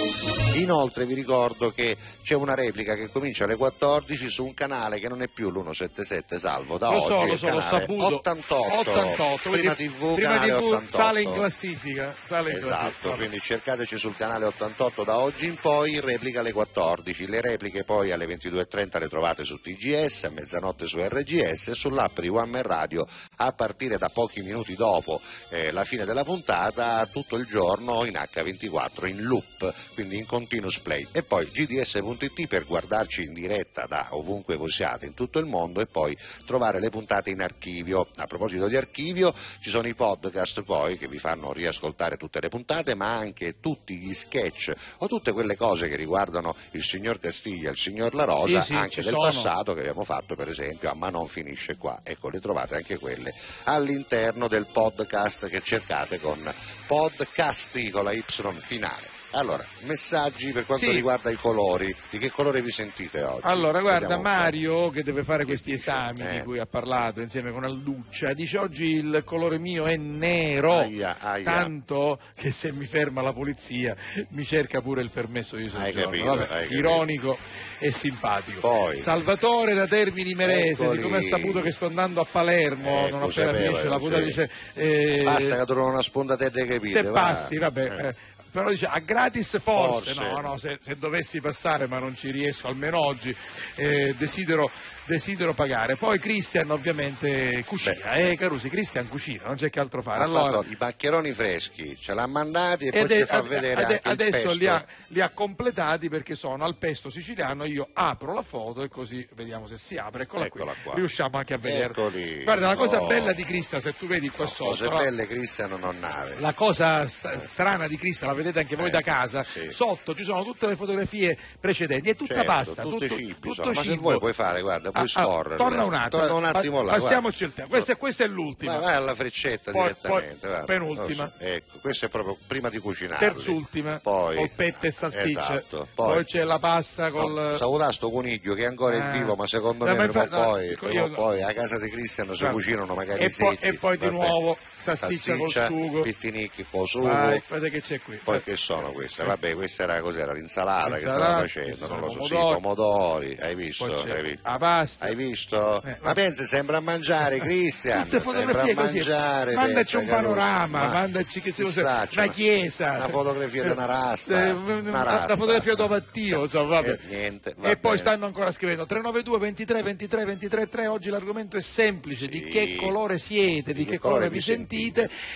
[0.55, 5.09] Inoltre vi ricordo che c'è una replica che comincia alle 14 su un canale che
[5.09, 8.15] non è più l'177 Salvo, da Lo oggi so, è lo so, canale saputo.
[8.17, 10.89] 88, 88, prima TV, prima TV 88.
[10.97, 12.15] sale in classifica.
[12.27, 13.15] Sale in Esatto, classifica.
[13.17, 17.27] quindi c'è cercateci sul canale 88 da oggi in poi, in replica alle 14.
[17.27, 22.19] Le repliche poi alle 22.30 le trovate su TGS, a mezzanotte su RGS e sull'app
[22.21, 25.21] di One Man Radio a partire da pochi minuti dopo
[25.51, 30.79] eh, la fine della puntata, tutto il giorno in H24, in loop, quindi in continuous
[30.79, 31.07] play.
[31.13, 35.83] E poi gds.it per guardarci in diretta da ovunque voi siate in tutto il mondo
[35.83, 36.17] e poi
[36.47, 38.09] trovare le puntate in archivio.
[38.17, 42.49] A proposito di archivio, ci sono i podcast poi che vi fanno riascoltare tutte le
[42.49, 47.71] puntate, ma anche tutti gli sketch o tutte quelle cose che riguardano il signor Castiglia,
[47.71, 49.23] il signor La Rosa, Sì, sì, anche del sono.
[49.25, 52.01] passato che abbiamo fatto per esempio a Ma non finisce qua.
[52.03, 56.53] Ecco, le trovate anche quelle all'interno del podcast che cercate con
[56.87, 58.23] podcasti con la Y
[58.59, 59.18] finale.
[59.33, 60.91] Allora, messaggi per quanto Sì.
[60.93, 63.43] riguarda i colori, di che colore vi sentite oggi?
[63.43, 64.23] Allora, guarda, Vediamo.
[64.23, 66.33] Mario che deve fare questi esami Eh.
[66.39, 71.19] di cui ha parlato insieme con Alduccia, dice oggi il colore mio è nero, Aia,
[71.21, 71.45] aia.
[71.45, 73.95] tanto che se mi ferma la polizia
[74.31, 76.01] mi cerca pure il permesso di soggiorno.
[76.05, 77.37] capito, Vabbè, hai ironico
[77.79, 78.61] e simpatico.
[78.61, 78.99] Poi.
[78.99, 80.97] Salvatore da Termini Merese, Eccoli.
[81.03, 84.21] siccome ha saputo che sto andando a Palermo, Ecco, non appena sapeva, finisce la puntata
[84.23, 84.27] sai.
[84.31, 84.51] dice...
[84.73, 87.03] eh, Basta che trovo una sponda terra capite.
[87.03, 87.13] se va.
[87.21, 88.07] passi, vabbè.
[88.09, 88.15] Eh.
[88.51, 90.31] Però dice a gratis forse, Forse.
[90.31, 93.35] no, no, se, se dovessi passare ma non ci riesco almeno oggi,
[93.77, 94.71] eh, desidero,
[95.09, 95.97] desidero pagare.
[95.97, 100.23] Poi Cristian ovviamente cucina, eh Carusi, Cristian cucina, non c'è che altro fare.
[100.23, 104.53] Allora, fatto i paccheroni freschi, ce l'ha mandati e poi ci fa vedere ade- adesso
[104.53, 108.89] li ha, li ha completati perché sono al pesto siciliano, io apro la foto e
[108.89, 110.95] così vediamo se si apre, eccola, Eccola qui, qua.
[110.95, 111.87] riusciamo anche a vedere.
[111.91, 112.43] Eccoli.
[112.45, 113.07] Guarda, la cosa Oh.
[113.07, 114.97] bella di Cristian, se tu vedi qua sotto, Cose no?
[114.97, 116.37] belle Cristiano non nave.
[116.41, 119.71] La cosa sta- strana di Cristian, la vedete anche voi Eh, da casa, sì.
[119.73, 123.73] sotto ci sono tutte le fotografie precedenti, è tutta Certo, pasta, tutto, cibi, tutto insomma,
[123.73, 125.57] ma se vuoi puoi fare, guarda, puoi Ah, ah, scorrere.
[125.57, 126.93] torna un attimo, Torna un attimo là.
[126.93, 127.71] passiamoci il tempo.
[127.71, 128.73] Questa, questa è l'ultima.
[128.73, 130.37] Vai, vai alla freccetta Poi- direttamente.
[130.39, 130.65] poi guarda.
[130.67, 131.33] penultima.
[131.39, 133.19] So, Ecco, questo è proprio prima di cucinare.
[133.27, 135.29] Terzultima, Poi, polpette e salsicce.
[135.31, 135.89] Esatto.
[135.95, 137.33] Poi, Poi, c'è la pasta col...
[137.33, 139.11] No, saluta sto coniglio che ancora è Ah.
[139.11, 141.79] vivo, ma secondo No, me ma prima no, poi, dico prima io- poi a casa
[141.79, 143.65] di Cristiano si cucinano magari E poi- secchi.
[143.67, 144.57] e poi di nuovo
[144.97, 146.01] salsiccia col sugo.
[146.01, 147.09] pittinicchi col sugo.
[147.09, 148.19] Vai, guarda che c'è qui.
[148.23, 149.25] Poi che sono queste?
[149.25, 150.33] Vabbè, questa era cos'era?
[150.33, 153.37] L'insalata che stavano questi facendo, non lo so, sì, pomodori.
[153.41, 153.85] hai visto?
[153.85, 154.49] Hai visto?
[154.49, 155.05] la pasta.
[155.05, 155.83] Hai visto?
[155.83, 158.09] Eh, ma pensa, sembra a mangiare, Cristian.
[158.09, 159.55] Sembra a mangiare.
[159.55, 162.93] Mandaci un panorama, Ma mandaci che chissà, una chiesa.
[162.93, 164.47] Una fotografia di una rasta.
[164.47, 165.37] Eh, una una, rasta.
[165.37, 166.91] fotografia dovattio, insomma, vabbè.
[166.91, 168.03] Eh, niente, va e poi bene.
[168.03, 173.19] stanno ancora scrivendo 392 23 23 23 3 oggi l'argomento è semplice di che colore
[173.19, 174.78] siete di, che, colore, vi sentite,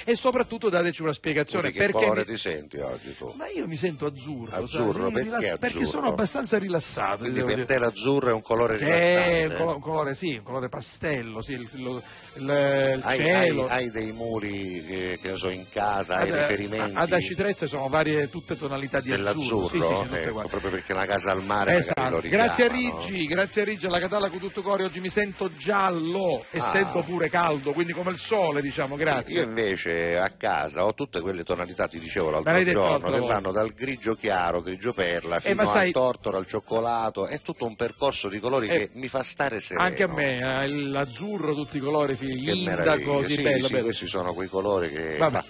[0.05, 3.33] e soprattutto dateci una spiegazione che perché colore mi- ti senti oggi tu?
[3.37, 5.87] ma io mi sento azzurro, Azzurro, sai, perché rilass- perché azzurro?
[5.87, 9.57] sono abbastanza rilassato Quindi per te l'azzurro è un colore Che è un rilassante.
[9.57, 12.03] colo- un colore, sì, un colore pastello, sì, il, lo-
[12.35, 13.67] il- il Hai, hai- cielo.
[13.69, 18.29] hai dei muri che, che so in casa, hai Ad- riferimenti Ad Acitrezza sono varie,
[18.31, 19.69] tutte tonalità di azzurro.
[19.69, 22.21] Sì, sì, sì, proprio perché la casa al mare Esatto.
[22.23, 22.69] Grazie a?
[22.73, 26.71] Riggi, grazie a Riggi alla Catalla con tutto cuore, oggi mi sento giallo e Ah.
[26.71, 29.32] sento pure caldo, quindi come il sole, diciamo, grazie.
[29.33, 33.73] Io invece a casa ho tutte quelle tonalità, ti dicevo l'altro giorno, che vanno dal
[33.73, 38.29] grigio chiaro, grigio perla, fino ma sai- al tortoro, al cioccolato, è tutto un percorso
[38.29, 39.87] di colori Eh, che mi fa stare sereno.
[39.87, 43.85] Anche a me, eh, l'azzurro, tutti i colori, l'indaco, meraviglia, di sì, bello, sì, bello.
[43.85, 45.17] questi sono quei colori che...
[45.17, 45.43] Vabbè.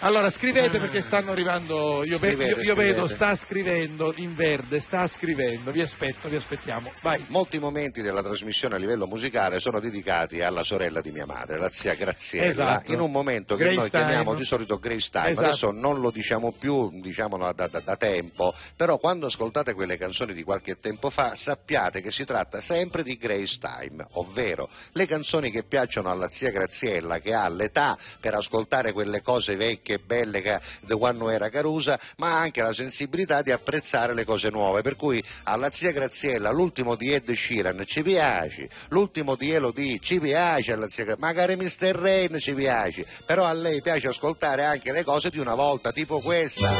[0.00, 4.78] Allora scrivete perché stanno arrivando, io, ve- Scrivete, io- io vedo, sta scrivendo in verde,
[4.78, 6.92] sta scrivendo, vi aspetto, vi aspettiamo.
[7.00, 7.24] Vai.
[7.28, 11.70] Molti momenti della trasmissione a livello musicale sono dedicati alla sorella di mia madre, la
[11.70, 12.92] zia Graziella, Esatto.
[12.92, 14.04] in un momento che Grace noi time.
[14.04, 15.46] chiamiamo di solito Grace Time, Esatto.
[15.46, 20.34] adesso non lo diciamo più, diciamolo da, da- da tempo, però quando ascoltate quelle canzoni
[20.34, 25.50] di qualche tempo fa sappiate che si tratta sempre di Grace Time, ovvero le canzoni
[25.50, 30.40] che piacciono alla zia Graziella che ha l'età per ascoltare quelle cose vecchie e belle
[30.40, 34.96] che, di quando era Carusa, ma anche la sensibilità di apprezzare le cose nuove, per
[34.96, 40.72] cui alla zia Graziella l'ultimo di Ed Sheeran ci piace, l'ultimo di Elodie ci piace
[40.72, 41.94] alla zia magari Mr.
[41.94, 46.20] Rain ci piace, però a lei piace ascoltare anche le cose di una volta, tipo
[46.20, 46.70] questa.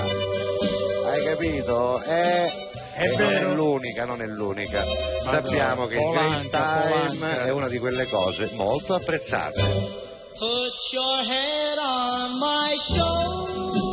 [1.07, 2.03] Hai capito?
[2.03, 2.53] Eh,
[2.95, 4.85] È e non è l'unica, non è l'unica.
[5.25, 7.45] Ma Sappiamo che il Grace Time Polanca.
[7.45, 10.06] è una di quelle cose molto apprezzate.
[10.39, 13.86] Put your head on my shoulder.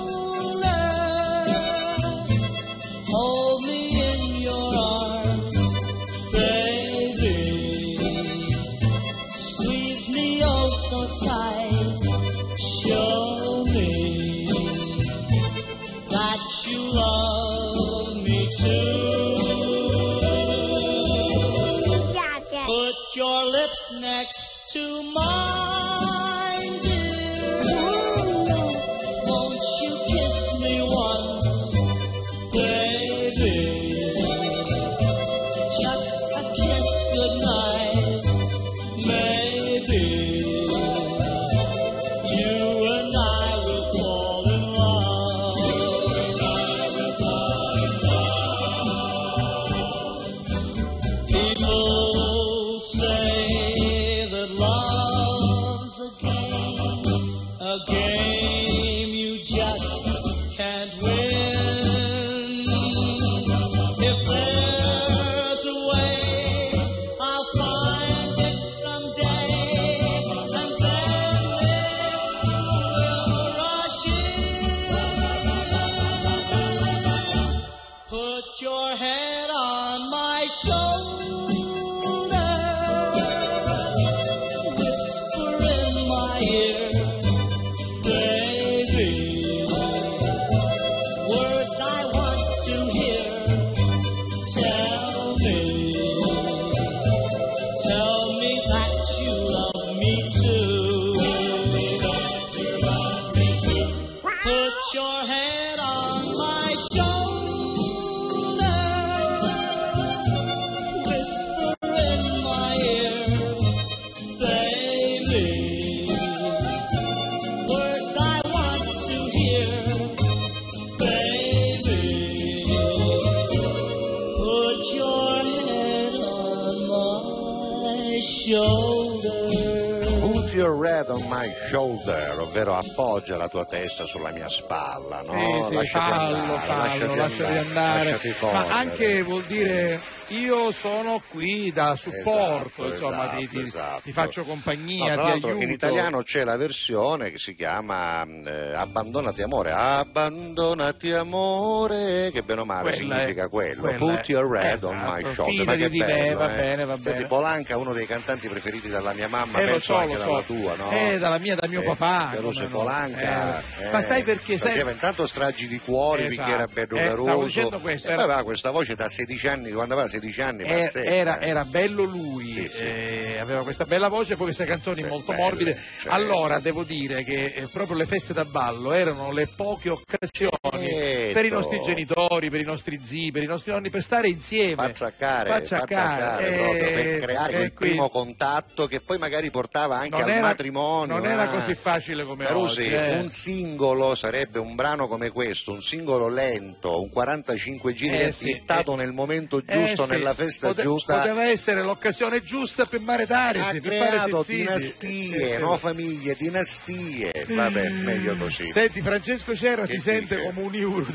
[128.23, 130.21] Shoulder.
[130.21, 135.33] Put your head on my shoulder, ovvero appoggia la tua testa sulla mia spalla, no?
[135.33, 138.09] Sì, sì, lasciati fallo, andare, fallo, lasciati lasciati andare.
[138.11, 143.65] lasciati Ma anche vuol dire io sono qui da supporto, Esatto, insomma, ti, esatto, ti-
[143.65, 144.01] esatto.
[144.03, 145.63] ti faccio No, compagnia, tra ti l'altro aiuto.
[145.63, 152.61] in italiano c'è la versione che si chiama eh, Abbandonati amore, abbandonati amore, che bene
[152.61, 153.93] o male Quella significa è- quello.
[153.95, 155.65] Put è- your on esatto, my shoulder.
[155.65, 156.55] Ma che di me, bello, va eh.
[156.57, 157.25] bene, va Senti, bene.
[157.27, 160.25] Polanca, uno dei cantanti preferiti dalla mia mamma, Eh, penso so, anche so.
[160.25, 160.91] dalla tua, no?
[160.91, 162.51] Eh, dalla mia, dal mio Eh, papà, e no.
[162.69, 163.59] Polanca.
[163.79, 166.35] Eh, ma sai perché, sai- Faceva intanto stragi di cuori, Esatto.
[166.35, 170.07] perché era bello Eh, dicendo questo, E era- questa voce da 16 anni, quando aveva
[170.13, 171.09] 16 anni, Eh, pazzesca.
[171.09, 171.47] era, eh.
[171.47, 172.81] era bello lui, Sì, sì.
[172.83, 175.79] eh, aveva questa bella voce e poi queste canzoni molto belle, morbide.
[175.97, 176.09] certo.
[176.11, 181.33] Allora devo dire che eh, proprio le feste da ballo erano le poche occasioni Certo.
[181.33, 184.75] per i nostri genitori, per i nostri zii, per i nostri nonni, per stare insieme.
[184.75, 190.09] Facciaccare, Facciaccare, eh, proprio per creare quel quindi primo contatto che poi magari portava anche
[190.19, 191.15] non al era- matrimonio.
[191.15, 191.47] Non era ah.
[191.47, 192.91] così facile come Carusi, oggi.
[192.93, 193.17] eh.
[193.17, 198.31] un singolo sarebbe un brano come questo, un singolo lento, un 45 giri Eh, che
[198.31, 198.61] sì,
[198.95, 201.17] nel momento giusto, sì, nella festa pote- giusta.
[201.19, 207.45] Poteva essere l'occasione giusta per maretarsi, ha per creato dinastie, no famiglie, dinastie.
[207.47, 208.69] Vabbè, meglio così.
[208.71, 210.47] Senti, Francesco Cera Che si sente dice?
[210.47, 211.05] come un euro,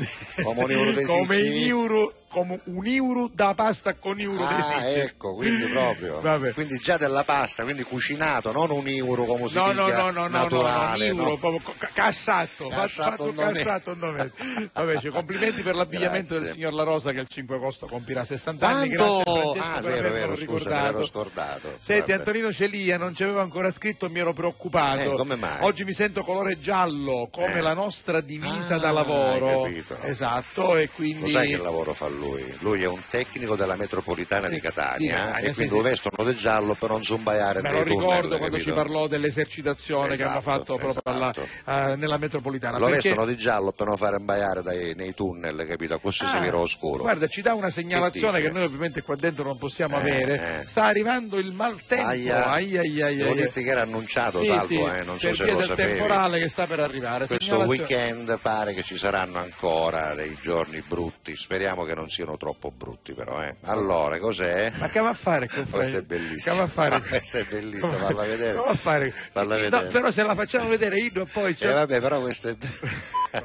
[0.43, 4.61] Come un euro dei come in euro- come un euro da pasta con euro Ah,
[4.61, 4.99] Sicili.
[5.01, 6.19] ecco, quindi proprio.
[6.21, 6.53] Vabbè.
[6.53, 10.03] Quindi già della pasta, quindi cucinato, non un euro come si No, no, piglia no,
[10.03, 11.11] no, no, no, naturale.
[11.11, 14.31] no, euro, proprio ca- casciato, fa- Casciato fatto un nome.
[14.39, 14.69] un.
[14.73, 16.39] Vabbè, cioè, complimenti per l'abbigliamento Grazie.
[16.45, 18.95] del signor La Rosa che il 5 agosto compirà 60 anni.
[18.95, 19.23] Quanto?
[19.23, 20.91] Grazie Francesco Ah, per vero, vero, scusa, me ricordato.
[20.91, 21.77] l'ero scordato.
[21.79, 22.13] Senti, Vabbè.
[22.13, 25.13] Antonino Celia non ci aveva ancora scritto, mi ero preoccupato.
[25.13, 25.57] Eh, come mai?
[25.61, 27.61] Oggi mi sento colore giallo, come Eh.
[27.61, 29.65] la nostra divisa Ah, da lavoro.
[30.03, 32.17] Esatto, e Lo quindi sai che lavoro fa lui?
[32.59, 35.77] Lui è un tecnico della metropolitana di Catania, di Catania, eh, e sì, quindi sì.
[35.77, 40.15] lo vestono del giallo per non zombaiare Me lo ricordo tunnel, quando ci parlò dell'esercitazione
[40.15, 41.91] che hanno Esatto, fatto proprio alla- esatto.
[41.91, 42.77] eh, nella metropolitana.
[42.77, 45.99] Lo perché- vestono di giallo per non fare imbaiare dai- nei tunnel, capito?
[45.99, 47.03] Così si Ah, vira oscuro.
[47.03, 50.61] Guarda, ci dà una segnalazione Che che, noi ovviamente qua dentro non possiamo Eh, avere.
[50.63, 50.67] eh.
[50.67, 52.07] Sta arrivando il maltempo.
[52.07, 52.45] Aia.
[52.51, 55.45] Aia, aia, aia, Devo dirti che era annunciato, Sì, Salvo, sì, eh, non so se
[55.51, 55.89] lo sapevi.
[55.97, 57.27] temporale che sta per arrivare.
[57.27, 62.71] Questo weekend pare che ci saranno ancora dei giorni brutti, speriamo che non siano troppo
[62.71, 63.41] brutti però.
[63.43, 63.55] Eh.
[63.63, 64.71] Allora, cos'è?
[64.77, 66.55] Ma che va a fare con Questa è Che bellissima.
[66.57, 67.01] va a fare?
[67.01, 68.51] Questa è bellissima, falla vedere.
[68.53, 69.13] Che va a fare?
[69.31, 69.85] Falla No, vedere.
[69.87, 71.69] però se la facciamo vedere io poi c'è...
[71.69, 72.55] Eh, vabbè, però questa è...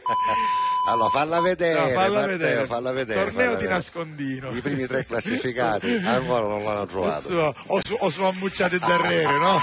[0.89, 2.65] allora, falla vedere, No, falla Matteo, vedere.
[2.67, 3.21] falla vedere.
[3.25, 3.75] Torneo falla di vedere.
[3.75, 4.51] nascondino.
[4.51, 7.29] I primi tre classificati ancora non l'hanno trovato.
[7.29, 9.61] Su- o, su, o sono ammucciate darrere, no?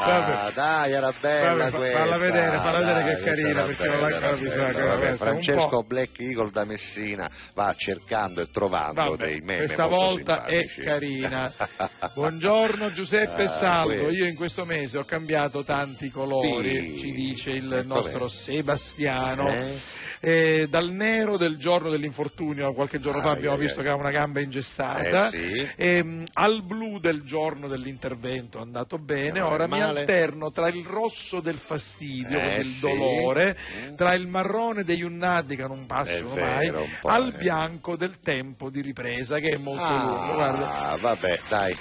[0.00, 1.98] Ah, dai, era bella Vabbè, questa.
[1.98, 4.98] falla vedere, falla vedere Dai, che questa carina, perché non l'ha bella, capito, bella.
[4.98, 5.82] che Francesco.
[5.84, 10.80] Black Eagle da Messina va cercando e trovando Vabbè, dei meme questa volta è simpatici.
[10.80, 11.52] carina.
[12.14, 16.98] Buongiorno Giuseppe Ah, Salvo, io in questo mese ho cambiato tanti colori, Sì.
[16.98, 18.28] ci dice il E nostro?
[18.28, 19.48] Sebastiano.
[19.50, 20.02] Eh?
[20.20, 23.84] Eh, dal nero del giorno dell'infortunio, qualche giorno fa Ai, abbiamo ai, visto ai.
[23.84, 25.68] che aveva una gamba ingessata, Eh, sì.
[25.76, 30.68] Ehm, al blu del giorno dell'intervento è andato bene, Non è ora mi alterno tra
[30.68, 32.80] il rosso del fastidio, Eh, il sì.
[32.80, 33.54] dolore,
[33.90, 33.94] Mm.
[33.96, 37.38] tra il marrone degli unnati che non È passano vero, mai, al eh.
[37.74, 40.34] Bianco del tempo di ripresa che è molto lungo.
[40.34, 41.74] Guarda, Ah, vabbè, dai.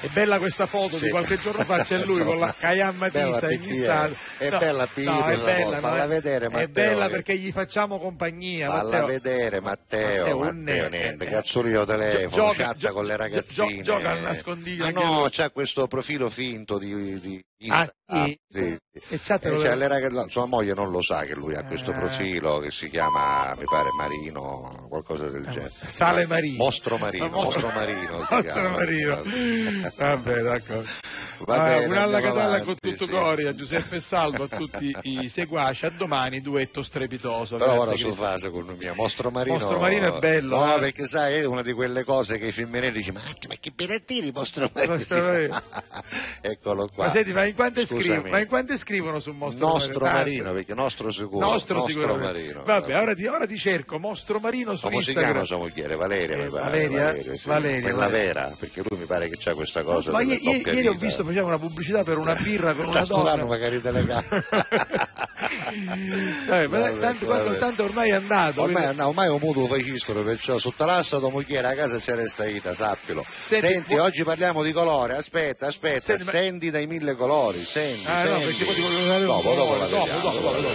[0.00, 1.04] è bella questa foto Sì.
[1.06, 3.62] di qualche giorno fa, c'è lui con la Cayamma Bella Tisa Pittier.
[3.70, 4.12] inghissata.
[4.38, 7.06] È No, bella no, Pittier è la bella, no, falla è- vedere, È Matteo, bella
[7.06, 8.68] che- perché gli facciamo compagnia.
[8.68, 9.06] Falla Matteo.
[9.06, 13.82] vedere Matteo, Matteo, Matteo, niente, eh, cazzolino telefono, gioca- chatta gio- con le gio- ragazzine.
[13.82, 15.30] gioca al nascondiglio Ah no, lui.
[15.30, 18.38] c'ha questo profilo finto di, di Insta- Ah, sì?
[18.48, 18.60] sì.
[18.60, 18.80] E
[19.10, 22.58] Eh, lo- cioè, ragazze- no, sua moglie non lo sa che lui ha questo profilo
[22.58, 25.70] che si chiama, mi pare, Marino, qualcosa del genere.
[25.86, 26.56] Sale Marino.
[26.56, 28.68] Mostro Marino, Ah, mostro- Mostro Marino si Mostro.
[28.70, 29.22] Marino.
[29.96, 30.88] Vabbè, d'accordo.
[31.40, 33.10] Va Ah, bene, un'alla andiamo Catalla con tutto sì.
[33.10, 37.56] cori a Giuseppe e Salvo, a tutti i seguaci, a domani duetto strepitoso.
[37.58, 39.58] Però ora su fa secondo me, Mostro Marino.
[39.58, 40.78] Mostro Marino è bello, No, eh.
[40.80, 44.30] perché sai, è una di quelle cose che i femminili dici, ma, ma che benettini
[44.32, 44.94] Mostro Marino.
[44.94, 45.62] Mostro Marino.
[46.40, 47.04] Eccolo qua.
[47.06, 50.18] Ma senti, ma in quante, scrivono, ma in quante scrivono su Mostro Nostro Marino?
[50.18, 51.44] Marino, perché nostro sicuro.
[51.46, 52.32] Nostro, nostro sicuramente.
[52.32, 52.62] Marino.
[52.64, 55.30] Vabbè, ora ti, ora ti cerco Mostro Marino su Come si Instagram.
[55.32, 55.96] chiama sua moglie?
[55.96, 56.88] Valeria, mi pare.
[56.88, 57.36] Valeria?
[57.36, 57.48] sì.
[57.48, 58.24] Valeria, Quella Valeria.
[58.32, 60.10] vera, perché lui mi pare che c'ha questa cosa.
[60.12, 62.84] Ma della ie- ie- doppia ieri ho visto, faceva una pubblicità per una birra con
[62.86, 63.20] Sta una donna.
[63.30, 64.44] studiando magari telecamere.
[65.40, 67.42] Eh, ma Vabbè, tanto, vabbè.
[67.42, 68.62] quando- tanto ormai è andato.
[68.62, 72.26] Ormai, quindi- no, ormai un mutuo facistolo, perciò sotto l'assa tua moglie a casa c'era
[72.26, 73.24] sta ita, sappilo.
[73.28, 77.64] Senti, Senti, può- oggi parliamo di colore, aspetta, aspetta, Senti, ma- senti dai mille colori,
[77.64, 78.44] senti, Ah, no, senti.
[78.46, 80.68] perché poi ti voglio dare un dopo, dopo la dopo, vediamo, dopo, dopo,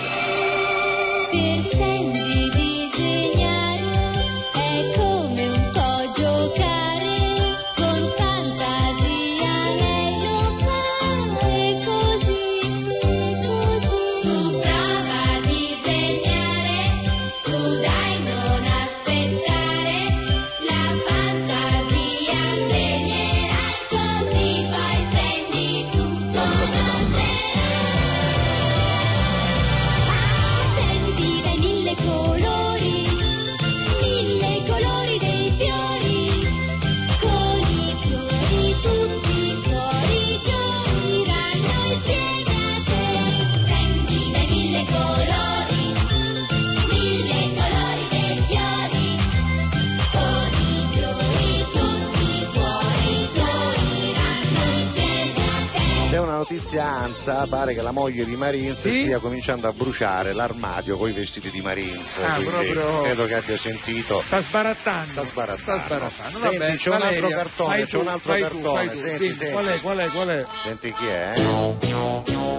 [56.47, 59.01] notizia ANSA, pare che la moglie di Marins Sì?
[59.03, 62.17] stia cominciando a bruciare l'armadio con i vestiti di Marins.
[62.21, 64.21] Ah, proprio- credo che abbia sentito.
[64.25, 65.09] Sta sbarattando.
[65.09, 65.81] Sta sbarattando.
[65.81, 66.37] Sta sbarattando.
[66.39, 68.97] Senti, Vabbè, c'è un altro Valeria, cartone, c'è un altro cartone, tu.
[68.99, 69.51] senti, senti.
[69.53, 70.45] Qual è, qual è, qual è?
[70.51, 71.33] Senti chi è?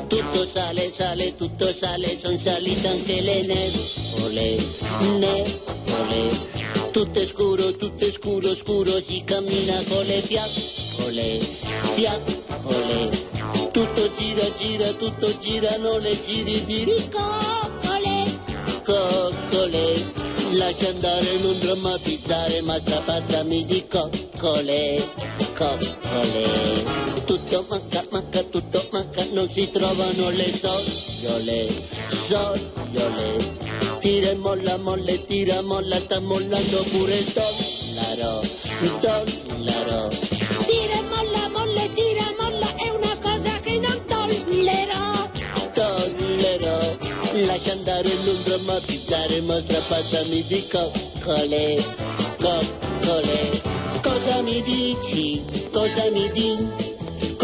[0.07, 4.57] Tutto sale, sale, tutto sale, son salite anche le nuvole,
[5.01, 6.53] nuvole.
[6.91, 11.39] Tutto è scuro, tutto è scuro, scuro, si cammina con le fiaccole,
[11.95, 13.33] fiaccole.
[13.73, 18.41] Tutto gira, gira, tutto girano le giri di ricoccole,
[18.85, 20.13] coccole.
[20.53, 25.03] Lascia andare, non drammatizzare, ma strapazzami di coccole,
[25.55, 27.03] coccole.
[27.25, 31.69] Tutto manca, manca, tutto manca, non si trovano le sogliole,
[32.09, 33.73] sogliole.
[33.99, 38.43] Tira e molla, molle, tira, molla, sta mollando pure il dollaro,
[39.01, 40.24] dollaro.
[47.55, 51.77] Lascia andare, non drammatizzare, ma strapazzami di coccole,
[52.41, 53.63] coccole.
[54.03, 55.41] Cosa mi dici?
[55.71, 56.84] Cosa mi dici?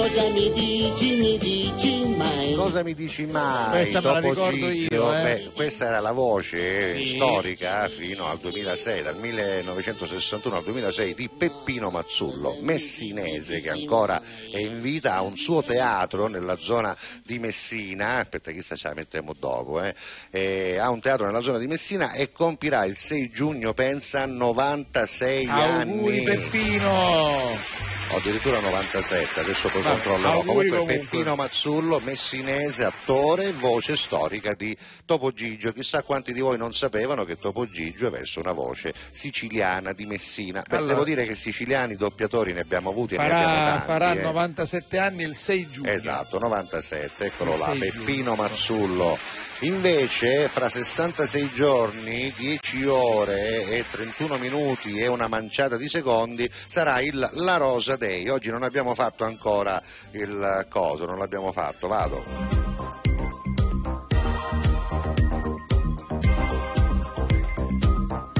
[0.00, 1.16] Cosa mi dici?
[1.16, 2.54] Mi dici mai?
[2.54, 3.68] Cosa mi dici mai?
[3.82, 4.94] Questa me la dopo ricordo Gigio?
[4.94, 5.22] io, eh.
[5.22, 7.10] Beh, questa era la voce Sì.
[7.10, 14.18] storica fino al 2006, dal 1961 al 2006 di Peppino Mazzullo, messinese che ancora
[14.50, 18.94] è in vita, ha un suo teatro nella zona di Messina, aspetta chissà ce la
[18.94, 19.94] mettiamo dopo, eh.
[20.30, 25.46] Eh, ha un teatro nella zona di Messina e compirà il 6 giugno, pensa, 96
[25.46, 26.22] Auguri anni.
[26.22, 27.88] Peppino!
[28.12, 30.38] O addirittura 97, adesso Vabbè, controllerò.
[30.40, 30.98] Comunque, comunque.
[30.98, 35.72] Peppino Mazzullo, messinese, attore, voce storica di Topo Gigio.
[35.72, 40.62] Chissà quanti di voi non sapevano che Topo Gigio avesse una voce siciliana di Messina.
[40.68, 40.92] Beh, Allora.
[40.92, 43.84] devo dire che siciliani doppiatori ne abbiamo avuti e ne abbiamo Farà, tanti.
[43.86, 44.22] farà eh.
[44.22, 45.90] 97 anni il 6 giugno.
[45.90, 49.18] Esatto, 97, eccolo Il là, 6 Peppino Mazzullo.
[49.62, 57.00] Invece, fra 66 giorni, 10 ore e 31 minuti e una manciata di secondi, sarà
[57.00, 58.26] il La Rosa Day.
[58.28, 59.82] Oggi non abbiamo fatto ancora
[60.12, 62.69] il coso, non l'abbiamo fatto, vado.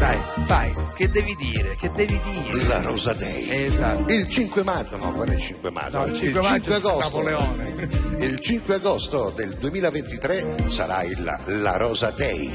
[0.01, 1.77] Dai, vai, che devi dire?
[1.77, 2.64] Che devi dire?
[2.64, 3.66] La Rosa Day.
[3.66, 4.10] Esatto.
[4.10, 7.18] Il 5 maggio, no, non è il 5 maggio, No, il 5 maggio è agosto.
[7.18, 7.98] Napoleone.
[8.24, 12.51] Il 5 agosto del 2023 sarà il La Rosa Day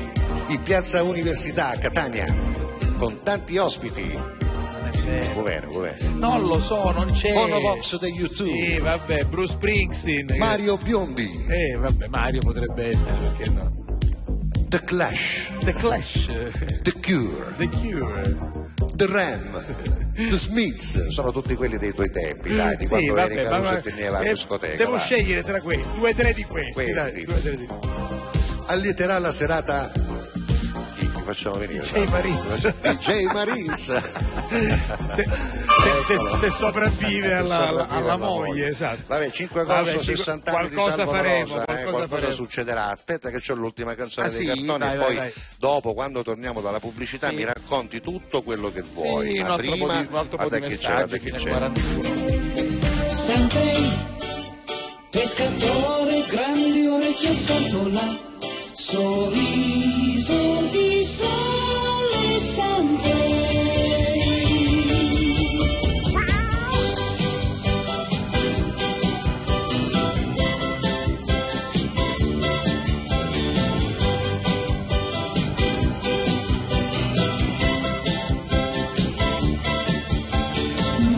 [0.47, 2.33] in Piazza Università a Catania
[2.97, 4.11] con tanti ospiti.
[5.35, 6.17] Governo, governo.
[6.17, 7.31] Non lo so, non c'è.
[7.31, 8.49] Monovox degli YouTube.
[8.49, 10.35] Sì, vabbè, Bruce Springsteen.
[10.37, 11.45] Mario Biondi.
[11.47, 13.69] Eh, vabbè, Mario potrebbe essere, perché no?
[14.67, 15.51] The Clash.
[15.65, 16.27] The Clash.
[16.83, 17.53] The Cure.
[17.57, 18.35] The Cure.
[18.95, 19.63] The Ram.
[20.15, 23.49] The Smiths sono tutti quelli dei tuoi tempi, dai, di Sì, quando vabbè, eri ma-
[23.49, 24.75] Caruso ma- e teneva la eh, discoteca.
[24.77, 24.99] Devo vai.
[24.99, 26.71] scegliere tra questi, due o tre di questi.
[26.71, 26.93] Questi.
[26.93, 27.67] dai, due tre di-
[28.67, 29.91] Allieterà la serata.
[31.25, 31.79] Facciamo venire?
[31.83, 32.73] DJ Marines.
[32.81, 33.85] DJ Marines.
[34.45, 39.01] se, se- se sopravvive alla, alla- alla moglie, esatto.
[39.07, 42.15] Vabbè, 5 Vabbè, agosto, cinque- 60 anni di qualcosa Salvo faremo, Rosa, eh, qualcosa qualcosa
[42.15, 42.31] faremo.
[42.33, 42.89] succederà.
[42.91, 44.45] Aspetta che c'ho l'ultima canzone Ah, dei sì?
[44.45, 45.33] cartoni Dai, e vai, poi vai.
[45.57, 47.35] dopo, quando torniamo dalla pubblicità, Sì.
[47.35, 49.27] mi racconti tutto quello che vuoi.
[49.33, 51.19] Sì, Ma altro po' prima, di- un altro po' guarda di chi c'è, guarda al
[51.41, 51.71] c'è.
[53.09, 54.13] Sempre
[55.09, 58.17] pescatore, grandi orecchie sfantola,
[58.75, 61.45] sorriso di sole.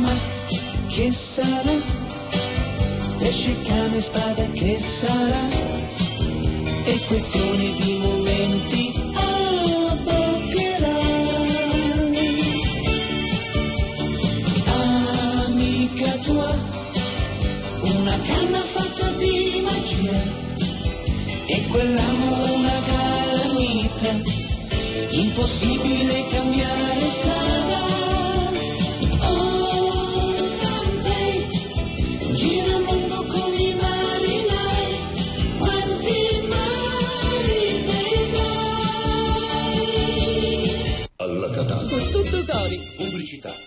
[0.02, 0.14] Ma
[0.88, 1.96] che sarà?
[3.20, 5.87] pesce, cane, spada che sarà?
[6.88, 8.94] È questione di momenti,
[9.92, 10.96] abbroccherà.
[15.48, 16.58] Amica tua,
[17.82, 20.24] una canna fatta di magia,
[21.48, 24.22] e quell'amore una calamita,
[25.10, 27.57] impossibile cambiare strada.
[42.46, 42.80] Cori.
[42.96, 43.67] Pubblicità.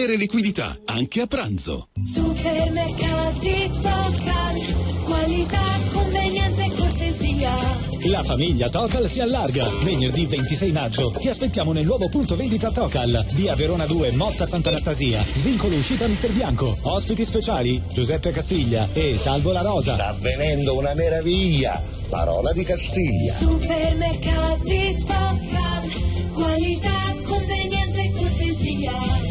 [0.09, 1.89] liquidità, anche a pranzo.
[2.01, 7.51] Supermercati Tocal, qualità, convenienza e cortesia.
[8.05, 9.67] La famiglia Tocal si allarga.
[9.83, 15.23] Venerdì 26 maggio ti aspettiamo nel nuovo punto vendita Tocal, via Verona 2, Motta Sant'Anastasia.
[15.23, 16.77] Svincolo uscita Mister Bianco.
[16.81, 19.93] Ospiti speciali Giuseppe Castiglia e Salvo La Rosa.
[19.93, 21.81] Sta avvenendo una meraviglia.
[22.09, 23.33] Parola di Castiglia.
[23.33, 29.30] Supermercati Tocal, qualità, convenienza e cortesia.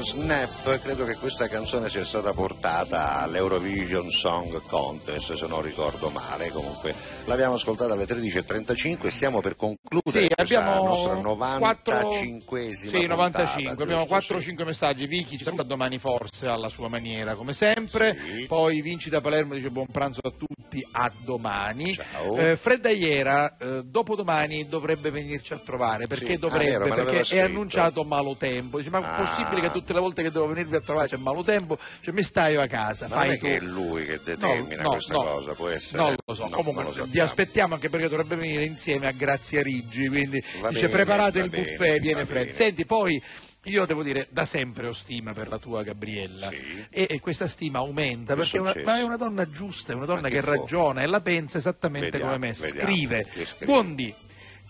[0.00, 0.49] has never.
[0.70, 6.50] Snap, credo che questa canzone sia stata portata all'Eurovision Song Contest, se non ricordo male.
[6.50, 6.94] Comunque
[7.24, 11.16] l'abbiamo ascoltata alle 13.35 e stiamo per concludere Sì, abbiamo nostra
[11.58, 13.62] quattro- 95esima Sì, 95.
[13.62, 14.34] puntata, Abbiamo giusto?
[14.34, 15.06] 4-5 messaggi.
[15.06, 18.16] Vicky ci saluta domani forse alla sua maniera, come sempre.
[18.46, 21.94] Poi Vinci da Palermo dice buon pranzo a tutti, a domani.
[21.94, 22.36] Ciao.
[22.36, 26.06] Eh, Fredda Iera, eh, dopodomani dovrebbe venirci a trovare.
[26.06, 26.64] Perché Sì, ah, dovrebbe?
[26.70, 28.78] vero, me l'aveva perché è annunciato malotempo.
[28.78, 29.16] Dice, ma è Ah.
[29.24, 31.78] possibile che tutte le volte che devo venirvi a trovare c'è malotempo?
[32.00, 33.44] Cioè, mi stai io a casa, Ma non è tu.
[33.46, 35.22] che è lui che determina No, questa no.
[35.22, 36.02] cosa, può essere.
[36.02, 39.62] Non lo so, No, comunque lo vi aspettiamo anche perché dovrebbe venire insieme a Grazia
[39.62, 42.50] Riggi, quindi Va dice bene, preparate il bene, buffet, viene Fred.
[42.50, 43.22] Senti, poi
[43.64, 46.48] io devo dire, da sempre ho stima per la tua Gabriella
[46.88, 50.06] e, e questa stima aumenta perché è una, ma è una donna giusta, è una
[50.06, 52.54] donna che, che ragiona e la pensa esattamente Vediamo, come me.
[52.54, 53.66] Scrive, scrive.
[53.66, 54.14] buondì,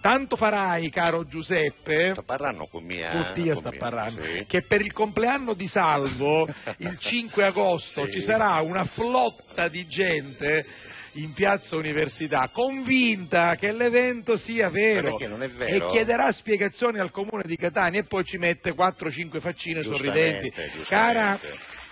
[0.00, 3.10] tanto farai caro Giuseppe, Sta parlando con mia...
[3.10, 4.44] Bottia con sta parlando, sì.
[4.46, 6.48] che per il compleanno di Salvo,
[6.78, 8.12] il 5 agosto, Sì.
[8.12, 10.66] ci sarà una flotta di gente
[11.14, 15.64] in piazza Università, convinta che l'evento sia vero, vero?
[15.64, 20.48] e chiederà spiegazioni al comune di Catania e poi ci mette 4-5 faccine sorridenti.
[20.50, 21.38] Giustamente, Cara.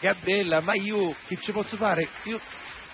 [0.00, 2.06] Gabriella, ma io che ci posso fare?
[2.24, 2.40] Io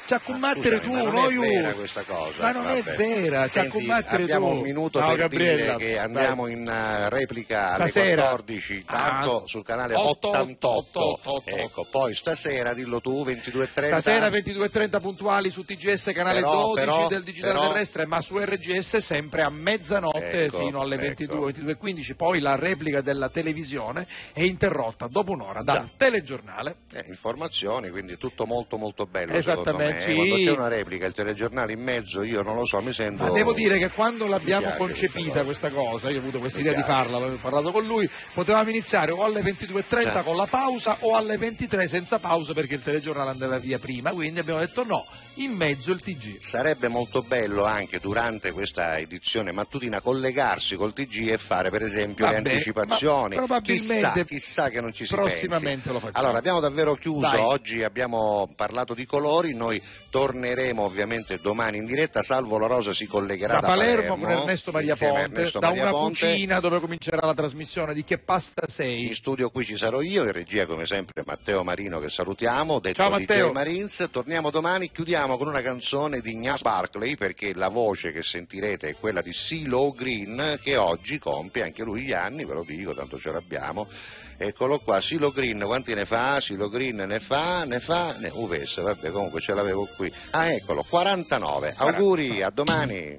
[0.07, 1.41] ci a combattere tu, ma non no è io.
[1.41, 2.43] vera questa cosa.
[2.43, 4.55] Ma non è vera, ci a Senti, combattere abbiamo tu.
[4.57, 5.77] un minuto Ciao, per Gabriella.
[5.77, 8.23] dire che andiamo in eh, replica alle Stasera.
[8.23, 10.99] 14, tanto Ah, sul canale 8, 88.
[11.01, 11.43] 8, 8.
[11.51, 13.87] Ecco, poi stasera, dillo tu, 22.30.
[13.87, 18.39] Stasera 22.30 puntuali su TGS canale Però, 12 però, del digitale però- terrestre, ma su
[18.39, 21.51] RGS sempre a mezzanotte Ecco, fino alle ecco.
[21.51, 22.15] 22, 22.15.
[22.17, 25.89] Poi la replica della televisione è interrotta dopo un'ora dal Già.
[25.97, 26.77] telegiornale.
[26.93, 30.01] Eh, informazioni, quindi tutto molto molto bello secondo Esattamente, me.
[30.01, 30.15] sì.
[30.15, 33.25] Quando c'è una replica, il telegiornale in mezzo, io non lo so, mi sento...
[33.25, 36.83] Ma devo dire che quando l'abbiamo concepita questa cosa, io ho avuto questa idea di
[36.83, 40.23] farla, avevo parlato con lui, potevamo iniziare o alle 22.30 Già.
[40.23, 44.41] con la pausa o alle 23 senza pausa perché il telegiornale andava via prima, quindi
[44.41, 46.39] abbiamo detto no, in mezzo il TG.
[46.41, 52.27] Sarebbe molto bello anche durante questa edizione mattutina collegarsi col TG e fare per esempio
[52.27, 53.37] le Vabbè, anticipazioni.
[53.37, 55.89] ma probabilmente chissà, chissà che non ci si prossimamente pensi.
[55.93, 56.19] lo facciamo.
[56.19, 57.41] Allora abbiamo davvero chiuso, Vai.
[57.41, 59.81] oggi abbiamo parlato di colori, noi
[60.11, 64.71] torneremo ovviamente domani in diretta, salvo la Rosa si collegherà Da da, Palermo con Ernesto
[64.71, 66.31] Magliaponte, Ernesto da una Magliaponte.
[66.31, 69.07] cucina dove comincerà la trasmissione di Che Pasta Sei.
[69.09, 72.95] In studio qui ci sarò io, in regia come sempre Matteo Marino che salutiamo, detto
[73.03, 73.49] Ciao, Matteo.
[73.49, 74.09] DJ Marines.
[74.13, 78.95] Torniamo domani, chiudiamo con una canzone di Ignace Barclay perché la voce che sentirete è
[78.95, 83.19] quella di CeeLo Green che oggi compie anche lui gli anni, ve lo dico, tanto
[83.19, 83.89] ce l'abbiamo.
[84.37, 86.41] Eccolo qua, Silo Green, quanti ne fa?
[86.41, 90.13] Silo Green ne fa, ne fa, ne UVS, vabbè comunque ce l'avevo qui.
[90.31, 91.75] Ah eccolo, 49.
[91.77, 93.17] Auguri, a domani.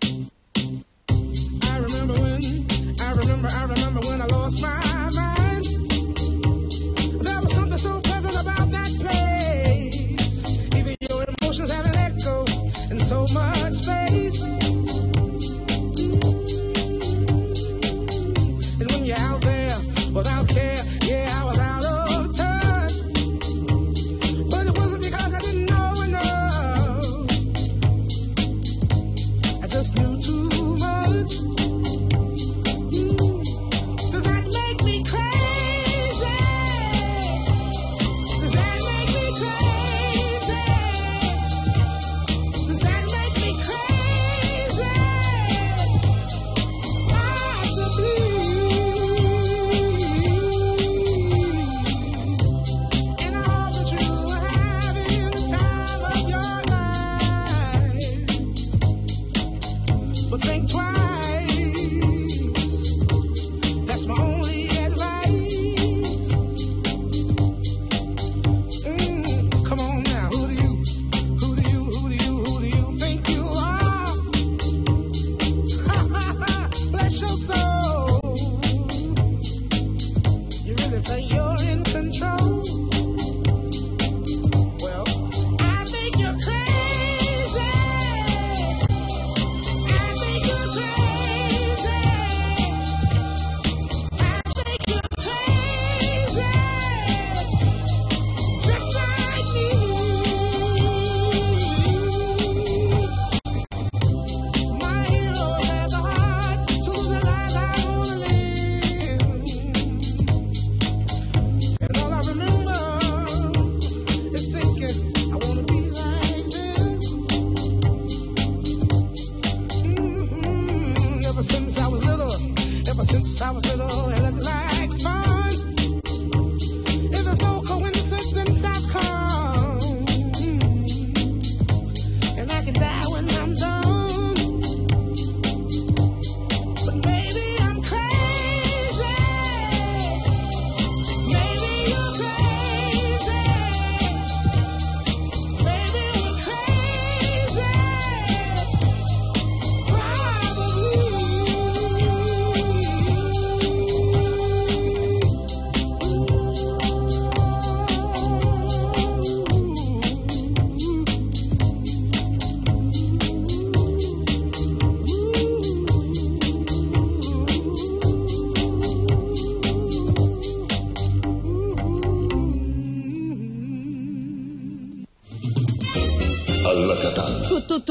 [1.61, 2.41] I remember when,
[2.99, 5.65] I remember, I remember when I lost my mind.
[7.23, 10.43] There was something so pleasant about that place.
[10.75, 12.45] Even your emotions have an echo
[12.91, 14.04] in so much space.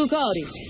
[0.04, 0.63] Alla